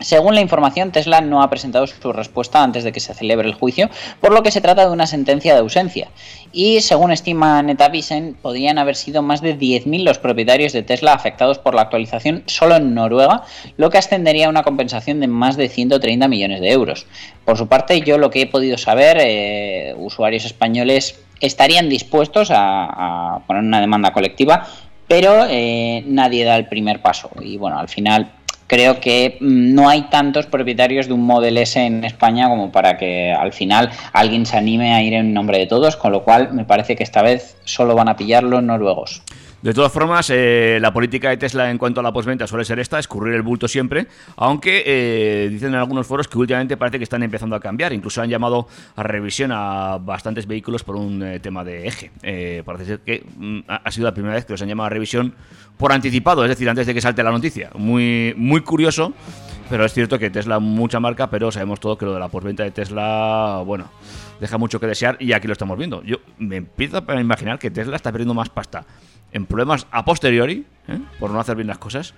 Según 0.00 0.34
la 0.34 0.42
información, 0.42 0.92
Tesla 0.92 1.22
no 1.22 1.42
ha 1.42 1.48
presentado 1.48 1.86
su 1.86 2.12
respuesta 2.12 2.62
antes 2.62 2.84
de 2.84 2.92
que 2.92 3.00
se 3.00 3.14
celebre 3.14 3.48
el 3.48 3.54
juicio, 3.54 3.88
por 4.20 4.32
lo 4.32 4.42
que 4.42 4.50
se 4.50 4.60
trata 4.60 4.86
de 4.86 4.92
una 4.92 5.06
sentencia 5.06 5.54
de 5.54 5.60
ausencia. 5.60 6.08
Y 6.52 6.82
según 6.82 7.12
estima 7.12 7.62
Netavisen, 7.62 8.36
podrían 8.40 8.76
haber 8.76 8.94
sido 8.94 9.22
más 9.22 9.40
de 9.40 9.58
10.000 9.58 10.04
los 10.04 10.18
propietarios 10.18 10.74
de 10.74 10.82
Tesla 10.82 11.14
afectados 11.14 11.58
por 11.58 11.74
la 11.74 11.82
actualización 11.82 12.42
solo 12.46 12.76
en 12.76 12.94
Noruega, 12.94 13.42
lo 13.78 13.88
que 13.88 13.96
ascendería 13.96 14.46
a 14.46 14.50
una 14.50 14.64
compensación 14.64 15.20
de 15.20 15.28
más 15.28 15.56
de 15.56 15.70
130 15.70 16.28
millones 16.28 16.60
de 16.60 16.72
euros. 16.72 17.06
Por 17.46 17.56
su 17.56 17.66
parte, 17.66 18.02
yo 18.02 18.18
lo 18.18 18.30
que 18.30 18.42
he 18.42 18.46
podido 18.46 18.76
saber, 18.76 19.16
eh, 19.20 19.94
usuarios 19.96 20.44
españoles 20.44 21.18
estarían 21.40 21.88
dispuestos 21.88 22.48
a, 22.52 23.40
poner 23.46 23.62
una 23.62 23.80
demanda 23.80 24.12
colectiva, 24.12 24.66
pero 25.08 25.46
eh, 25.48 26.02
nadie 26.06 26.44
da 26.44 26.56
el 26.56 26.66
primer 26.66 27.00
paso. 27.00 27.30
Y 27.40 27.56
bueno, 27.56 27.78
al 27.78 27.88
final 27.88 28.30
creo 28.66 29.00
que 29.00 29.38
mm, 29.40 29.74
no 29.74 29.88
hay 29.88 30.02
tantos 30.02 30.46
propietarios 30.46 31.06
de 31.06 31.14
un 31.14 31.24
Model 31.24 31.58
S 31.58 31.80
en 31.80 32.04
España 32.04 32.48
como 32.48 32.72
para 32.72 32.96
que 32.96 33.32
al 33.32 33.52
final 33.52 33.90
alguien 34.12 34.46
se 34.46 34.56
anime 34.56 34.94
a 34.94 35.02
ir 35.02 35.14
en 35.14 35.32
nombre 35.32 35.58
de 35.58 35.66
todos, 35.66 35.96
con 35.96 36.12
lo 36.12 36.24
cual 36.24 36.52
me 36.52 36.64
parece 36.64 36.96
que 36.96 37.02
esta 37.02 37.22
vez 37.22 37.56
solo 37.64 37.94
van 37.94 38.08
a 38.08 38.16
pillar 38.16 38.42
los 38.42 38.62
noruegos. 38.62 39.22
De 39.62 39.72
todas 39.72 39.90
formas, 39.90 40.30
eh, 40.30 40.78
la 40.80 40.92
política 40.92 41.30
de 41.30 41.38
Tesla 41.38 41.70
en 41.70 41.78
cuanto 41.78 42.00
a 42.00 42.02
la 42.02 42.12
postventa 42.12 42.46
suele 42.46 42.64
ser 42.64 42.78
esta, 42.78 42.98
escurrir 42.98 43.34
el 43.34 43.42
bulto 43.42 43.66
siempre, 43.66 44.06
aunque 44.36 44.82
eh, 44.84 45.48
dicen 45.50 45.70
en 45.70 45.76
algunos 45.76 46.06
foros 46.06 46.28
que 46.28 46.36
últimamente 46.38 46.76
parece 46.76 46.98
que 46.98 47.04
están 47.04 47.22
empezando 47.22 47.56
a 47.56 47.60
cambiar. 47.60 47.92
Incluso 47.92 48.20
han 48.20 48.28
llamado 48.28 48.68
a 48.94 49.02
revisión 49.02 49.50
a 49.52 49.98
bastantes 49.98 50.46
vehículos 50.46 50.84
por 50.84 50.96
un 50.96 51.22
eh, 51.22 51.40
tema 51.40 51.64
de 51.64 51.86
eje. 51.86 52.62
Parece 52.64 52.84
ser 52.84 53.00
que 53.00 53.24
mm, 53.36 53.60
ha 53.66 53.90
sido 53.90 54.04
la 54.04 54.12
primera 54.12 54.34
vez 54.34 54.44
que 54.44 54.52
los 54.52 54.62
han 54.62 54.68
llamado 54.68 54.88
a 54.88 54.90
revisión 54.90 55.34
por 55.78 55.90
anticipado, 55.90 56.44
es 56.44 56.50
decir, 56.50 56.68
antes 56.68 56.86
de 56.86 56.94
que 56.94 57.00
salte 57.00 57.22
la 57.22 57.30
noticia. 57.30 57.70
Muy, 57.74 58.34
muy 58.36 58.60
curioso. 58.60 59.14
Pero 59.68 59.84
es 59.84 59.92
cierto 59.92 60.16
que 60.20 60.30
Tesla 60.30 60.60
mucha 60.60 61.00
marca, 61.00 61.28
pero 61.28 61.50
sabemos 61.50 61.80
todo 61.80 61.98
que 61.98 62.04
lo 62.04 62.14
de 62.14 62.20
la 62.20 62.28
postventa 62.28 62.62
de 62.62 62.70
Tesla, 62.70 63.64
bueno, 63.66 63.90
deja 64.38 64.58
mucho 64.58 64.78
que 64.78 64.86
desear 64.86 65.16
y 65.18 65.32
aquí 65.32 65.48
lo 65.48 65.54
estamos 65.54 65.76
viendo. 65.76 66.04
Yo 66.04 66.18
me 66.38 66.58
empiezo 66.58 67.02
a 67.04 67.20
imaginar 67.20 67.58
que 67.58 67.72
Tesla 67.72 67.96
está 67.96 68.12
perdiendo 68.12 68.32
más 68.32 68.48
pasta 68.48 68.86
en 69.32 69.46
problemas 69.46 69.86
a 69.90 70.04
posteriori, 70.04 70.64
¿eh? 70.88 70.98
por 71.18 71.30
no 71.30 71.40
hacer 71.40 71.56
bien 71.56 71.68
las 71.68 71.78
cosas, 71.78 72.14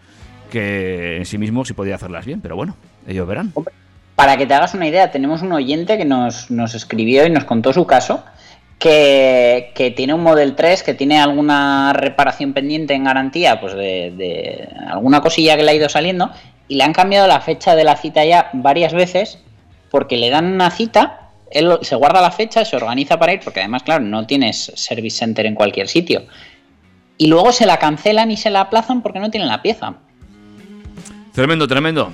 que 0.50 1.16
en 1.16 1.26
sí 1.26 1.38
mismo 1.38 1.64
sí 1.64 1.74
podía 1.74 1.96
hacerlas 1.96 2.24
bien, 2.24 2.40
pero 2.40 2.56
bueno, 2.56 2.76
ellos 3.06 3.26
verán. 3.26 3.52
Para 4.14 4.36
que 4.36 4.46
te 4.46 4.54
hagas 4.54 4.74
una 4.74 4.88
idea, 4.88 5.11
tenemos 5.11 5.42
un 5.42 5.52
oyente 5.52 5.96
que 5.96 6.04
nos, 6.04 6.50
nos 6.50 6.74
escribió 6.74 7.26
y 7.26 7.30
nos 7.30 7.44
contó 7.44 7.72
su 7.72 7.86
caso. 7.86 8.24
que, 8.78 9.72
que 9.74 9.90
tiene 9.90 10.14
un 10.14 10.22
Model 10.22 10.54
3 10.54 10.84
que 10.84 10.94
tiene 10.94 11.18
alguna 11.20 11.92
reparación 11.92 12.52
pendiente 12.52 12.94
en 12.94 13.04
garantía, 13.04 13.61
pues 13.61 13.74
de, 13.74 14.12
de 14.16 14.68
alguna 14.86 15.20
cosilla 15.20 15.56
que 15.56 15.64
le 15.64 15.70
ha 15.72 15.74
ido 15.74 15.88
saliendo, 15.88 16.30
y 16.68 16.76
le 16.76 16.84
han 16.84 16.92
cambiado 16.92 17.26
la 17.26 17.40
fecha 17.40 17.74
de 17.74 17.84
la 17.84 17.96
cita 17.96 18.24
ya 18.24 18.50
varias 18.52 18.92
veces, 18.92 19.38
porque 19.90 20.16
le 20.16 20.30
dan 20.30 20.46
una 20.46 20.70
cita, 20.70 21.30
él 21.50 21.78
se 21.82 21.96
guarda 21.96 22.20
la 22.20 22.30
fecha, 22.30 22.64
se 22.64 22.76
organiza 22.76 23.18
para 23.18 23.32
ir, 23.32 23.40
porque 23.42 23.61
además, 23.61 23.82
claro, 23.82 24.04
no 24.04 24.26
tienes 24.26 24.72
service 24.74 25.16
center 25.16 25.46
en 25.46 25.54
cualquier 25.54 25.88
sitio. 25.88 26.22
Y 27.18 27.26
luego 27.26 27.52
se 27.52 27.66
la 27.66 27.76
cancelan 27.78 28.30
y 28.30 28.36
se 28.36 28.48
la 28.48 28.60
aplazan 28.62 29.02
porque 29.02 29.18
no 29.18 29.30
tienen 29.30 29.48
la 29.48 29.60
pieza. 29.60 29.94
Tremendo, 31.32 31.66
tremendo. 31.68 32.10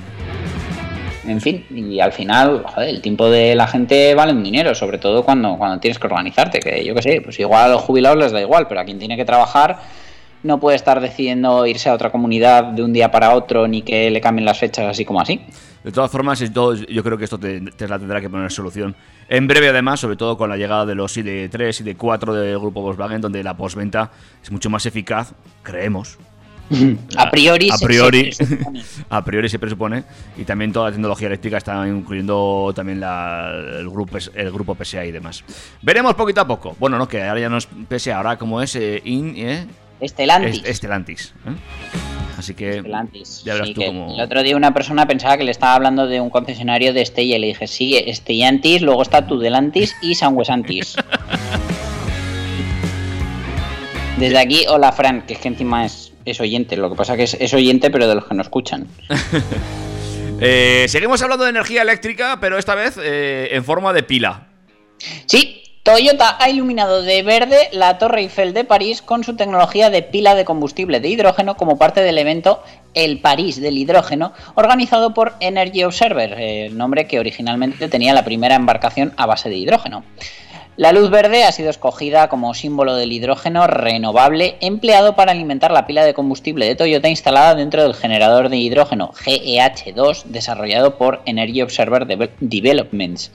En 1.27 1.41
fin, 1.41 1.65
y 1.71 2.01
al 2.01 2.13
final, 2.13 2.65
joder, 2.67 2.89
el 2.91 3.01
tiempo 3.01 3.31
de 3.31 3.55
la 3.55 3.67
gente 3.67 4.15
vale 4.15 4.33
un 4.33 4.43
dinero, 4.43 4.75
sobre 4.75 4.99
todo 4.99 5.23
cuando, 5.25 5.57
cuando 5.57 5.81
tienes 5.81 5.99
que 5.99 6.07
organizarte, 6.07 6.61
que 6.61 6.85
yo 6.85 6.95
qué 6.95 7.01
sé, 7.03 7.21
pues 7.23 7.39
igual 7.41 7.65
a 7.65 7.69
los 7.75 7.83
jubilados 7.83 8.19
les 8.19 8.33
da 8.33 8.41
igual, 8.43 8.67
pero 8.69 8.81
a 8.81 8.85
quien 8.85 8.99
tiene 8.99 9.17
que 9.17 9.25
trabajar 9.25 9.79
no 10.43 10.61
puede 10.61 10.77
estar 10.77 11.01
decidiendo 11.01 11.65
irse 11.67 11.89
a 11.89 11.95
otra 11.95 12.11
comunidad 12.11 12.65
de 12.65 12.83
un 12.83 12.93
día 12.93 13.11
para 13.11 13.35
otro 13.35 13.67
ni 13.67 13.81
que 13.81 14.11
le 14.11 14.21
cambien 14.21 14.45
las 14.45 14.59
fechas 14.59 14.85
así 14.87 15.07
como 15.07 15.19
así. 15.23 15.41
De 15.83 15.91
todas 15.93 16.11
formas, 16.11 16.39
yo 16.41 17.03
creo 17.03 17.17
que 17.17 17.25
esto 17.25 17.39
te- 17.39 17.61
Tesla 17.73 17.99
tendrá 17.99 18.21
que 18.21 18.29
poner 18.29 18.53
solución. 18.53 18.95
En 19.29 19.47
breve, 19.47 19.69
además, 19.69 20.01
sobre 20.01 20.17
todo 20.17 20.37
con 20.37 20.49
la 20.51 20.57
llegada 20.57 20.85
de 20.87 20.95
los 20.95 21.17
ID3 21.17 21.81
y 21.81 21.95
ID4 21.95 22.33
del 22.33 22.59
grupo 22.59 22.83
Volkswagen, 22.83 23.21
donde 23.21 23.43
la 23.43 23.57
postventa 23.57 24.11
es 24.43 24.51
mucho 24.51 24.69
más 24.71 24.85
eficaz, 24.87 25.33
creemos. 25.63 26.19
A 27.17 27.31
priori, 27.31 27.69
a 27.71 27.77
se- 27.77 27.85
priori, 27.85 28.33
se 28.33 28.59
a 29.11 29.23
priori 29.23 29.49
se 29.51 29.59
presupone. 29.59 30.05
Y 30.39 30.45
también 30.45 30.73
toda 30.73 30.87
la 30.87 30.93
tecnología 30.93 31.27
eléctrica 31.27 31.59
está 31.59 31.87
incluyendo 31.87 32.73
también 32.75 33.01
la- 33.01 33.51
el, 33.81 33.89
grupo, 33.91 34.17
el 34.35 34.51
grupo 34.51 34.75
PSA 34.75 35.05
y 35.05 35.13
demás. 35.13 35.45
Veremos 35.83 36.15
poquito 36.15 36.41
a 36.41 36.47
poco. 36.47 36.75
Bueno, 36.79 36.97
no, 36.99 37.07
que 37.07 37.23
ahora 37.23 37.41
ya 37.41 37.49
no 37.51 37.59
es 37.59 37.69
PSA, 37.91 38.17
ahora 38.17 38.39
como 38.39 38.63
es 38.63 38.75
eh, 38.77 39.01
in, 39.05 39.35
eh, 39.37 39.67
Estelantis. 40.01 40.57
Est- 40.57 40.67
Estelantis. 40.67 41.35
¿eh? 41.47 42.14
Así 42.37 42.55
que 42.55 42.77
Estelantis. 42.79 43.43
ya 43.45 43.55
verás 43.55 43.69
Sí, 43.69 43.75
tú 43.75 43.83
cómo... 43.85 44.15
El 44.15 44.21
otro 44.21 44.43
día 44.43 44.57
una 44.57 44.75
persona 44.75 45.07
pensaba 45.07 45.37
que 45.37 45.45
le 45.45 45.51
estaba 45.51 45.75
hablando 45.75 46.07
de 46.07 46.21
un 46.21 46.31
concesionario 46.31 46.93
de 46.93 47.03
Estella 47.03 47.37
y 47.37 47.39
le 47.39 47.47
dije, 47.49 47.67
sí, 47.67 48.03
Stellantis, 48.13 48.83
luego 48.83 49.03
está 49.03 49.27
Tudelantis 49.27 49.95
y 50.03 50.15
Sangüesantis. 50.15 50.97
Desde 54.19 54.39
aquí, 54.39 54.65
hola 54.69 54.93
Fran, 54.93 55.23
que 55.27 55.35
es 55.35 55.41
que 55.41 55.49
encima 55.49 55.85
es, 55.85 56.13
es 56.25 56.41
oyente, 56.41 56.77
lo 56.77 56.89
que 56.89 56.97
pasa 56.97 57.17
que 57.17 57.25
es, 57.25 57.35
es 57.35 57.53
oyente 57.53 57.91
pero 57.91 58.07
de 58.07 58.15
los 58.15 58.25
que 58.27 58.35
no 58.35 58.43
escuchan. 58.43 58.87
Eh, 60.41 60.87
seguimos 60.89 61.23
hablando 61.23 61.45
de 61.45 61.51
energía 61.51 61.83
eléctrica, 61.83 62.39
pero 62.41 62.59
esta 62.59 62.75
vez 62.75 62.99
eh, 63.01 63.51
en 63.53 63.65
forma 63.65 63.93
de 63.93 64.03
pila. 64.03 64.49
Sí, 65.27 65.63
Toyota 65.85 66.37
ha 66.41 66.49
iluminado 66.49 67.03
de 67.03 67.23
verde 67.23 67.69
la 67.73 67.99
Torre 67.99 68.23
Eiffel 68.23 68.55
de 68.55 68.65
París 68.65 69.03
con 69.03 69.23
su 69.23 69.37
tecnología 69.37 69.91
de 69.91 70.03
pila 70.03 70.35
de 70.35 70.47
combustible 70.47 70.99
de 70.99 71.09
hidrógeno 71.11 71.59
como 71.59 71.77
parte 71.77 72.01
del 72.01 72.17
evento 72.17 72.63
El 72.95 73.21
París 73.21 73.61
del 73.61 73.77
Hidrógeno, 73.77 74.33
organizado 74.55 75.13
por 75.13 75.35
Energy 75.41 75.85
Observer, 75.85 76.33
el 76.41 76.79
nombre 76.79 77.07
que 77.07 77.21
originalmente 77.21 77.89
tenía 77.89 78.15
la 78.15 78.25
primera 78.25 78.55
embarcación 78.55 79.13
a 79.19 79.27
base 79.27 79.51
de 79.51 79.57
hidrógeno. 79.57 80.05
La 80.79 80.93
luz 80.93 81.11
verde 81.11 81.45
ha 81.45 81.53
sido 81.53 81.69
escogida 81.69 82.29
como 82.31 82.55
símbolo 82.55 82.97
del 82.97 83.13
hidrógeno 83.13 83.67
renovable 83.67 84.57
empleado 84.61 85.15
para 85.15 85.33
alimentar 85.33 85.71
la 85.71 85.87
pila 85.87 86.03
de 86.03 86.15
combustible 86.15 86.65
de 86.67 86.77
Toyota 86.77 87.11
instalada 87.11 87.55
dentro 87.55 87.83
del 87.83 87.95
generador 87.95 88.49
de 88.49 88.57
hidrógeno 88.57 89.13
GEH2 89.13 90.25
desarrollado 90.25 90.97
por 90.97 91.21
Energy 91.27 91.61
Observer 91.61 92.07
Deve- 92.07 92.31
Developments. 92.41 93.31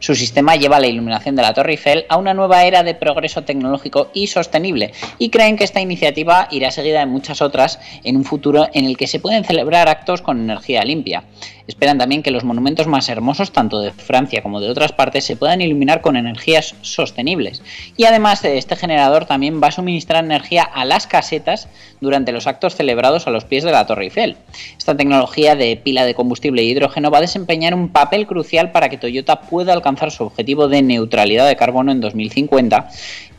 Su 0.00 0.14
sistema 0.14 0.56
lleva 0.56 0.80
la 0.80 0.86
iluminación 0.86 1.36
de 1.36 1.42
la 1.42 1.52
Torre 1.52 1.72
Eiffel 1.72 2.06
a 2.08 2.16
una 2.16 2.32
nueva 2.32 2.64
era 2.64 2.82
de 2.82 2.94
progreso 2.94 3.42
tecnológico 3.42 4.10
y 4.14 4.28
sostenible 4.28 4.92
y 5.18 5.28
creen 5.28 5.58
que 5.58 5.64
esta 5.64 5.82
iniciativa 5.82 6.48
irá 6.50 6.70
seguida 6.70 7.00
de 7.00 7.06
muchas 7.06 7.42
otras 7.42 7.78
en 8.02 8.16
un 8.16 8.24
futuro 8.24 8.66
en 8.72 8.86
el 8.86 8.96
que 8.96 9.06
se 9.06 9.20
pueden 9.20 9.44
celebrar 9.44 9.88
actos 9.88 10.22
con 10.22 10.40
energía 10.40 10.82
limpia. 10.84 11.24
Esperan 11.66 11.98
también 11.98 12.22
que 12.22 12.30
los 12.30 12.44
monumentos 12.44 12.86
más 12.86 13.08
hermosos, 13.10 13.52
tanto 13.52 13.80
de 13.80 13.92
Francia 13.92 14.42
como 14.42 14.60
de 14.60 14.70
otras 14.70 14.92
partes, 14.92 15.24
se 15.24 15.36
puedan 15.36 15.60
iluminar 15.60 16.00
con 16.00 16.16
energías 16.16 16.74
sostenibles. 16.80 17.62
Y 17.96 18.06
además 18.06 18.42
de 18.42 18.58
este 18.58 18.74
generador 18.74 19.26
también 19.26 19.62
va 19.62 19.68
a 19.68 19.72
suministrar 19.72 20.24
energía 20.24 20.64
a 20.64 20.84
las 20.84 21.06
casetas 21.06 21.68
durante 22.00 22.32
los 22.32 22.48
actos 22.48 22.74
celebrados 22.74 23.26
a 23.26 23.30
los 23.30 23.44
pies 23.44 23.62
de 23.62 23.70
la 23.70 23.86
Torre 23.86 24.04
Eiffel. 24.04 24.36
Esta 24.76 24.96
tecnología 24.96 25.54
de 25.54 25.76
pila 25.76 26.04
de 26.04 26.14
combustible 26.14 26.62
e 26.62 26.64
hidrógeno 26.64 27.10
va 27.10 27.18
a 27.18 27.22
desempeñar 27.22 27.74
un 27.74 27.90
papel 27.90 28.26
crucial 28.26 28.72
para 28.72 28.88
que 28.88 28.98
Toyota 28.98 29.42
pueda 29.42 29.72
alcanzar 29.72 29.89
su 30.10 30.24
objetivo 30.24 30.68
de 30.68 30.82
neutralidad 30.82 31.48
de 31.48 31.56
carbono 31.56 31.92
en 31.92 32.00
2050 32.00 32.88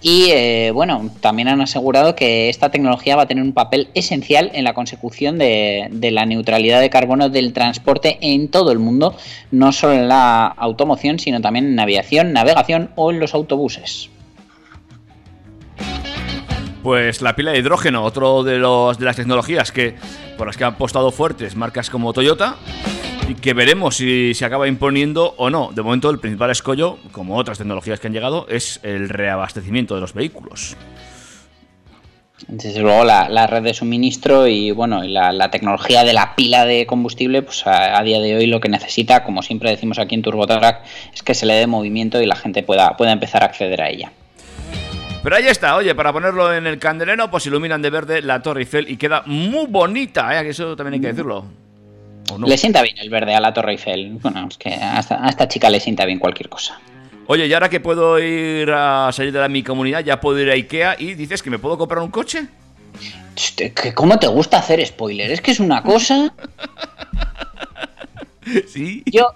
y 0.02 0.32
eh, 0.32 0.72
bueno, 0.74 1.12
también 1.20 1.47
han 1.47 1.62
asegurado 1.62 2.16
que 2.16 2.49
esta 2.49 2.72
tecnología 2.72 3.16
va 3.16 3.24
a 3.24 3.28
tener 3.28 3.43
un 3.43 3.54
papel 3.54 3.89
esencial 3.93 4.49
en 4.54 4.64
la 4.64 4.74
consecución 4.74 5.38
de, 5.38 5.89
de 5.91 6.12
la 6.12 6.26
neutralidad 6.26 6.82
de 6.82 6.89
carbono 6.89 7.30
del 7.30 7.54
transporte 7.54 8.18
en 8.22 8.47
todo 8.47 8.72
el 8.72 8.80
mundo, 8.80 9.16
no 9.52 9.72
solo 9.72 9.93
en 9.93 10.08
la 10.08 10.47
automoción, 10.47 11.20
sino 11.20 11.39
también 11.39 11.68
en 11.68 11.80
aviación, 11.80 12.34
navegación 12.34 12.89
o 12.95 13.12
en 13.12 13.20
los 13.20 13.36
autobuses. 13.36 14.10
Pues 16.82 17.22
la 17.22 17.36
pila 17.36 17.52
de 17.52 17.60
hidrógeno, 17.60 18.04
otro 18.04 18.43
de 18.43 18.58
los 18.58 18.97
de 18.97 19.06
las 19.06 19.16
tecnologías 19.16 19.72
que 19.72 19.93
por 20.36 20.47
las 20.47 20.58
que 20.58 20.64
han 20.64 20.74
apostado 20.74 21.12
fuertes 21.12 21.56
marcas 21.56 21.91
como 21.91 22.12
Toyota 22.12 22.56
y 23.32 23.36
que 23.36 23.53
veremos 23.53 23.95
si 23.95 24.34
se 24.34 24.43
acaba 24.43 24.67
imponiendo 24.67 25.36
o 25.38 25.49
no. 25.49 25.71
De 25.73 25.82
momento 25.82 26.09
el 26.09 26.19
principal 26.19 26.51
escollo, 26.51 26.97
como 27.13 27.38
otras 27.38 27.57
tecnologías 27.57 27.99
que 27.99 28.07
han 28.07 28.13
llegado, 28.13 28.45
es 28.49 28.82
el 28.84 29.07
reabastecimiento 29.07 29.95
de 29.95 30.01
los 30.01 30.13
vehículos. 30.13 30.75
Desde 32.49 32.82
luego 32.82 33.05
la, 33.05 33.29
la 33.29 33.47
red 33.47 33.63
de 33.63 33.73
suministro 33.73 34.47
y 34.47 34.71
bueno 34.71 35.03
la, 35.03 35.32
la 35.32 35.49
tecnología 35.49 36.03
de 36.03 36.11
la 36.11 36.36
pila 36.36 36.65
de 36.65 36.86
combustible, 36.86 37.41
pues 37.41 37.65
a, 37.65 37.97
a 37.97 38.03
día 38.03 38.19
de 38.19 38.36
hoy 38.36 38.47
lo 38.47 38.59
que 38.59 38.67
necesita, 38.67 39.23
como 39.23 39.43
siempre 39.43 39.69
decimos 39.69 39.97
aquí 39.97 40.15
en 40.15 40.23
TurboTrack, 40.23 40.82
es 41.13 41.23
que 41.23 41.34
se 41.34 41.45
le 41.45 41.53
dé 41.53 41.67
movimiento 41.67 42.21
y 42.21 42.25
la 42.25 42.36
gente 42.36 42.63
pueda, 42.63 42.97
pueda 42.97 43.13
empezar 43.13 43.43
a 43.43 43.45
acceder 43.45 43.82
a 43.82 43.89
ella. 43.89 44.11
Pero 45.23 45.36
ahí 45.36 45.47
está, 45.47 45.77
oye, 45.77 45.95
para 45.95 46.11
ponerlo 46.11 46.53
en 46.53 46.67
el 46.67 46.79
candelero, 46.79 47.32
pues 47.32 47.45
iluminan 47.45 47.82
de 47.82 47.91
verde 47.91 48.21
la 48.23 48.41
Torre 48.41 48.61
Eiffel 48.61 48.89
y 48.89 48.97
queda 48.97 49.21
muy 49.27 49.67
bonita, 49.67 50.36
¿eh? 50.41 50.49
Eso 50.49 50.75
también 50.75 50.95
hay 50.95 50.99
que 50.99 51.07
decirlo. 51.07 51.61
¿O 52.32 52.38
no? 52.38 52.47
Le 52.47 52.57
sienta 52.57 52.82
bien 52.82 52.97
el 52.97 53.09
verde 53.09 53.34
a 53.36 53.39
la 53.39 53.53
Torre 53.53 53.73
Eiffel. 53.73 54.17
Bueno, 54.21 54.47
es 54.49 54.57
que 54.57 54.69
a 54.73 54.99
esta, 54.99 55.25
a 55.25 55.29
esta 55.29 55.47
chica 55.47 55.69
le 55.69 55.79
sienta 55.79 56.05
bien 56.05 56.19
cualquier 56.19 56.49
cosa. 56.49 56.79
Oye, 57.27 57.45
y 57.47 57.53
ahora 57.53 57.69
que 57.69 57.79
puedo 57.79 58.19
ir 58.19 58.69
a 58.71 59.09
salir 59.13 59.32
de 59.32 59.39
la- 59.39 59.47
mi 59.47 59.63
comunidad, 59.63 60.03
ya 60.03 60.19
puedo 60.19 60.39
ir 60.39 60.49
a 60.49 60.53
Ikea 60.53 60.95
y 60.99 61.13
dices 61.13 61.41
que 61.43 61.49
me 61.49 61.59
puedo 61.59 61.77
comprar 61.77 62.01
un 62.03 62.11
coche. 62.11 62.47
¿Cómo 63.95 64.19
te 64.19 64.27
gusta 64.27 64.57
hacer 64.57 64.86
spoiler? 64.86 65.32
Es 65.32 65.41
que 65.41 65.51
es 65.51 65.59
una 65.59 65.82
cosa. 65.84 66.34
Sí. 68.67 69.03
Yo 69.05 69.27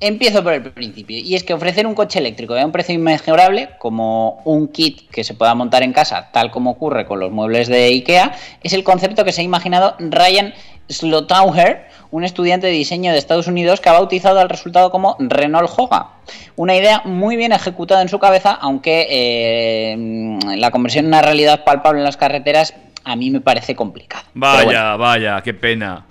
empiezo 0.00 0.42
por 0.42 0.54
el 0.54 0.62
principio. 0.62 1.18
Y 1.18 1.34
es 1.34 1.44
que 1.44 1.52
ofrecer 1.54 1.86
un 1.86 1.94
coche 1.94 2.18
eléctrico 2.18 2.54
a 2.54 2.64
un 2.64 2.72
precio 2.72 2.94
inmejorable, 2.94 3.70
como 3.78 4.40
un 4.44 4.68
kit 4.68 5.08
que 5.10 5.24
se 5.24 5.34
pueda 5.34 5.54
montar 5.54 5.82
en 5.82 5.92
casa, 5.92 6.30
tal 6.32 6.50
como 6.50 6.70
ocurre 6.70 7.06
con 7.06 7.20
los 7.20 7.30
muebles 7.30 7.68
de 7.68 7.84
IKEA, 7.84 8.34
es 8.62 8.72
el 8.72 8.82
concepto 8.82 9.24
que 9.24 9.32
se 9.32 9.42
ha 9.42 9.44
imaginado 9.44 9.94
Ryan 9.98 10.54
Slotauer, 10.88 11.86
un 12.10 12.24
estudiante 12.24 12.66
de 12.66 12.72
diseño 12.72 13.12
de 13.12 13.18
Estados 13.18 13.46
Unidos 13.46 13.80
que 13.80 13.88
ha 13.88 13.92
bautizado 13.92 14.40
el 14.40 14.48
resultado 14.48 14.90
como 14.90 15.16
Renault 15.18 15.70
Hoga. 15.76 16.10
Una 16.56 16.74
idea 16.74 17.02
muy 17.04 17.36
bien 17.36 17.52
ejecutada 17.52 18.02
en 18.02 18.08
su 18.08 18.18
cabeza, 18.18 18.52
aunque 18.52 19.06
eh, 19.10 20.38
la 20.56 20.70
conversión 20.70 21.06
en 21.06 21.08
una 21.08 21.22
realidad 21.22 21.64
palpable 21.64 22.00
en 22.00 22.04
las 22.04 22.16
carreteras 22.16 22.74
a 23.04 23.14
mí 23.14 23.30
me 23.30 23.40
parece 23.40 23.76
complicado. 23.76 24.24
Pero 24.32 24.40
Vaya, 24.40 24.64
bueno. 24.64 24.98
vaya, 24.98 25.42
qué 25.42 25.54
pena. 25.54 26.04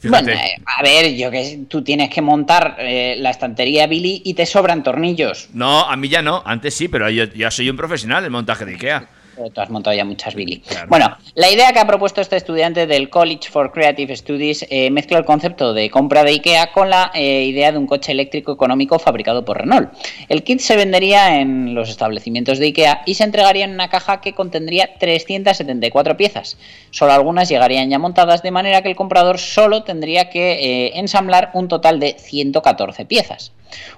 Fíjate. 0.00 0.24
Bueno, 0.24 0.40
eh, 0.40 0.56
a 0.64 0.82
ver, 0.82 1.14
yo 1.14 1.30
que 1.30 1.60
tú 1.68 1.82
tienes 1.84 2.08
que 2.08 2.22
montar 2.22 2.76
eh, 2.78 3.16
la 3.18 3.30
estantería 3.30 3.86
Billy 3.86 4.22
y 4.24 4.34
te 4.34 4.46
sobran 4.46 4.82
tornillos. 4.82 5.50
No, 5.52 5.82
a 5.82 5.94
mí 5.96 6.08
ya 6.08 6.22
no. 6.22 6.42
Antes 6.44 6.74
sí, 6.74 6.88
pero 6.88 7.08
yo 7.10 7.24
ya 7.24 7.50
soy 7.50 7.68
un 7.68 7.76
profesional 7.76 8.24
en 8.24 8.32
montaje 8.32 8.64
de 8.64 8.72
Ikea. 8.72 9.08
Tú 9.48 9.60
has 9.60 9.70
montado 9.70 9.96
ya 9.96 10.04
muchas 10.04 10.34
Billy. 10.34 10.58
Claro. 10.60 10.86
Bueno, 10.88 11.16
la 11.34 11.50
idea 11.50 11.72
que 11.72 11.78
ha 11.78 11.86
propuesto 11.86 12.20
este 12.20 12.36
estudiante 12.36 12.86
del 12.86 13.08
College 13.08 13.48
for 13.50 13.72
Creative 13.72 14.14
Studies 14.14 14.66
eh, 14.68 14.90
mezcla 14.90 15.18
el 15.18 15.24
concepto 15.24 15.72
de 15.72 15.90
compra 15.90 16.24
de 16.24 16.32
IKEA 16.32 16.72
con 16.72 16.90
la 16.90 17.10
eh, 17.14 17.44
idea 17.44 17.72
de 17.72 17.78
un 17.78 17.86
coche 17.86 18.12
eléctrico 18.12 18.52
económico 18.52 18.98
fabricado 18.98 19.44
por 19.44 19.58
Renault. 19.58 19.90
El 20.28 20.42
kit 20.42 20.60
se 20.60 20.76
vendería 20.76 21.40
en 21.40 21.74
los 21.74 21.88
establecimientos 21.88 22.58
de 22.58 22.66
IKEA 22.66 23.02
y 23.06 23.14
se 23.14 23.24
entregaría 23.24 23.64
en 23.64 23.72
una 23.72 23.88
caja 23.88 24.20
que 24.20 24.34
contendría 24.34 24.94
374 24.98 26.16
piezas. 26.16 26.58
Solo 26.90 27.12
algunas 27.12 27.48
llegarían 27.48 27.88
ya 27.90 27.98
montadas, 27.98 28.42
de 28.42 28.50
manera 28.50 28.82
que 28.82 28.90
el 28.90 28.96
comprador 28.96 29.38
solo 29.38 29.82
tendría 29.82 30.30
que 30.30 30.52
eh, 30.52 30.98
ensamblar 30.98 31.50
un 31.54 31.68
total 31.68 32.00
de 32.00 32.16
114 32.18 33.04
piezas. 33.06 33.52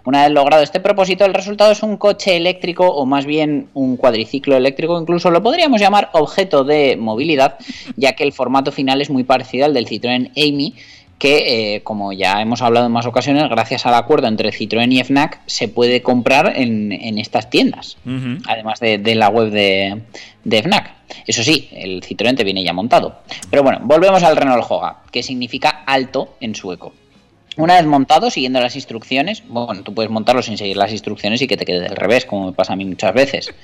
Una 0.04 0.22
vez 0.22 0.32
logrado 0.32 0.62
este 0.62 0.80
propósito, 0.80 1.24
el 1.24 1.34
resultado 1.34 1.72
es 1.72 1.82
un 1.82 1.96
coche 1.96 2.36
eléctrico 2.36 2.86
o 2.86 3.06
más 3.06 3.26
bien 3.26 3.68
un 3.74 3.96
cuadriciclo 3.96 4.56
eléctrico, 4.56 5.00
incluso 5.00 5.30
lo 5.30 5.42
podríamos 5.42 5.80
llamar 5.80 6.10
objeto 6.12 6.64
de 6.64 6.96
movilidad, 6.96 7.58
ya 7.96 8.12
que 8.12 8.24
el 8.24 8.32
formato 8.32 8.72
final 8.72 9.00
es 9.00 9.10
muy 9.10 9.24
parecido 9.24 9.64
al 9.64 9.74
del 9.74 9.86
Citroën 9.86 10.30
Amy, 10.36 10.74
que, 11.18 11.76
eh, 11.76 11.82
como 11.82 12.12
ya 12.12 12.42
hemos 12.42 12.62
hablado 12.62 12.86
en 12.86 12.92
más 12.92 13.06
ocasiones, 13.06 13.48
gracias 13.48 13.86
al 13.86 13.94
acuerdo 13.94 14.26
entre 14.26 14.50
Citroën 14.50 14.92
y 14.92 15.04
FNAC, 15.04 15.40
se 15.46 15.68
puede 15.68 16.02
comprar 16.02 16.54
en, 16.56 16.90
en 16.90 17.16
estas 17.18 17.48
tiendas, 17.48 17.96
además 18.48 18.80
de, 18.80 18.98
de 18.98 19.14
la 19.14 19.28
web 19.28 19.50
de, 19.50 20.02
de 20.42 20.62
FNAC. 20.64 20.90
Eso 21.24 21.44
sí, 21.44 21.68
el 21.72 22.02
Citroën 22.02 22.36
te 22.36 22.42
viene 22.42 22.64
ya 22.64 22.72
montado. 22.72 23.20
Pero 23.50 23.62
bueno, 23.62 23.78
volvemos 23.84 24.22
al 24.24 24.36
Renault 24.36 24.64
Joga, 24.64 25.02
que 25.12 25.22
significa 25.22 25.84
alto 25.86 26.34
en 26.40 26.56
sueco. 26.56 26.92
Una 27.56 27.74
vez 27.76 27.86
montado, 27.86 28.30
siguiendo 28.30 28.60
las 28.60 28.76
instrucciones, 28.76 29.42
bueno, 29.46 29.82
tú 29.82 29.94
puedes 29.94 30.10
montarlo 30.10 30.42
sin 30.42 30.56
seguir 30.56 30.76
las 30.76 30.90
instrucciones 30.90 31.42
y 31.42 31.46
que 31.46 31.56
te 31.56 31.64
quede 31.64 31.80
del 31.80 31.96
revés, 31.96 32.24
como 32.24 32.46
me 32.46 32.52
pasa 32.52 32.72
a 32.72 32.76
mí 32.76 32.84
muchas 32.84 33.12
veces. 33.12 33.54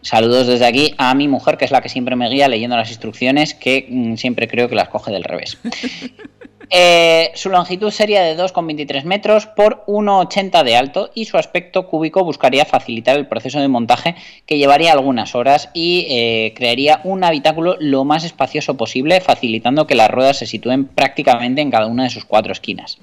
Saludos 0.00 0.48
desde 0.48 0.66
aquí 0.66 0.94
a 0.98 1.14
mi 1.14 1.28
mujer, 1.28 1.56
que 1.56 1.64
es 1.64 1.70
la 1.70 1.80
que 1.80 1.88
siempre 1.88 2.16
me 2.16 2.28
guía 2.28 2.48
leyendo 2.48 2.76
las 2.76 2.90
instrucciones, 2.90 3.54
que 3.54 3.86
mm, 3.88 4.16
siempre 4.16 4.48
creo 4.48 4.68
que 4.68 4.74
las 4.74 4.88
coge 4.88 5.12
del 5.12 5.22
revés. 5.22 5.58
Eh, 6.74 7.32
su 7.34 7.50
longitud 7.50 7.90
sería 7.90 8.22
de 8.22 8.34
2,23 8.34 9.04
metros 9.04 9.46
por 9.46 9.84
1,80 9.84 10.64
de 10.64 10.74
alto 10.74 11.10
y 11.14 11.26
su 11.26 11.36
aspecto 11.36 11.86
cúbico 11.86 12.24
buscaría 12.24 12.64
facilitar 12.64 13.14
el 13.18 13.26
proceso 13.26 13.60
de 13.60 13.68
montaje 13.68 14.14
que 14.46 14.56
llevaría 14.56 14.92
algunas 14.92 15.34
horas 15.34 15.68
y 15.74 16.06
eh, 16.08 16.54
crearía 16.56 17.02
un 17.04 17.24
habitáculo 17.24 17.76
lo 17.78 18.04
más 18.04 18.24
espacioso 18.24 18.74
posible, 18.74 19.20
facilitando 19.20 19.86
que 19.86 19.94
las 19.94 20.10
ruedas 20.10 20.38
se 20.38 20.46
sitúen 20.46 20.86
prácticamente 20.86 21.60
en 21.60 21.70
cada 21.70 21.88
una 21.88 22.04
de 22.04 22.10
sus 22.10 22.24
cuatro 22.24 22.52
esquinas. 22.52 22.96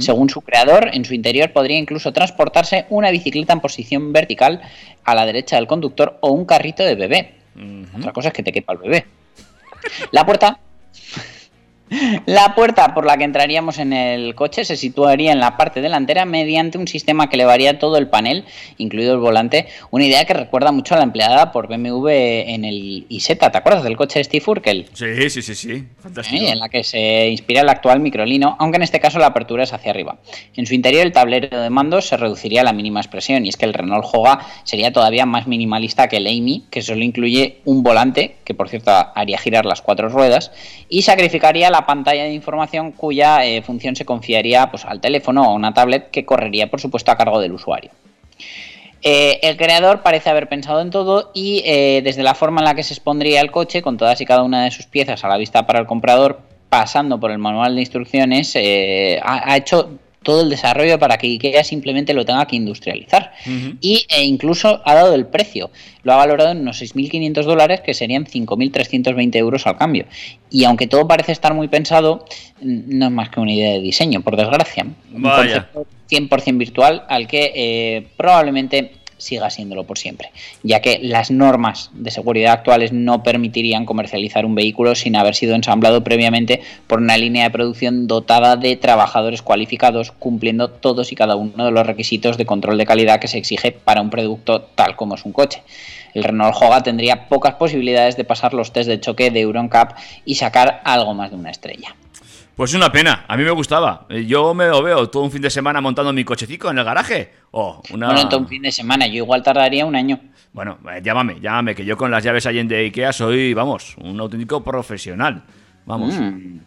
Según 0.00 0.28
su 0.28 0.42
creador, 0.42 0.90
en 0.92 1.06
su 1.06 1.14
interior 1.14 1.50
podría 1.50 1.78
incluso 1.78 2.12
transportarse 2.12 2.84
una 2.90 3.10
bicicleta 3.10 3.54
en 3.54 3.60
posición 3.60 4.12
vertical 4.12 4.60
a 5.02 5.14
la 5.14 5.24
derecha 5.24 5.56
del 5.56 5.66
conductor 5.66 6.18
o 6.20 6.30
un 6.30 6.44
carrito 6.44 6.82
de 6.84 6.94
bebé. 6.94 7.34
Otra 7.96 8.12
cosa 8.12 8.28
es 8.28 8.34
que 8.34 8.42
te 8.42 8.52
quepa 8.52 8.74
el 8.74 8.80
bebé. 8.80 9.06
La 10.10 10.26
puerta. 10.26 10.58
La 12.26 12.54
puerta 12.54 12.94
por 12.94 13.06
la 13.06 13.16
que 13.16 13.24
entraríamos 13.24 13.78
en 13.78 13.92
el 13.92 14.34
coche 14.34 14.64
se 14.64 14.76
situaría 14.76 15.32
en 15.32 15.40
la 15.40 15.56
parte 15.56 15.80
delantera 15.80 16.24
mediante 16.24 16.78
un 16.78 16.88
sistema 16.88 17.28
que 17.28 17.36
elevaría 17.36 17.78
todo 17.78 17.96
el 17.96 18.08
panel, 18.08 18.44
incluido 18.78 19.14
el 19.14 19.20
volante. 19.20 19.66
Una 19.90 20.04
idea 20.04 20.24
que 20.24 20.34
recuerda 20.34 20.72
mucho 20.72 20.94
a 20.94 20.98
la 20.98 21.04
empleada 21.04 21.52
por 21.52 21.68
BMW 21.68 22.08
en 22.08 22.64
el 22.64 23.06
Isetta. 23.08 23.50
¿Te 23.50 23.58
acuerdas 23.58 23.84
del 23.84 23.96
coche 23.96 24.18
de 24.18 24.24
Steve 24.24 24.44
Urkel? 24.46 24.86
Sí, 24.92 25.30
sí, 25.30 25.42
sí, 25.42 25.54
sí. 25.54 25.84
Fantástico. 26.00 26.44
¿eh? 26.44 26.50
en 26.50 26.58
la 26.58 26.68
que 26.68 26.84
se 26.84 27.28
inspira 27.28 27.60
el 27.62 27.68
actual 27.68 28.00
microlino, 28.00 28.56
aunque 28.58 28.76
en 28.76 28.82
este 28.82 29.00
caso 29.00 29.18
la 29.18 29.26
apertura 29.26 29.64
es 29.64 29.72
hacia 29.72 29.90
arriba. 29.90 30.18
En 30.54 30.66
su 30.66 30.74
interior 30.74 31.04
el 31.04 31.12
tablero 31.12 31.60
de 31.60 31.70
mandos 31.70 32.08
se 32.08 32.16
reduciría 32.16 32.62
a 32.62 32.64
la 32.64 32.72
mínima 32.72 33.00
expresión 33.00 33.44
y 33.44 33.48
es 33.48 33.56
que 33.56 33.64
el 33.64 33.74
Renault 33.74 34.04
Joga 34.04 34.40
sería 34.64 34.92
todavía 34.92 35.26
más 35.26 35.46
minimalista 35.46 36.08
que 36.08 36.16
el 36.16 36.26
Amy, 36.26 36.64
que 36.70 36.82
solo 36.82 37.02
incluye 37.02 37.58
un 37.64 37.82
volante, 37.82 38.36
que 38.44 38.54
por 38.54 38.68
cierto 38.68 38.92
haría 39.14 39.38
girar 39.38 39.66
las 39.66 39.82
cuatro 39.82 40.08
ruedas, 40.08 40.52
y 40.88 41.02
sacrificaría 41.02 41.70
la 41.70 41.83
pantalla 41.86 42.24
de 42.24 42.32
información 42.32 42.92
cuya 42.92 43.44
eh, 43.44 43.62
función 43.62 43.96
se 43.96 44.04
confiaría 44.04 44.70
pues, 44.70 44.84
al 44.84 45.00
teléfono 45.00 45.42
o 45.42 45.50
a 45.50 45.54
una 45.54 45.74
tablet 45.74 46.10
que 46.10 46.24
correría 46.24 46.70
por 46.70 46.80
supuesto 46.80 47.10
a 47.10 47.16
cargo 47.16 47.40
del 47.40 47.52
usuario. 47.52 47.90
Eh, 49.02 49.40
el 49.42 49.56
creador 49.56 50.02
parece 50.02 50.30
haber 50.30 50.48
pensado 50.48 50.80
en 50.80 50.90
todo 50.90 51.30
y 51.34 51.62
eh, 51.66 52.00
desde 52.02 52.22
la 52.22 52.34
forma 52.34 52.62
en 52.62 52.64
la 52.64 52.74
que 52.74 52.82
se 52.82 52.94
expondría 52.94 53.40
el 53.40 53.50
coche, 53.50 53.82
con 53.82 53.98
todas 53.98 54.20
y 54.20 54.24
cada 54.24 54.42
una 54.42 54.64
de 54.64 54.70
sus 54.70 54.86
piezas 54.86 55.22
a 55.24 55.28
la 55.28 55.36
vista 55.36 55.66
para 55.66 55.78
el 55.78 55.86
comprador, 55.86 56.40
pasando 56.70 57.20
por 57.20 57.30
el 57.30 57.38
manual 57.38 57.74
de 57.74 57.82
instrucciones, 57.82 58.56
ha 58.56 59.56
hecho 59.56 59.90
todo 60.24 60.40
el 60.42 60.50
desarrollo 60.50 60.98
para 60.98 61.16
que 61.18 61.28
IKEA 61.28 61.62
simplemente 61.62 62.12
lo 62.14 62.24
tenga 62.24 62.44
que 62.46 62.56
industrializar. 62.56 63.32
Y 63.80 64.06
e 64.08 64.24
incluso 64.24 64.82
ha 64.84 64.94
dado 64.94 65.14
el 65.14 65.26
precio. 65.26 65.70
Lo 66.02 66.12
ha 66.12 66.16
valorado 66.16 66.50
en 66.50 66.58
unos 66.58 66.82
6.500 66.82 67.44
dólares, 67.44 67.80
que 67.80 67.94
serían 67.94 68.26
5.320 68.26 69.36
euros 69.36 69.66
al 69.66 69.78
cambio. 69.78 70.06
Y 70.50 70.64
aunque 70.64 70.88
todo 70.88 71.06
parece 71.06 71.30
estar 71.30 71.54
muy 71.54 71.68
pensado, 71.68 72.24
no 72.60 73.06
es 73.06 73.12
más 73.12 73.28
que 73.28 73.38
una 73.38 73.52
idea 73.52 73.72
de 73.72 73.80
diseño, 73.80 74.22
por 74.22 74.36
desgracia. 74.36 74.84
Un 75.12 75.22
Vaya. 75.22 75.68
concepto 75.72 75.86
100% 76.10 76.58
virtual 76.58 77.04
al 77.08 77.26
que 77.26 77.52
eh, 77.54 78.08
probablemente 78.16 78.92
siga 79.24 79.50
siéndolo 79.50 79.84
por 79.84 79.98
siempre, 79.98 80.30
ya 80.62 80.80
que 80.80 80.98
las 81.02 81.30
normas 81.30 81.90
de 81.94 82.10
seguridad 82.10 82.52
actuales 82.52 82.92
no 82.92 83.22
permitirían 83.22 83.86
comercializar 83.86 84.46
un 84.46 84.54
vehículo 84.54 84.94
sin 84.94 85.16
haber 85.16 85.34
sido 85.34 85.54
ensamblado 85.54 86.04
previamente 86.04 86.60
por 86.86 87.00
una 87.00 87.16
línea 87.16 87.44
de 87.44 87.50
producción 87.50 88.06
dotada 88.06 88.56
de 88.56 88.76
trabajadores 88.76 89.42
cualificados, 89.42 90.12
cumpliendo 90.12 90.68
todos 90.68 91.12
y 91.12 91.16
cada 91.16 91.36
uno 91.36 91.64
de 91.64 91.70
los 91.70 91.86
requisitos 91.86 92.36
de 92.36 92.46
control 92.46 92.78
de 92.78 92.86
calidad 92.86 93.20
que 93.20 93.28
se 93.28 93.38
exige 93.38 93.72
para 93.72 94.00
un 94.00 94.10
producto 94.10 94.62
tal 94.62 94.96
como 94.96 95.14
es 95.14 95.24
un 95.24 95.32
coche. 95.32 95.62
El 96.14 96.22
Renault 96.22 96.54
Joga 96.54 96.82
tendría 96.82 97.28
pocas 97.28 97.54
posibilidades 97.54 98.16
de 98.16 98.24
pasar 98.24 98.54
los 98.54 98.72
test 98.72 98.88
de 98.88 99.00
choque 99.00 99.30
de 99.30 99.40
Euro 99.40 99.62
NCAP 99.62 99.98
y 100.24 100.36
sacar 100.36 100.80
algo 100.84 101.12
más 101.14 101.30
de 101.30 101.36
una 101.36 101.50
estrella. 101.50 101.96
Pues 102.56 102.72
una 102.74 102.92
pena, 102.92 103.24
a 103.26 103.36
mí 103.36 103.42
me 103.42 103.50
gustaba. 103.50 104.06
Eh, 104.08 104.26
Yo 104.26 104.54
me 104.54 104.68
lo 104.68 104.82
veo 104.82 105.10
todo 105.10 105.24
un 105.24 105.30
fin 105.30 105.42
de 105.42 105.50
semana 105.50 105.80
montando 105.80 106.12
mi 106.12 106.24
cochecico 106.24 106.70
en 106.70 106.78
el 106.78 106.84
garaje. 106.84 107.32
Oh, 107.50 107.82
una... 107.90 108.06
Bueno, 108.06 108.20
entonces 108.22 108.44
un 108.44 108.48
fin 108.48 108.62
de 108.62 108.70
semana, 108.70 109.06
yo 109.06 109.16
igual 109.16 109.42
tardaría 109.42 109.84
un 109.84 109.96
año. 109.96 110.20
Bueno, 110.52 110.78
eh, 110.92 111.00
llámame, 111.02 111.40
llámame, 111.40 111.74
que 111.74 111.84
yo 111.84 111.96
con 111.96 112.12
las 112.12 112.22
llaves 112.22 112.46
en 112.46 112.68
de 112.68 112.76
Ikea 112.76 113.12
soy, 113.12 113.54
vamos, 113.54 113.96
un 113.98 114.20
auténtico 114.20 114.62
profesional. 114.62 115.42
Vamos. 115.84 116.14
Mm. 116.14 116.58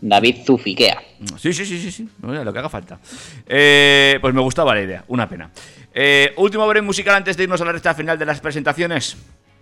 David 0.00 0.36
Zufiquea. 0.46 1.02
Sí, 1.36 1.52
sí, 1.52 1.66
sí, 1.66 1.78
sí, 1.78 1.90
sí. 1.90 2.08
Lo 2.22 2.52
que 2.52 2.58
haga 2.58 2.68
falta. 2.68 2.98
Eh, 3.46 4.18
pues 4.20 4.32
me 4.32 4.40
gustaba 4.40 4.74
la 4.74 4.80
idea, 4.80 5.04
una 5.08 5.28
pena. 5.28 5.50
Eh, 5.92 6.32
último 6.36 6.66
break 6.66 6.84
musical 6.84 7.16
antes 7.16 7.36
de 7.36 7.42
irnos 7.42 7.60
a 7.60 7.64
la 7.64 7.72
recta 7.72 7.94
final 7.94 8.18
de 8.18 8.24
las 8.24 8.40
presentaciones. 8.40 9.16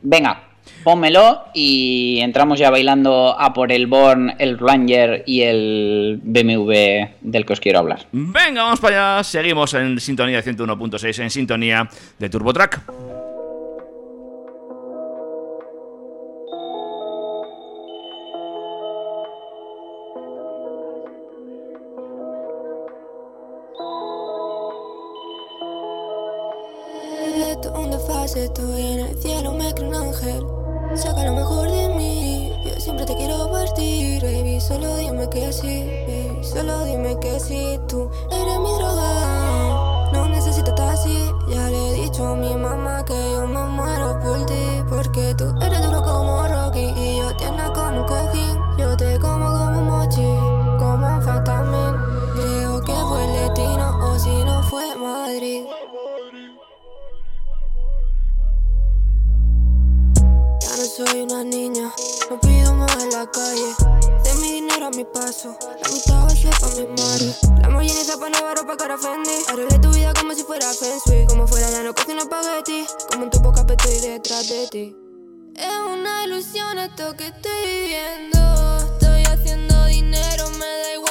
Venga, 0.08 0.40
pónmelo 0.84 1.46
y 1.52 2.20
entramos 2.20 2.60
ya 2.60 2.70
bailando 2.70 3.34
a 3.36 3.52
por 3.52 3.72
el 3.72 3.88
Born, 3.88 4.34
el 4.38 4.56
Ranger 4.56 5.24
y 5.26 5.42
el 5.42 6.20
BMW 6.22 6.72
del 7.22 7.44
que 7.44 7.52
os 7.52 7.58
quiero 7.58 7.80
hablar. 7.80 8.06
Venga, 8.12 8.62
vamos 8.62 8.78
para 8.78 9.16
allá. 9.16 9.24
Seguimos 9.24 9.74
en 9.74 9.98
sintonía 9.98 10.40
de 10.40 10.54
101.6, 10.54 11.22
en 11.24 11.30
sintonía 11.30 11.88
de 12.20 12.28
TurboTrack. 12.28 13.15
Sí, 35.56 36.38
solo 36.42 36.84
dime 36.84 37.18
que 37.18 37.40
sí. 37.40 37.80
Tú 37.88 38.10
eres 38.30 38.58
mi 38.60 38.72
droga, 38.78 40.10
no 40.12 40.28
necesito 40.28 40.74
taxi. 40.74 41.32
Ya 41.48 41.68
le 41.70 41.90
he 41.90 42.02
dicho 42.02 42.26
a 42.26 42.34
mi 42.34 42.54
mamá 42.54 43.04
que 43.04 43.14
yo 43.32 43.46
me 43.46 43.64
muero 43.64 44.20
por 44.20 44.44
ti. 44.46 44.82
Porque 44.88 45.34
tú 45.34 45.54
eres 45.62 45.82
duro 45.84 46.02
como 46.02 46.46
Rocky 46.46 46.92
y 46.96 47.18
yo 47.18 47.34
tierna 47.36 47.72
como 47.72 48.00
un 48.00 48.06
cojín. 48.06 48.56
Yo 48.78 48.96
te 48.96 49.18
como 49.18 49.46
como 49.46 49.80
mochi, 49.82 50.28
como 50.78 51.06
un. 51.06 51.96
Creo 52.34 52.80
que 52.82 52.92
fue 52.92 53.24
el 53.24 53.32
destino 53.32 53.98
o 54.06 54.18
si 54.18 54.44
no 54.44 54.62
fue 54.64 54.96
Madrid. 54.96 55.64
Ya 60.60 60.76
no 60.76 60.84
soy 60.84 61.22
una 61.22 61.44
niña, 61.44 61.90
no 62.30 62.40
pido 62.40 62.74
más 62.74 63.02
en 63.02 63.10
la 63.10 63.26
calle. 63.30 64.15
Dinero 64.66 64.86
a 64.86 64.90
mi 64.90 65.04
paso, 65.04 65.56
la 65.80 65.88
mitad 65.90 66.28
ser 66.30 66.50
pa' 66.58 66.66
mi. 66.74 67.62
La 67.62 67.68
mollinita 67.68 68.18
pa' 68.18 68.28
Navarro 68.28 68.66
pa' 68.66 68.76
cara 68.76 68.98
Fendi. 68.98 69.30
Arreglé 69.46 69.78
tu 69.78 69.90
vida 69.90 70.12
como 70.12 70.34
si 70.34 70.42
fuera 70.42 70.66
Feng 70.72 70.98
Shui. 71.06 71.24
Como 71.28 71.46
fuera 71.46 71.70
ya 71.70 71.84
no 71.84 71.94
cocino 71.94 72.18
espagueti. 72.18 72.84
Como 73.12 73.24
en 73.24 73.30
tu 73.30 73.38
boca 73.38 73.60
estoy 73.60 74.00
detrás 74.00 74.48
de 74.48 74.66
ti. 74.66 74.96
Es 75.54 75.78
una 75.88 76.24
ilusión 76.24 76.80
esto 76.80 77.14
que 77.16 77.28
estoy 77.28 77.62
viviendo. 77.64 78.38
Estoy 78.94 79.22
haciendo 79.22 79.84
dinero, 79.84 80.50
me 80.58 80.66
da 80.66 80.94
igual 80.94 81.05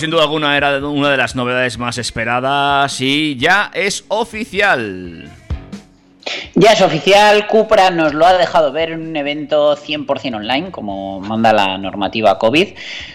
sin 0.00 0.10
duda 0.10 0.22
alguna 0.22 0.56
era 0.56 0.78
una 0.78 1.10
de 1.10 1.18
las 1.18 1.36
novedades 1.36 1.76
más 1.76 1.98
esperadas 1.98 3.00
y 3.02 3.36
ya 3.36 3.70
es 3.74 4.04
oficial. 4.08 5.30
Ya 6.54 6.72
es 6.72 6.80
oficial, 6.80 7.46
Cupra 7.46 7.90
nos 7.90 8.14
lo 8.14 8.24
ha 8.24 8.32
dejado 8.32 8.72
ver 8.72 8.92
en 8.92 9.08
un 9.08 9.16
evento 9.16 9.76
100% 9.76 10.36
online, 10.36 10.70
como 10.70 11.20
manda 11.20 11.52
la 11.52 11.76
normativa 11.76 12.38
COVID, 12.38 12.68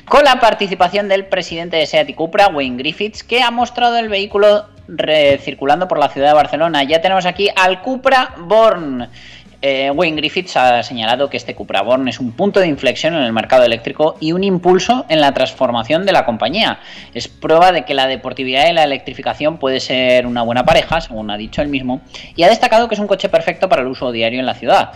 con 0.08 0.24
la 0.24 0.40
participación 0.40 1.08
del 1.08 1.26
presidente 1.26 1.78
de 1.78 1.88
SEAT 1.88 2.14
Cupra, 2.14 2.50
Wayne 2.50 2.78
Griffiths, 2.78 3.24
que 3.24 3.42
ha 3.42 3.50
mostrado 3.50 3.98
el 3.98 4.10
vehículo 4.10 4.66
circulando 5.40 5.88
por 5.88 5.98
la 5.98 6.10
ciudad 6.10 6.28
de 6.28 6.34
Barcelona. 6.36 6.84
Ya 6.84 7.02
tenemos 7.02 7.26
aquí 7.26 7.50
al 7.56 7.82
Cupra 7.82 8.36
Born. 8.38 9.10
Eh, 9.68 9.90
Wayne 9.90 10.18
Griffiths 10.18 10.58
ha 10.58 10.84
señalado 10.84 11.28
que 11.28 11.38
este 11.38 11.56
Cupra 11.56 11.82
Born 11.82 12.08
es 12.08 12.20
un 12.20 12.34
punto 12.34 12.60
de 12.60 12.68
inflexión 12.68 13.16
en 13.16 13.24
el 13.24 13.34
mercado 13.34 13.64
eléctrico 13.64 14.16
y 14.20 14.32
un 14.32 14.44
impulso 14.44 15.08
en 15.10 15.22
la 15.22 15.34
transformación 15.34 16.06
de 16.06 16.12
la 16.12 16.24
compañía. 16.24 16.82
Es 17.16 17.28
prueba 17.28 17.72
de 17.72 17.84
que 17.84 17.96
la 17.96 18.06
deportividad 18.06 18.70
y 18.70 18.74
la 18.74 18.84
electrificación 18.84 19.58
puede 19.58 19.80
ser 19.80 20.28
una 20.28 20.44
buena 20.44 20.66
pareja, 20.66 21.02
según 21.02 21.32
ha 21.32 21.38
dicho 21.38 21.64
él 21.64 21.70
mismo, 21.70 22.02
y 22.36 22.44
ha 22.44 22.48
destacado 22.48 22.88
que 22.88 22.94
es 22.94 23.02
un 23.02 23.08
coche 23.08 23.28
perfecto 23.28 23.68
para 23.68 23.82
el 23.82 23.88
uso 23.88 24.12
diario 24.12 24.40
en 24.40 24.46
la 24.46 24.54
ciudad. 24.54 24.92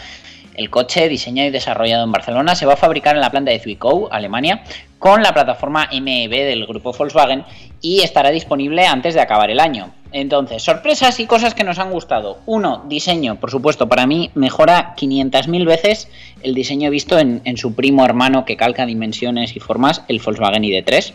El 0.53 0.69
coche, 0.69 1.09
diseñado 1.09 1.49
y 1.49 1.51
desarrollado 1.51 2.03
en 2.03 2.11
Barcelona, 2.11 2.53
se 2.53 2.67
va 2.67 2.73
a 2.73 2.77
fabricar 2.77 3.15
en 3.15 3.21
la 3.21 3.31
planta 3.31 3.49
de 3.49 3.57
Zwickau, 3.57 4.07
Alemania, 4.11 4.61
con 4.99 5.23
la 5.23 5.33
plataforma 5.33 5.89
MEB 5.91 6.29
del 6.29 6.67
grupo 6.67 6.91
Volkswagen 6.91 7.43
y 7.81 8.01
estará 8.01 8.29
disponible 8.29 8.85
antes 8.85 9.15
de 9.15 9.21
acabar 9.21 9.49
el 9.49 9.61
año. 9.61 9.89
Entonces, 10.11 10.63
sorpresas 10.63 11.19
y 11.19 11.27
cosas 11.27 11.53
que 11.53 11.63
nos 11.63 11.77
han 11.77 11.91
gustado. 11.91 12.39
Uno, 12.47 12.83
diseño, 12.87 13.39
por 13.39 13.51
supuesto, 13.51 13.87
para 13.87 14.07
mí 14.07 14.31
mejora 14.33 14.95
500.000 14.97 15.65
veces 15.65 16.07
el 16.41 16.55
diseño 16.55 16.89
visto 16.89 17.19
en, 17.19 17.57
su 17.57 17.75
primo 17.75 18.05
hermano 18.05 18.45
que 18.45 18.57
calca 18.57 18.85
dimensiones 18.85 19.55
y 19.55 19.59
formas, 19.59 20.03
el 20.07 20.19
Volkswagen 20.19 20.63
ID3. 20.63 21.13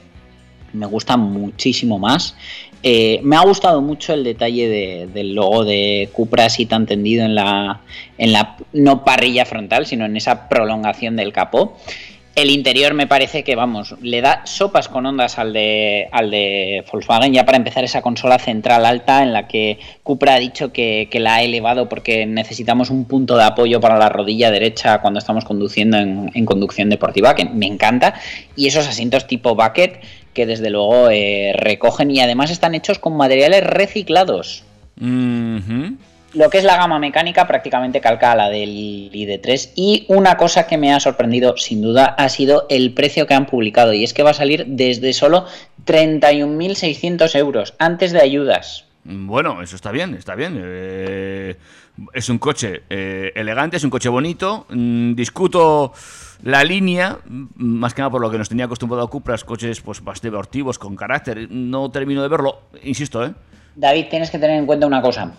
Me 0.74 0.86
gusta 0.86 1.16
muchísimo 1.16 1.98
más. 1.98 2.36
Eh, 2.82 3.20
me 3.22 3.36
ha 3.36 3.40
gustado 3.40 3.80
mucho 3.80 4.12
el 4.12 4.24
detalle 4.24 4.68
de, 4.68 5.06
del 5.06 5.34
logo 5.34 5.64
de 5.64 6.10
Cupra 6.12 6.46
así 6.46 6.66
tan 6.66 6.86
tendido 6.86 7.24
en 7.24 7.34
la, 7.34 7.80
en 8.18 8.32
la 8.32 8.56
no 8.72 9.04
parrilla 9.04 9.46
frontal, 9.46 9.86
sino 9.86 10.04
en 10.04 10.16
esa 10.16 10.48
prolongación 10.48 11.16
del 11.16 11.32
capó. 11.32 11.78
El 12.34 12.50
interior 12.50 12.94
me 12.94 13.06
parece 13.06 13.44
que, 13.44 13.54
vamos, 13.54 13.94
le 14.02 14.20
da 14.20 14.42
sopas 14.44 14.88
con 14.88 15.06
ondas 15.06 15.38
al 15.38 15.52
de, 15.52 16.08
al 16.10 16.32
de 16.32 16.84
Volkswagen, 16.90 17.32
ya 17.32 17.44
para 17.44 17.58
empezar 17.58 17.84
esa 17.84 18.02
consola 18.02 18.40
central 18.40 18.84
alta 18.86 19.22
en 19.22 19.32
la 19.32 19.46
que 19.46 19.78
Cupra 20.02 20.34
ha 20.34 20.38
dicho 20.40 20.72
que, 20.72 21.08
la 21.12 21.36
ha 21.36 21.42
elevado 21.42 21.88
porque 21.88 22.26
necesitamos 22.26 22.90
un 22.90 23.04
punto 23.04 23.36
de 23.36 23.44
apoyo 23.44 23.80
para 23.80 23.98
la 23.98 24.08
rodilla 24.08 24.50
derecha 24.50 25.00
cuando 25.00 25.20
estamos 25.20 25.44
conduciendo 25.44 25.96
en, 25.96 26.44
conducción 26.44 26.90
deportiva, 26.90 27.36
que 27.36 27.44
me 27.44 27.66
encanta. 27.66 28.14
Y 28.56 28.66
esos 28.66 28.88
asientos 28.88 29.28
tipo 29.28 29.54
bucket 29.54 30.00
que 30.32 30.46
desde 30.46 30.70
luego 30.70 31.10
eh, 31.10 31.52
recogen 31.56 32.10
y 32.10 32.18
además 32.18 32.50
están 32.50 32.74
hechos 32.74 32.98
con 32.98 33.16
materiales 33.16 33.62
reciclados. 33.62 34.64
Mm. 34.96 35.92
Lo 36.34 36.50
que 36.50 36.58
es 36.58 36.64
la 36.64 36.76
gama 36.76 36.98
mecánica 36.98 37.46
prácticamente 37.46 38.00
calca 38.00 38.32
a 38.32 38.36
la 38.36 38.50
del 38.50 38.70
ID3 39.12 39.70
y 39.76 40.04
una 40.08 40.36
cosa 40.36 40.66
que 40.66 40.76
me 40.76 40.92
ha 40.92 40.98
sorprendido 40.98 41.56
sin 41.56 41.80
duda 41.80 42.06
ha 42.06 42.28
sido 42.28 42.66
el 42.68 42.92
precio 42.92 43.28
que 43.28 43.34
han 43.34 43.46
publicado 43.46 43.92
y 43.92 44.02
es 44.02 44.12
que 44.12 44.24
va 44.24 44.30
a 44.30 44.34
salir 44.34 44.66
desde 44.66 45.12
solo 45.12 45.46
31.600 45.86 47.36
euros 47.36 47.74
antes 47.78 48.10
de 48.10 48.20
ayudas. 48.20 48.84
Bueno, 49.04 49.62
eso 49.62 49.76
está 49.76 49.92
bien, 49.92 50.14
está 50.14 50.34
bien. 50.34 50.60
Eh, 50.60 51.56
es 52.12 52.28
un 52.28 52.38
coche 52.38 52.82
eh, 52.90 53.32
elegante, 53.36 53.76
es 53.76 53.84
un 53.84 53.90
coche 53.90 54.08
bonito. 54.08 54.66
Mm, 54.70 55.14
discuto 55.14 55.92
la 56.42 56.64
línea, 56.64 57.18
más 57.54 57.94
que 57.94 58.00
nada 58.00 58.10
por 58.10 58.22
lo 58.22 58.30
que 58.30 58.38
nos 58.38 58.48
tenía 58.48 58.64
acostumbrado 58.64 59.04
a 59.04 59.10
Cupra, 59.10 59.36
coches 59.38 59.80
pues 59.82 60.02
más 60.02 60.20
deportivos, 60.20 60.80
con 60.80 60.96
carácter. 60.96 61.48
No 61.50 61.90
termino 61.90 62.22
de 62.22 62.28
verlo, 62.28 62.62
insisto, 62.82 63.24
¿eh? 63.24 63.32
David, 63.76 64.06
tienes 64.08 64.30
que 64.30 64.38
tener 64.38 64.58
en 64.58 64.66
cuenta 64.66 64.86
una 64.86 65.02
cosa. 65.02 65.32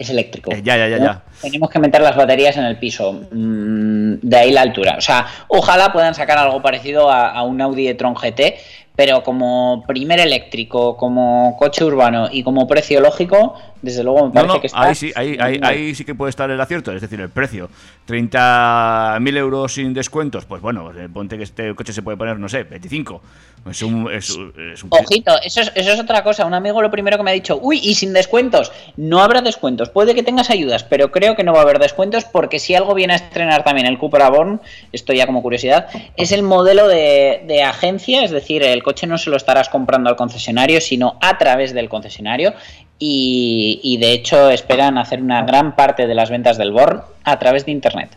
Es 0.00 0.08
eléctrico. 0.08 0.50
Eh, 0.50 0.62
ya, 0.64 0.78
ya, 0.78 0.88
ya, 0.88 0.96
ya. 0.96 1.22
Tenemos 1.42 1.68
que 1.68 1.78
meter 1.78 2.00
las 2.00 2.16
baterías 2.16 2.56
en 2.56 2.64
el 2.64 2.78
piso. 2.78 3.12
Mm, 3.30 4.14
de 4.22 4.36
ahí 4.36 4.50
la 4.50 4.62
altura. 4.62 4.94
O 4.96 5.00
sea, 5.02 5.26
ojalá 5.48 5.92
puedan 5.92 6.14
sacar 6.14 6.38
algo 6.38 6.62
parecido 6.62 7.10
a, 7.10 7.28
a 7.28 7.42
un 7.42 7.60
Audi 7.60 7.86
e-tron 7.86 8.14
GT, 8.14 8.54
pero 8.96 9.22
como 9.22 9.84
primer 9.86 10.18
eléctrico, 10.18 10.96
como 10.96 11.54
coche 11.58 11.84
urbano 11.84 12.28
y 12.32 12.42
como 12.42 12.66
precio 12.66 13.02
lógico, 13.02 13.56
desde 13.82 14.04
luego 14.04 14.26
me 14.26 14.32
parece 14.32 14.48
no, 14.48 14.54
no, 14.54 14.60
que 14.60 14.66
está. 14.66 14.82
Ahí 14.82 14.94
sí, 14.94 15.12
ahí, 15.14 15.36
ahí, 15.40 15.60
ahí, 15.62 15.94
sí 15.94 16.04
que 16.04 16.14
puede 16.14 16.30
estar 16.30 16.50
el 16.50 16.60
acierto, 16.60 16.92
es 16.92 17.00
decir, 17.00 17.20
el 17.20 17.30
precio. 17.30 17.68
30.000 18.08 19.36
euros 19.36 19.74
sin 19.74 19.94
descuentos, 19.94 20.44
pues 20.44 20.60
bueno, 20.60 20.90
ponte 21.12 21.36
que 21.36 21.44
este 21.44 21.74
coche 21.74 21.92
se 21.92 22.02
puede 22.02 22.16
poner, 22.16 22.38
no 22.38 22.48
sé, 22.48 22.64
25. 22.64 23.20
Es 23.68 23.82
un. 23.82 24.10
Es, 24.10 24.30
es 24.72 24.82
un... 24.82 24.90
Ojito, 24.90 25.32
eso 25.44 25.60
es, 25.60 25.72
eso 25.74 25.92
es 25.92 26.00
otra 26.00 26.24
cosa. 26.24 26.46
Un 26.46 26.54
amigo 26.54 26.80
lo 26.80 26.90
primero 26.90 27.16
que 27.18 27.22
me 27.22 27.30
ha 27.30 27.34
dicho, 27.34 27.58
uy, 27.60 27.78
y 27.82 27.94
sin 27.94 28.12
descuentos. 28.12 28.72
No 28.96 29.20
habrá 29.20 29.42
descuentos. 29.42 29.90
Puede 29.90 30.14
que 30.14 30.22
tengas 30.22 30.50
ayudas, 30.50 30.82
pero 30.84 31.10
creo 31.10 31.36
que 31.36 31.44
no 31.44 31.52
va 31.52 31.60
a 31.60 31.62
haber 31.62 31.78
descuentos 31.78 32.24
porque 32.24 32.58
si 32.58 32.74
algo 32.74 32.94
viene 32.94 33.12
a 33.12 33.16
estrenar 33.16 33.62
también 33.62 33.86
el 33.86 33.98
Cupra 33.98 34.30
Born, 34.30 34.60
esto 34.92 35.12
ya 35.12 35.26
como 35.26 35.42
curiosidad, 35.42 35.88
es 36.16 36.32
el 36.32 36.42
modelo 36.42 36.88
de, 36.88 37.44
de 37.46 37.62
agencia, 37.62 38.24
es 38.24 38.30
decir, 38.30 38.62
el 38.62 38.82
coche 38.82 39.06
no 39.06 39.18
se 39.18 39.30
lo 39.30 39.36
estarás 39.36 39.68
comprando 39.68 40.08
al 40.08 40.16
concesionario, 40.16 40.80
sino 40.80 41.18
a 41.20 41.36
través 41.36 41.74
del 41.74 41.88
concesionario. 41.88 42.54
Y, 43.02 43.80
y, 43.82 43.96
de 43.96 44.12
hecho 44.12 44.50
esperan 44.50 44.98
hacer 44.98 45.22
una 45.22 45.42
gran 45.42 45.74
parte 45.74 46.06
de 46.06 46.14
las 46.14 46.28
ventas 46.28 46.58
del 46.58 46.70
Born 46.70 47.00
a 47.24 47.38
través 47.38 47.64
de 47.64 47.72
Internet. 47.72 48.10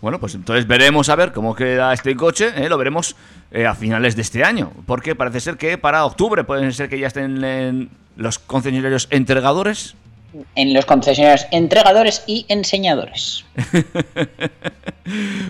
Bueno, 0.00 0.18
pues 0.18 0.34
entonces 0.34 0.66
veremos 0.66 1.10
a 1.10 1.16
ver 1.16 1.32
cómo 1.32 1.54
queda 1.54 1.92
este 1.92 2.16
coche, 2.16 2.50
¿eh? 2.56 2.68
lo 2.68 2.78
veremos 2.78 3.16
eh, 3.50 3.66
a 3.66 3.74
finales 3.74 4.16
de 4.16 4.22
este 4.22 4.44
año, 4.44 4.72
porque 4.86 5.14
parece 5.14 5.40
ser 5.40 5.58
que 5.58 5.76
para 5.76 6.06
octubre 6.06 6.42
pueden 6.44 6.72
ser 6.72 6.88
que 6.88 6.98
ya 6.98 7.08
estén 7.08 7.44
en 7.44 7.90
los 8.16 8.38
concesionarios 8.38 9.08
entregadores. 9.10 9.94
En 10.54 10.72
los 10.72 10.86
concesionarios 10.86 11.46
entregadores 11.50 12.22
y 12.26 12.46
enseñadores. 12.48 13.44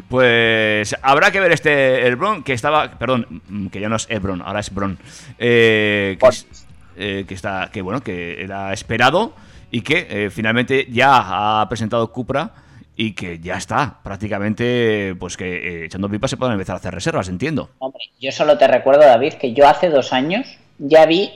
pues 0.08 0.96
habrá 1.02 1.30
que 1.30 1.38
ver 1.38 1.52
este 1.52 2.06
el 2.06 2.16
Bron, 2.16 2.42
que 2.42 2.54
estaba, 2.54 2.98
perdón, 2.98 3.70
que 3.70 3.80
ya 3.80 3.88
no 3.88 3.96
es 3.96 4.08
Ebron, 4.10 4.42
ahora 4.42 4.60
es 4.60 4.74
Bron. 4.74 4.98
Eh, 5.38 6.16
que, 6.18 6.26
es, 6.26 6.59
eh, 7.00 7.24
que, 7.26 7.34
está, 7.34 7.70
que 7.72 7.82
bueno, 7.82 8.02
que 8.02 8.42
era 8.42 8.72
esperado 8.72 9.32
y 9.70 9.80
que 9.80 10.06
eh, 10.10 10.30
finalmente 10.30 10.86
ya 10.90 11.60
ha 11.60 11.68
presentado 11.68 12.12
Cupra 12.12 12.50
y 12.96 13.14
que 13.14 13.38
ya 13.38 13.56
está, 13.56 13.98
prácticamente, 14.02 15.14
pues 15.18 15.36
que 15.36 15.46
eh, 15.46 15.84
echando 15.86 16.08
pipas 16.08 16.30
se 16.30 16.36
pueden 16.36 16.52
empezar 16.52 16.74
a 16.74 16.78
hacer 16.78 16.92
reservas, 16.92 17.28
entiendo. 17.28 17.70
Hombre, 17.78 18.04
yo 18.20 18.30
solo 18.30 18.58
te 18.58 18.68
recuerdo, 18.68 19.00
David, 19.02 19.34
que 19.34 19.54
yo 19.54 19.66
hace 19.66 19.88
dos 19.88 20.12
años 20.12 20.58
ya 20.78 21.06
vi 21.06 21.30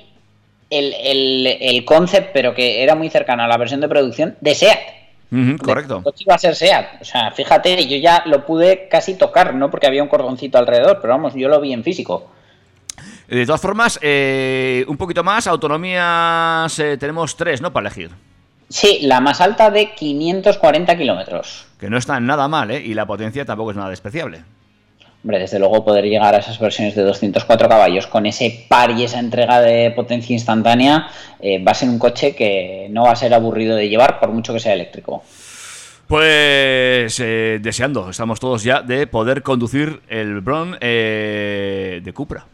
el, 0.68 0.92
el, 1.00 1.46
el 1.60 1.84
concept, 1.84 2.30
pero 2.34 2.54
que 2.54 2.82
era 2.82 2.94
muy 2.94 3.08
cercano 3.08 3.44
a 3.44 3.48
la 3.48 3.56
versión 3.56 3.80
de 3.80 3.88
producción 3.88 4.36
de 4.40 4.54
SEAT. 4.54 4.78
Uh 5.30 5.36
-huh, 5.36 5.58
correcto. 5.58 5.96
El 5.98 6.04
coche 6.04 6.24
iba 6.26 6.34
a 6.34 6.38
ser 6.38 6.54
SEAT. 6.54 7.00
O 7.00 7.04
sea, 7.04 7.30
fíjate, 7.30 7.86
yo 7.86 7.96
ya 7.96 8.24
lo 8.26 8.44
pude 8.44 8.88
casi 8.88 9.14
tocar, 9.14 9.54
¿no? 9.54 9.70
Porque 9.70 9.86
había 9.86 10.02
un 10.02 10.08
cordoncito 10.08 10.58
alrededor, 10.58 10.98
pero 11.00 11.14
vamos, 11.14 11.34
yo 11.34 11.48
lo 11.48 11.60
vi 11.60 11.72
en 11.72 11.82
físico. 11.82 12.30
De 13.28 13.46
todas 13.46 13.60
formas, 13.60 13.98
eh, 14.02 14.84
un 14.88 14.96
poquito 14.96 15.24
más, 15.24 15.46
autonomías 15.46 16.78
eh, 16.78 16.96
tenemos 16.98 17.36
tres, 17.36 17.60
¿no? 17.60 17.72
Para 17.72 17.88
elegir. 17.88 18.10
Sí, 18.68 19.00
la 19.02 19.20
más 19.20 19.40
alta 19.40 19.70
de 19.70 19.94
540 19.94 20.96
kilómetros. 20.96 21.66
Que 21.78 21.88
no 21.88 21.96
está 21.96 22.18
nada 22.20 22.48
mal, 22.48 22.70
¿eh? 22.70 22.82
Y 22.84 22.94
la 22.94 23.06
potencia 23.06 23.44
tampoco 23.44 23.70
es 23.70 23.76
nada 23.76 23.90
despreciable. 23.90 24.42
Hombre, 25.24 25.38
desde 25.38 25.58
luego 25.58 25.86
poder 25.86 26.04
llegar 26.04 26.34
a 26.34 26.38
esas 26.38 26.58
versiones 26.58 26.94
de 26.94 27.02
204 27.02 27.66
caballos 27.66 28.06
con 28.06 28.26
ese 28.26 28.66
par 28.68 28.90
y 28.90 29.04
esa 29.04 29.18
entrega 29.18 29.62
de 29.62 29.90
potencia 29.90 30.34
instantánea 30.34 31.08
eh, 31.40 31.64
va 31.64 31.72
a 31.72 31.74
ser 31.74 31.88
un 31.88 31.98
coche 31.98 32.34
que 32.34 32.88
no 32.90 33.04
va 33.04 33.12
a 33.12 33.16
ser 33.16 33.32
aburrido 33.32 33.74
de 33.74 33.88
llevar 33.88 34.20
por 34.20 34.28
mucho 34.30 34.52
que 34.52 34.60
sea 34.60 34.74
eléctrico. 34.74 35.22
Pues 36.06 37.18
eh, 37.20 37.58
deseando, 37.62 38.10
estamos 38.10 38.38
todos 38.38 38.62
ya 38.62 38.82
de 38.82 39.06
poder 39.06 39.42
conducir 39.42 40.02
el 40.08 40.42
Bron 40.42 40.76
eh, 40.82 42.02
de 42.04 42.12
Cupra. 42.12 42.44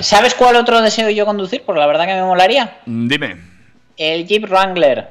¿Sabes 0.00 0.34
cuál 0.34 0.56
otro 0.56 0.80
deseo 0.80 1.10
yo 1.10 1.26
conducir? 1.26 1.62
Porque 1.64 1.80
la 1.80 1.86
verdad 1.86 2.06
que 2.06 2.14
me 2.14 2.22
molaría. 2.22 2.78
Dime. 2.86 3.36
El 3.96 4.26
Jeep 4.26 4.48
Wrangler. 4.48 5.08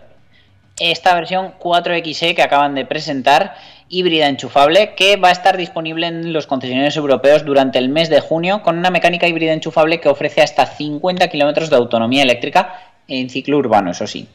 Esta 0.79 1.15
versión 1.15 1.53
4XE 1.59 2.35
que 2.35 2.43
acaban 2.43 2.75
de 2.75 2.85
presentar 2.85 3.55
híbrida 3.89 4.27
enchufable 4.27 4.95
que 4.95 5.15
va 5.15 5.29
a 5.29 5.31
estar 5.31 5.57
disponible 5.57 6.07
en 6.07 6.33
los 6.33 6.45
concesionarios 6.45 6.97
europeos 6.97 7.45
durante 7.45 7.79
el 7.79 7.89
mes 7.89 8.09
de 8.09 8.19
junio 8.19 8.61
con 8.61 8.77
una 8.77 8.91
mecánica 8.91 9.27
híbrida 9.27 9.53
enchufable 9.53 9.99
que 9.99 10.09
ofrece 10.09 10.41
hasta 10.41 10.65
50 10.65 11.29
kilómetros 11.29 11.69
de 11.69 11.77
autonomía 11.77 12.23
eléctrica 12.23 12.79
en 13.07 13.29
ciclo 13.29 13.57
urbano, 13.57 13.91
eso 13.91 14.05
sí. 14.05 14.27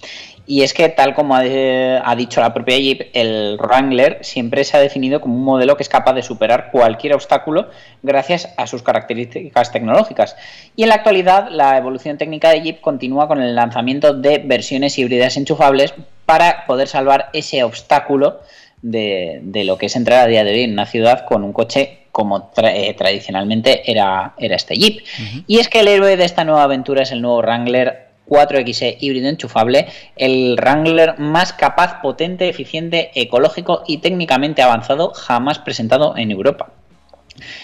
Y 0.47 0.63
es 0.63 0.75
que, 0.75 0.89
tal 0.89 1.15
como 1.15 1.37
ha, 1.37 1.45
eh, 1.45 2.01
ha, 2.05 2.17
dicho 2.17 2.41
la 2.41 2.53
propia 2.53 2.77
Jeep, 2.77 3.11
el 3.13 3.57
Wrangler 3.59 4.19
siempre 4.23 4.65
se 4.65 4.77
ha 4.77 4.81
definido 4.81 5.21
como 5.21 5.37
un 5.37 5.45
modelo 5.45 5.77
que 5.77 5.83
es 5.83 5.89
capaz 5.89 6.15
de 6.15 6.23
superar 6.23 6.71
cualquier 6.73 7.15
obstáculo 7.15 7.71
gracias 8.03 8.49
a 8.57 8.67
sus 8.67 8.83
características 8.83 9.71
tecnológicas. 9.71 10.37
Y 10.75 10.83
en 10.83 10.89
la 10.89 10.97
actualidad, 10.97 11.49
la 11.51 11.77
evolución 11.77 12.19
técnica 12.19 12.51
de 12.51 12.63
Jeep 12.63 12.81
continúa 12.81 13.29
con 13.29 13.41
el 13.41 13.55
lanzamiento 13.55 14.15
de 14.15 14.39
versiones 14.39 14.99
híbridas 14.99 15.37
enchufables 15.37 15.95
para 16.27 16.67
poder 16.67 16.89
salvar 16.89 17.31
ese 17.33 17.63
obstáculo 17.63 18.41
de, 18.83 19.41
de 19.43 19.65
lo 19.65 19.79
que 19.79 19.87
es 19.87 19.97
entrar 19.97 20.25
a 20.25 20.27
día 20.27 20.43
de 20.45 20.53
hoy 20.53 20.63
en 20.63 20.73
una 20.73 20.87
ciudad 20.87 21.25
con 21.25 21.45
un 21.45 21.53
coche 21.53 22.03
como 22.13 22.51
tra 22.51 22.77
eh, 22.77 22.95
tradicionalmente 22.95 23.91
era, 23.91 24.35
era 24.39 24.55
este 24.55 24.77
Jeep. 24.77 24.99
Uh 24.99 25.23
-huh. 25.23 25.45
Y 25.47 25.59
es 25.59 25.69
que 25.69 25.81
el 25.81 25.89
héroe 25.89 26.17
de 26.17 26.25
esta 26.25 26.45
nueva 26.45 26.65
aventura 26.65 27.03
es 27.03 27.11
el 27.11 27.23
nuevo 27.23 27.39
Wrangler 27.39 28.02
4XE 28.29 28.97
híbrido 29.01 29.29
enchufable, 29.29 29.89
el 30.17 30.57
Wrangler 30.57 31.19
más 31.19 31.53
capaz, 31.53 32.01
potente, 32.01 32.49
eficiente, 32.49 33.11
ecológico 33.15 33.83
y 33.87 33.99
técnicamente 33.99 34.63
avanzado 34.63 35.13
jamás 35.15 35.59
presentado 35.59 36.17
en 36.17 36.31
Europa. 36.31 36.71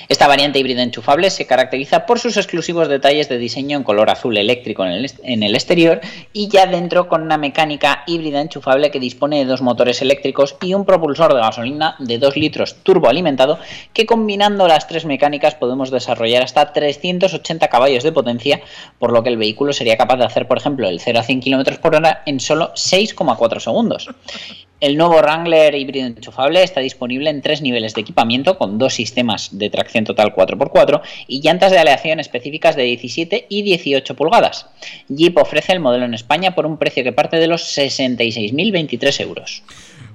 Esta 0.09 0.27
variante 0.27 0.59
híbrida 0.59 0.83
enchufable 0.83 1.31
se 1.31 1.47
caracteriza 1.47 2.07
por 2.07 2.19
sus 2.19 2.37
exclusivos 2.37 2.89
detalles 2.89 3.29
de 3.29 3.39
diseño 3.39 3.77
en 3.77 3.85
color 3.85 4.11
azul 4.11 4.37
eléctrico 4.37 4.85
en 4.85 5.43
el, 5.43 5.55
exterior 5.55 6.01
y 6.33 6.49
ya 6.49 6.67
dentro 6.67 7.09
con 7.09 7.23
una 7.23 7.37
mecánica 7.37 8.05
híbrida 8.07 8.41
enchufable 8.41 8.91
que 8.91 9.01
dispone 9.01 9.39
de 9.39 9.45
dos 9.45 9.63
motores 9.63 10.01
eléctricos 10.03 10.57
y 10.63 10.75
un 10.75 10.85
propulsor 10.85 11.35
de 11.35 11.41
gasolina 11.41 11.97
de 11.99 12.19
2 12.19 12.37
litros 12.37 12.77
turboalimentado 12.83 13.59
que 13.93 14.07
combinando 14.07 14.69
las 14.69 14.87
tres 14.87 15.05
mecánicas 15.05 15.55
podemos 15.55 15.91
desarrollar 15.91 16.43
hasta 16.43 16.73
380 16.73 17.69
caballos 17.69 18.03
de 18.03 18.13
potencia, 18.13 18.61
por 18.99 19.13
lo 19.13 19.23
que 19.23 19.31
el 19.31 19.37
vehículo 19.37 19.73
sería 19.73 19.97
capaz 19.97 20.17
de 20.17 20.25
hacer, 20.25 20.47
por 20.47 20.59
ejemplo, 20.59 20.89
el 20.89 21.01
0 21.01 21.19
a 21.19 21.23
100 21.23 21.41
km 21.41 21.79
por 21.79 21.95
hora 21.95 22.23
en 22.27 22.41
solo 22.41 22.73
6,4 22.75 23.61
segundos. 23.61 24.09
El 24.81 24.97
nuevo 24.97 25.17
Wrangler 25.19 25.75
híbrido 25.75 26.07
enchufable 26.07 26.63
está 26.63 26.79
disponible 26.79 27.31
en 27.31 27.43
tres 27.43 27.63
niveles 27.63 27.95
de 27.95 28.01
equipamiento 28.01 28.57
con 28.59 28.79
dos 28.79 28.95
sistemas 28.95 29.59
de 29.59 29.71
tracción 29.71 30.05
total 30.05 30.33
4x4 30.33 31.03
y 31.27 31.41
llantas 31.41 31.73
de 31.73 31.81
aleación 31.81 32.21
específicas 32.21 32.77
de 32.77 32.85
17 32.85 33.47
y 33.49 33.63
18 33.63 34.15
pulgadas. 34.15 34.67
Jeep 35.09 35.37
ofrece 35.37 35.73
el 35.73 35.81
modelo 35.81 36.05
en 36.05 36.15
España 36.15 36.55
por 36.55 36.65
un 36.65 36.79
precio 36.79 37.03
que 37.03 37.11
parte 37.11 37.39
de 37.39 37.49
los 37.49 37.77
66.023 37.77 39.21
euros. 39.21 39.65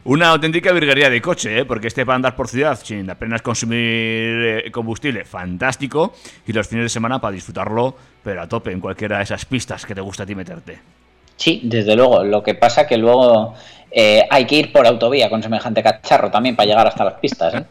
Una 0.05 0.29
auténtica 0.29 0.71
virguería 0.71 1.09
de 1.09 1.21
coche, 1.21 1.59
¿eh? 1.59 1.65
porque 1.65 1.87
este 1.87 2.05
para 2.05 2.15
andar 2.15 2.37
por 2.37 2.47
ciudad 2.47 2.79
sin 2.81 3.09
apenas 3.09 3.41
consumir 3.41 3.79
eh, 3.79 4.71
combustible, 4.71 5.25
fantástico, 5.25 6.13
y 6.47 6.53
los 6.53 6.69
fines 6.69 6.85
de 6.85 6.89
semana 6.89 7.19
para 7.19 7.33
disfrutarlo, 7.33 7.97
pero 8.23 8.41
a 8.41 8.47
tope 8.47 8.71
en 8.71 8.79
cualquiera 8.79 9.17
de 9.17 9.23
esas 9.23 9.43
pistas 9.43 9.85
que 9.85 9.93
te 9.93 10.01
gusta 10.01 10.23
a 10.23 10.25
ti 10.25 10.35
meterte. 10.35 11.02
Sí, 11.35 11.61
desde 11.63 11.95
luego. 11.95 12.23
Lo 12.23 12.43
que 12.43 12.55
pasa 12.55 12.87
que 12.87 12.97
luego 12.97 13.53
eh, 13.91 14.23
hay 14.29 14.45
que 14.45 14.55
ir 14.55 14.71
por 14.71 14.87
autovía 14.87 15.29
con 15.29 15.43
semejante 15.43 15.83
cacharro 15.83 16.31
también 16.31 16.55
para 16.55 16.67
llegar 16.67 16.87
hasta 16.87 17.03
las 17.03 17.15
pistas. 17.15 17.53
¿eh? 17.53 17.65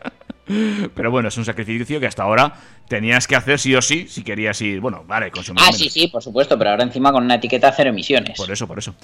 Pero 0.95 1.11
bueno, 1.11 1.29
es 1.29 1.37
un 1.37 1.45
sacrificio 1.45 2.01
que 2.01 2.07
hasta 2.07 2.25
ahora 2.25 2.55
tenías 2.89 3.27
que 3.27 3.37
hacer 3.37 3.59
sí 3.59 3.75
o 3.75 3.83
sí 3.83 4.07
si 4.09 4.23
querías 4.23 4.61
ir, 4.61 4.81
bueno, 4.81 5.05
vale, 5.07 5.31
consumir. 5.31 5.63
Ah, 5.63 5.67
menos. 5.67 5.79
sí, 5.79 5.89
sí, 5.89 6.09
por 6.09 6.23
supuesto, 6.23 6.59
pero 6.59 6.71
ahora 6.71 6.83
encima 6.83 7.13
con 7.13 7.25
una 7.25 7.37
etiqueta 7.37 7.73
cero 7.73 7.91
emisiones. 7.91 8.37
Por 8.37 8.51
eso, 8.51 8.67
por 8.67 8.79
eso. 8.79 8.95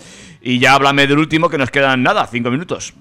Y 0.42 0.58
ya 0.58 0.74
háblame 0.74 1.06
del 1.06 1.18
último, 1.18 1.48
que 1.48 1.56
nos 1.56 1.70
quedan 1.70 2.02
nada, 2.02 2.26
cinco 2.26 2.50
minutos. 2.50 2.92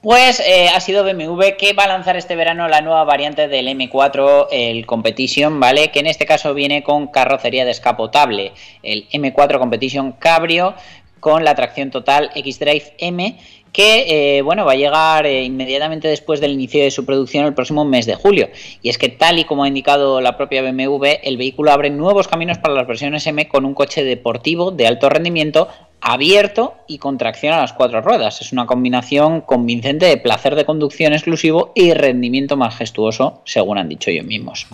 Pues 0.00 0.38
eh, 0.38 0.68
ha 0.68 0.78
sido 0.78 1.02
BMW 1.02 1.56
que 1.58 1.72
va 1.72 1.82
a 1.84 1.88
lanzar 1.88 2.16
este 2.16 2.36
verano 2.36 2.68
la 2.68 2.82
nueva 2.82 3.02
variante 3.02 3.48
del 3.48 3.66
M4, 3.66 4.46
el 4.52 4.86
Competition, 4.86 5.58
¿vale? 5.58 5.90
Que 5.90 5.98
en 5.98 6.06
este 6.06 6.24
caso 6.24 6.54
viene 6.54 6.84
con 6.84 7.08
carrocería 7.08 7.64
descapotable, 7.64 8.52
el 8.84 9.08
M4 9.08 9.58
Competition 9.58 10.12
Cabrio 10.12 10.74
con 11.18 11.44
la 11.44 11.56
tracción 11.56 11.90
total 11.90 12.30
X-Drive 12.32 12.94
M 12.98 13.36
que 13.72 14.38
eh, 14.38 14.42
bueno 14.42 14.64
va 14.64 14.72
a 14.72 14.76
llegar 14.76 15.26
eh, 15.26 15.44
inmediatamente 15.44 16.08
después 16.08 16.40
del 16.40 16.52
inicio 16.52 16.82
de 16.82 16.90
su 16.90 17.04
producción 17.04 17.44
el 17.44 17.54
próximo 17.54 17.84
mes 17.84 18.06
de 18.06 18.14
julio 18.14 18.48
y 18.82 18.88
es 18.88 18.98
que 18.98 19.08
tal 19.08 19.38
y 19.38 19.44
como 19.44 19.64
ha 19.64 19.68
indicado 19.68 20.20
la 20.20 20.36
propia 20.36 20.62
BMW 20.62 21.04
el 21.22 21.36
vehículo 21.36 21.70
abre 21.70 21.90
nuevos 21.90 22.28
caminos 22.28 22.58
para 22.58 22.74
las 22.74 22.86
versiones 22.86 23.26
M 23.26 23.46
con 23.48 23.64
un 23.64 23.74
coche 23.74 24.04
deportivo 24.04 24.70
de 24.70 24.86
alto 24.86 25.08
rendimiento 25.08 25.68
abierto 26.00 26.74
y 26.86 26.98
con 26.98 27.18
tracción 27.18 27.54
a 27.54 27.60
las 27.60 27.72
cuatro 27.72 28.00
ruedas. 28.00 28.40
Es 28.40 28.52
una 28.52 28.66
combinación 28.66 29.40
convincente 29.40 30.06
de 30.06 30.16
placer 30.16 30.54
de 30.54 30.64
conducción 30.64 31.12
exclusivo 31.12 31.72
y 31.74 31.92
rendimiento 31.92 32.56
majestuoso, 32.56 33.42
según 33.44 33.78
han 33.78 33.88
dicho 33.88 34.10
ellos 34.10 34.24
mismos. 34.24 34.66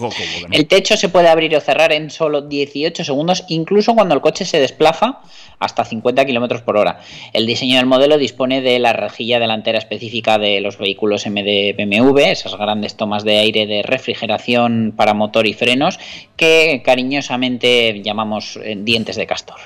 El 0.50 0.66
techo 0.66 0.96
se 0.96 1.08
puede 1.08 1.28
abrir 1.28 1.56
o 1.56 1.60
cerrar 1.60 1.92
en 1.92 2.10
solo 2.10 2.42
18 2.42 3.04
segundos, 3.04 3.44
incluso 3.48 3.94
cuando 3.94 4.14
el 4.14 4.20
coche 4.20 4.44
se 4.44 4.60
desplaza 4.60 5.20
hasta 5.58 5.84
50 5.84 6.24
km 6.26 6.62
por 6.62 6.76
hora. 6.76 7.00
El 7.32 7.46
diseño 7.46 7.76
del 7.76 7.86
modelo 7.86 8.18
dispone 8.18 8.60
de 8.60 8.78
la 8.78 8.92
rejilla 8.92 9.38
delantera 9.38 9.78
específica 9.78 10.38
de 10.38 10.60
los 10.60 10.78
vehículos 10.78 11.26
MD 11.26 11.74
BMW, 11.76 12.18
esas 12.18 12.56
grandes 12.56 12.96
tomas 12.96 13.24
de 13.24 13.38
aire 13.38 13.66
de 13.66 13.82
refrigeración 13.82 14.92
para 14.96 15.14
motor 15.14 15.46
y 15.46 15.54
frenos, 15.54 15.98
que 16.36 16.82
cariñosamente 16.84 18.02
llamamos 18.02 18.58
eh, 18.62 18.76
dientes 18.78 19.16
de 19.16 19.26
castor. 19.26 19.58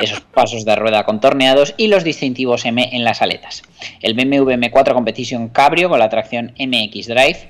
Esos 0.00 0.20
pasos 0.20 0.64
de 0.64 0.76
rueda 0.84 1.04
contorneados 1.04 1.74
y 1.78 1.88
los 1.88 2.04
distintivos 2.04 2.66
M 2.66 2.90
en 2.92 3.04
las 3.04 3.22
aletas. 3.22 3.62
El 4.02 4.12
BMW 4.12 4.50
M4 4.50 4.92
Competition 4.92 5.48
Cabrio 5.48 5.88
con 5.88 5.98
la 5.98 6.10
tracción 6.10 6.52
MX 6.58 7.06
Drive 7.06 7.48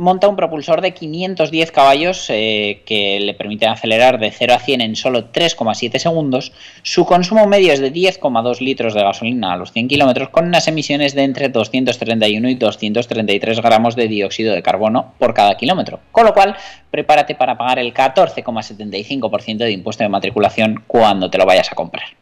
monta 0.00 0.28
un 0.28 0.36
propulsor 0.36 0.80
de 0.80 0.94
510 0.94 1.72
caballos 1.72 2.26
eh, 2.30 2.82
que 2.86 3.20
le 3.20 3.34
permite 3.34 3.66
acelerar 3.66 4.18
de 4.18 4.30
0 4.30 4.54
a 4.54 4.58
100 4.58 4.80
en 4.80 4.96
solo 4.96 5.30
3,7 5.30 5.98
segundos. 5.98 6.52
Su 6.82 7.04
consumo 7.04 7.46
medio 7.46 7.72
es 7.72 7.80
de 7.80 7.92
10,2 7.92 8.60
litros 8.60 8.94
de 8.94 9.02
gasolina 9.02 9.52
a 9.52 9.56
los 9.56 9.72
100 9.72 9.88
kilómetros 9.88 10.30
con 10.30 10.46
unas 10.46 10.66
emisiones 10.68 11.14
de 11.14 11.24
entre 11.24 11.50
231 11.50 12.48
y 12.48 12.54
233 12.54 13.60
gramos 13.60 13.94
de 13.94 14.08
dióxido 14.08 14.54
de 14.54 14.62
carbono 14.62 15.12
por 15.18 15.34
cada 15.34 15.56
kilómetro. 15.56 16.00
Con 16.12 16.24
lo 16.24 16.32
cual, 16.32 16.56
prepárate 16.90 17.34
para 17.34 17.58
pagar 17.58 17.78
el 17.78 17.92
14,75% 17.92 19.58
de 19.58 19.70
impuesto 19.70 20.02
de 20.02 20.08
matriculación 20.08 20.82
cuando 20.86 21.30
te 21.30 21.36
lo 21.36 21.44
vayas 21.44 21.70
a 21.70 21.74
comprar. 21.74 22.19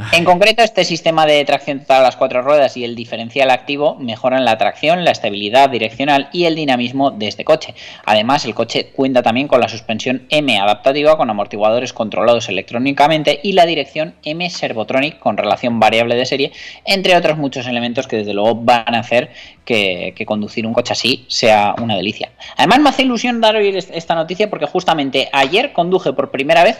En 0.12 0.24
concreto, 0.24 0.62
este 0.62 0.84
sistema 0.84 1.26
de 1.26 1.44
tracción 1.44 1.80
total 1.80 2.00
a 2.00 2.04
las 2.04 2.16
cuatro 2.16 2.42
ruedas 2.42 2.76
y 2.76 2.84
el 2.84 2.94
diferencial 2.94 3.50
activo 3.50 3.96
mejoran 3.96 4.44
la 4.44 4.58
tracción, 4.58 5.04
la 5.04 5.10
estabilidad 5.10 5.70
direccional 5.70 6.28
y 6.32 6.44
el 6.44 6.54
dinamismo 6.54 7.10
de 7.10 7.28
este 7.28 7.44
coche. 7.44 7.74
Además, 8.04 8.44
el 8.44 8.54
coche 8.54 8.90
cuenta 8.94 9.22
también 9.22 9.48
con 9.48 9.60
la 9.60 9.68
suspensión 9.68 10.26
M 10.30 10.58
adaptativa 10.58 11.16
con 11.16 11.30
amortiguadores 11.30 11.92
controlados 11.92 12.48
electrónicamente 12.48 13.40
y 13.42 13.52
la 13.52 13.66
dirección 13.66 14.14
M 14.24 14.48
Servotronic 14.48 15.18
con 15.18 15.36
relación 15.36 15.80
variable 15.80 16.14
de 16.14 16.26
serie, 16.26 16.52
entre 16.84 17.16
otros 17.16 17.38
muchos 17.38 17.66
elementos 17.66 18.06
que 18.06 18.16
desde 18.16 18.34
luego 18.34 18.54
van 18.56 18.94
a 18.94 19.00
hacer 19.00 19.30
que, 19.64 20.14
que 20.16 20.26
conducir 20.26 20.66
un 20.66 20.72
coche 20.72 20.92
así 20.92 21.24
sea 21.28 21.74
una 21.80 21.96
delicia. 21.96 22.30
Además, 22.56 22.80
me 22.80 22.88
hace 22.90 23.02
ilusión 23.02 23.40
dar 23.40 23.56
hoy 23.56 23.76
esta 23.76 24.14
noticia 24.14 24.50
porque 24.50 24.66
justamente 24.66 25.28
ayer 25.32 25.72
conduje 25.72 26.12
por 26.12 26.30
primera 26.30 26.64
vez 26.64 26.78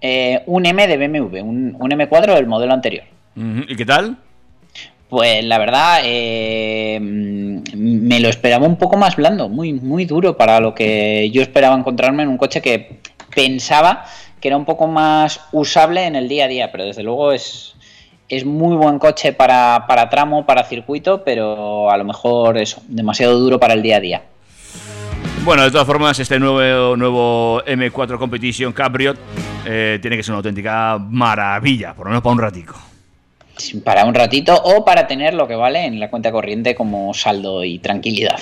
eh, 0.00 0.42
un 0.46 0.66
M 0.66 0.86
de 0.86 0.96
BMW, 0.96 1.40
un, 1.42 1.76
un, 1.78 1.90
M4 1.90 2.34
del 2.34 2.46
modelo 2.46 2.72
anterior. 2.72 3.04
¿Y 3.36 3.76
qué 3.76 3.84
tal? 3.84 4.16
Pues 5.08 5.42
la 5.44 5.58
verdad, 5.58 6.00
eh, 6.04 6.98
me 7.00 8.20
lo 8.20 8.28
esperaba 8.28 8.66
un 8.66 8.76
poco 8.76 8.96
más 8.96 9.16
blando, 9.16 9.48
muy, 9.48 9.72
muy 9.72 10.04
duro 10.04 10.36
para 10.36 10.60
lo 10.60 10.74
que 10.74 11.30
yo 11.30 11.40
esperaba 11.40 11.76
encontrarme 11.76 12.24
en 12.24 12.28
un 12.28 12.36
coche 12.36 12.60
que 12.60 13.00
pensaba 13.34 14.04
que 14.40 14.48
era 14.48 14.56
un 14.56 14.64
poco 14.64 14.86
más 14.86 15.40
usable 15.52 16.04
en 16.04 16.14
el 16.14 16.28
día 16.28 16.44
a 16.44 16.48
día, 16.48 16.70
pero 16.70 16.84
desde 16.84 17.02
luego 17.02 17.32
es, 17.32 17.74
es 18.28 18.44
muy 18.44 18.76
buen 18.76 18.98
coche 18.98 19.32
para, 19.32 19.86
para 19.88 20.10
tramo, 20.10 20.46
para 20.46 20.64
circuito, 20.64 21.24
pero 21.24 21.90
a 21.90 21.96
lo 21.96 22.04
mejor 22.04 22.58
eso, 22.58 22.82
demasiado 22.86 23.38
duro 23.38 23.58
para 23.58 23.74
el 23.74 23.82
día 23.82 23.96
a 23.96 24.00
día. 24.00 24.22
Bueno, 25.48 25.62
de 25.62 25.70
todas 25.70 25.86
formas, 25.86 26.18
este 26.18 26.38
nuevo, 26.38 26.94
nuevo 26.94 27.62
M4 27.64 28.18
Competition 28.18 28.70
Cabriot 28.74 29.18
eh, 29.64 29.98
tiene 29.98 30.18
que 30.18 30.22
ser 30.22 30.32
una 30.32 30.40
auténtica 30.40 30.98
maravilla, 30.98 31.94
por 31.94 32.04
lo 32.04 32.10
menos 32.10 32.22
para 32.22 32.32
un 32.34 32.38
ratico. 32.38 32.74
Para 33.82 34.04
un 34.04 34.12
ratito 34.12 34.54
o 34.62 34.84
para 34.84 35.06
tener 35.06 35.32
lo 35.32 35.48
que 35.48 35.54
vale 35.54 35.86
en 35.86 35.98
la 35.98 36.10
cuenta 36.10 36.30
corriente 36.30 36.74
como 36.74 37.14
saldo 37.14 37.64
y 37.64 37.78
tranquilidad. 37.78 38.38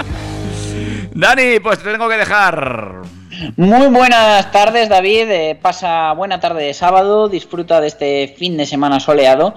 Dani, 1.12 1.60
pues 1.60 1.80
te 1.80 1.92
tengo 1.92 2.08
que 2.08 2.16
dejar. 2.16 3.02
Muy 3.56 3.88
buenas 3.88 4.50
tardes, 4.50 4.88
David. 4.88 5.30
Eh, 5.30 5.58
pasa 5.60 6.12
buena 6.12 6.40
tarde 6.40 6.64
de 6.64 6.72
sábado. 6.72 7.28
Disfruta 7.28 7.82
de 7.82 7.88
este 7.88 8.34
fin 8.38 8.56
de 8.56 8.64
semana 8.64 8.98
soleado. 8.98 9.54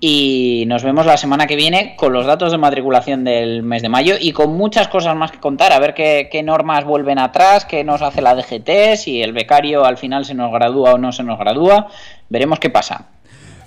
Y 0.00 0.64
nos 0.68 0.84
vemos 0.84 1.06
la 1.06 1.16
semana 1.16 1.46
que 1.46 1.56
viene 1.56 1.96
con 1.96 2.12
los 2.12 2.24
datos 2.24 2.52
de 2.52 2.58
matriculación 2.58 3.24
del 3.24 3.64
mes 3.64 3.82
de 3.82 3.88
mayo 3.88 4.14
y 4.20 4.32
con 4.32 4.56
muchas 4.56 4.86
cosas 4.86 5.16
más 5.16 5.32
que 5.32 5.40
contar. 5.40 5.72
A 5.72 5.80
ver 5.80 5.92
qué, 5.94 6.28
qué, 6.30 6.42
normas 6.42 6.84
vuelven 6.84 7.18
atrás, 7.18 7.64
qué 7.64 7.82
nos 7.82 8.00
hace 8.00 8.22
la 8.22 8.36
DGT, 8.36 8.96
si 8.96 9.22
el 9.22 9.32
becario 9.32 9.84
al 9.84 9.96
final 9.96 10.24
se 10.24 10.34
nos 10.34 10.52
gradúa 10.52 10.94
o 10.94 10.98
no 10.98 11.10
se 11.10 11.24
nos 11.24 11.38
gradúa. 11.38 11.88
Veremos 12.28 12.60
qué 12.60 12.70
pasa. 12.70 13.06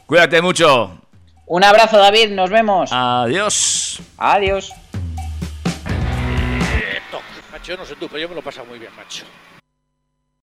Cuídate 0.05 0.41
mucho. 0.41 1.01
Un 1.47 1.65
abrazo, 1.65 1.97
David. 1.97 2.31
Nos 2.31 2.49
vemos. 2.49 2.91
Adiós. 2.93 3.99
Adiós. 4.17 4.73
Macho, 7.51 7.73
yo 7.73 7.77
no 7.77 7.85
sé 7.85 7.95
tú, 7.95 8.07
pero 8.07 8.19
yo 8.19 8.29
me 8.29 8.35
lo 8.35 8.39
he 8.39 8.43
pasado 8.43 8.65
muy 8.67 8.79
bien, 8.79 8.91
macho. 8.95 9.25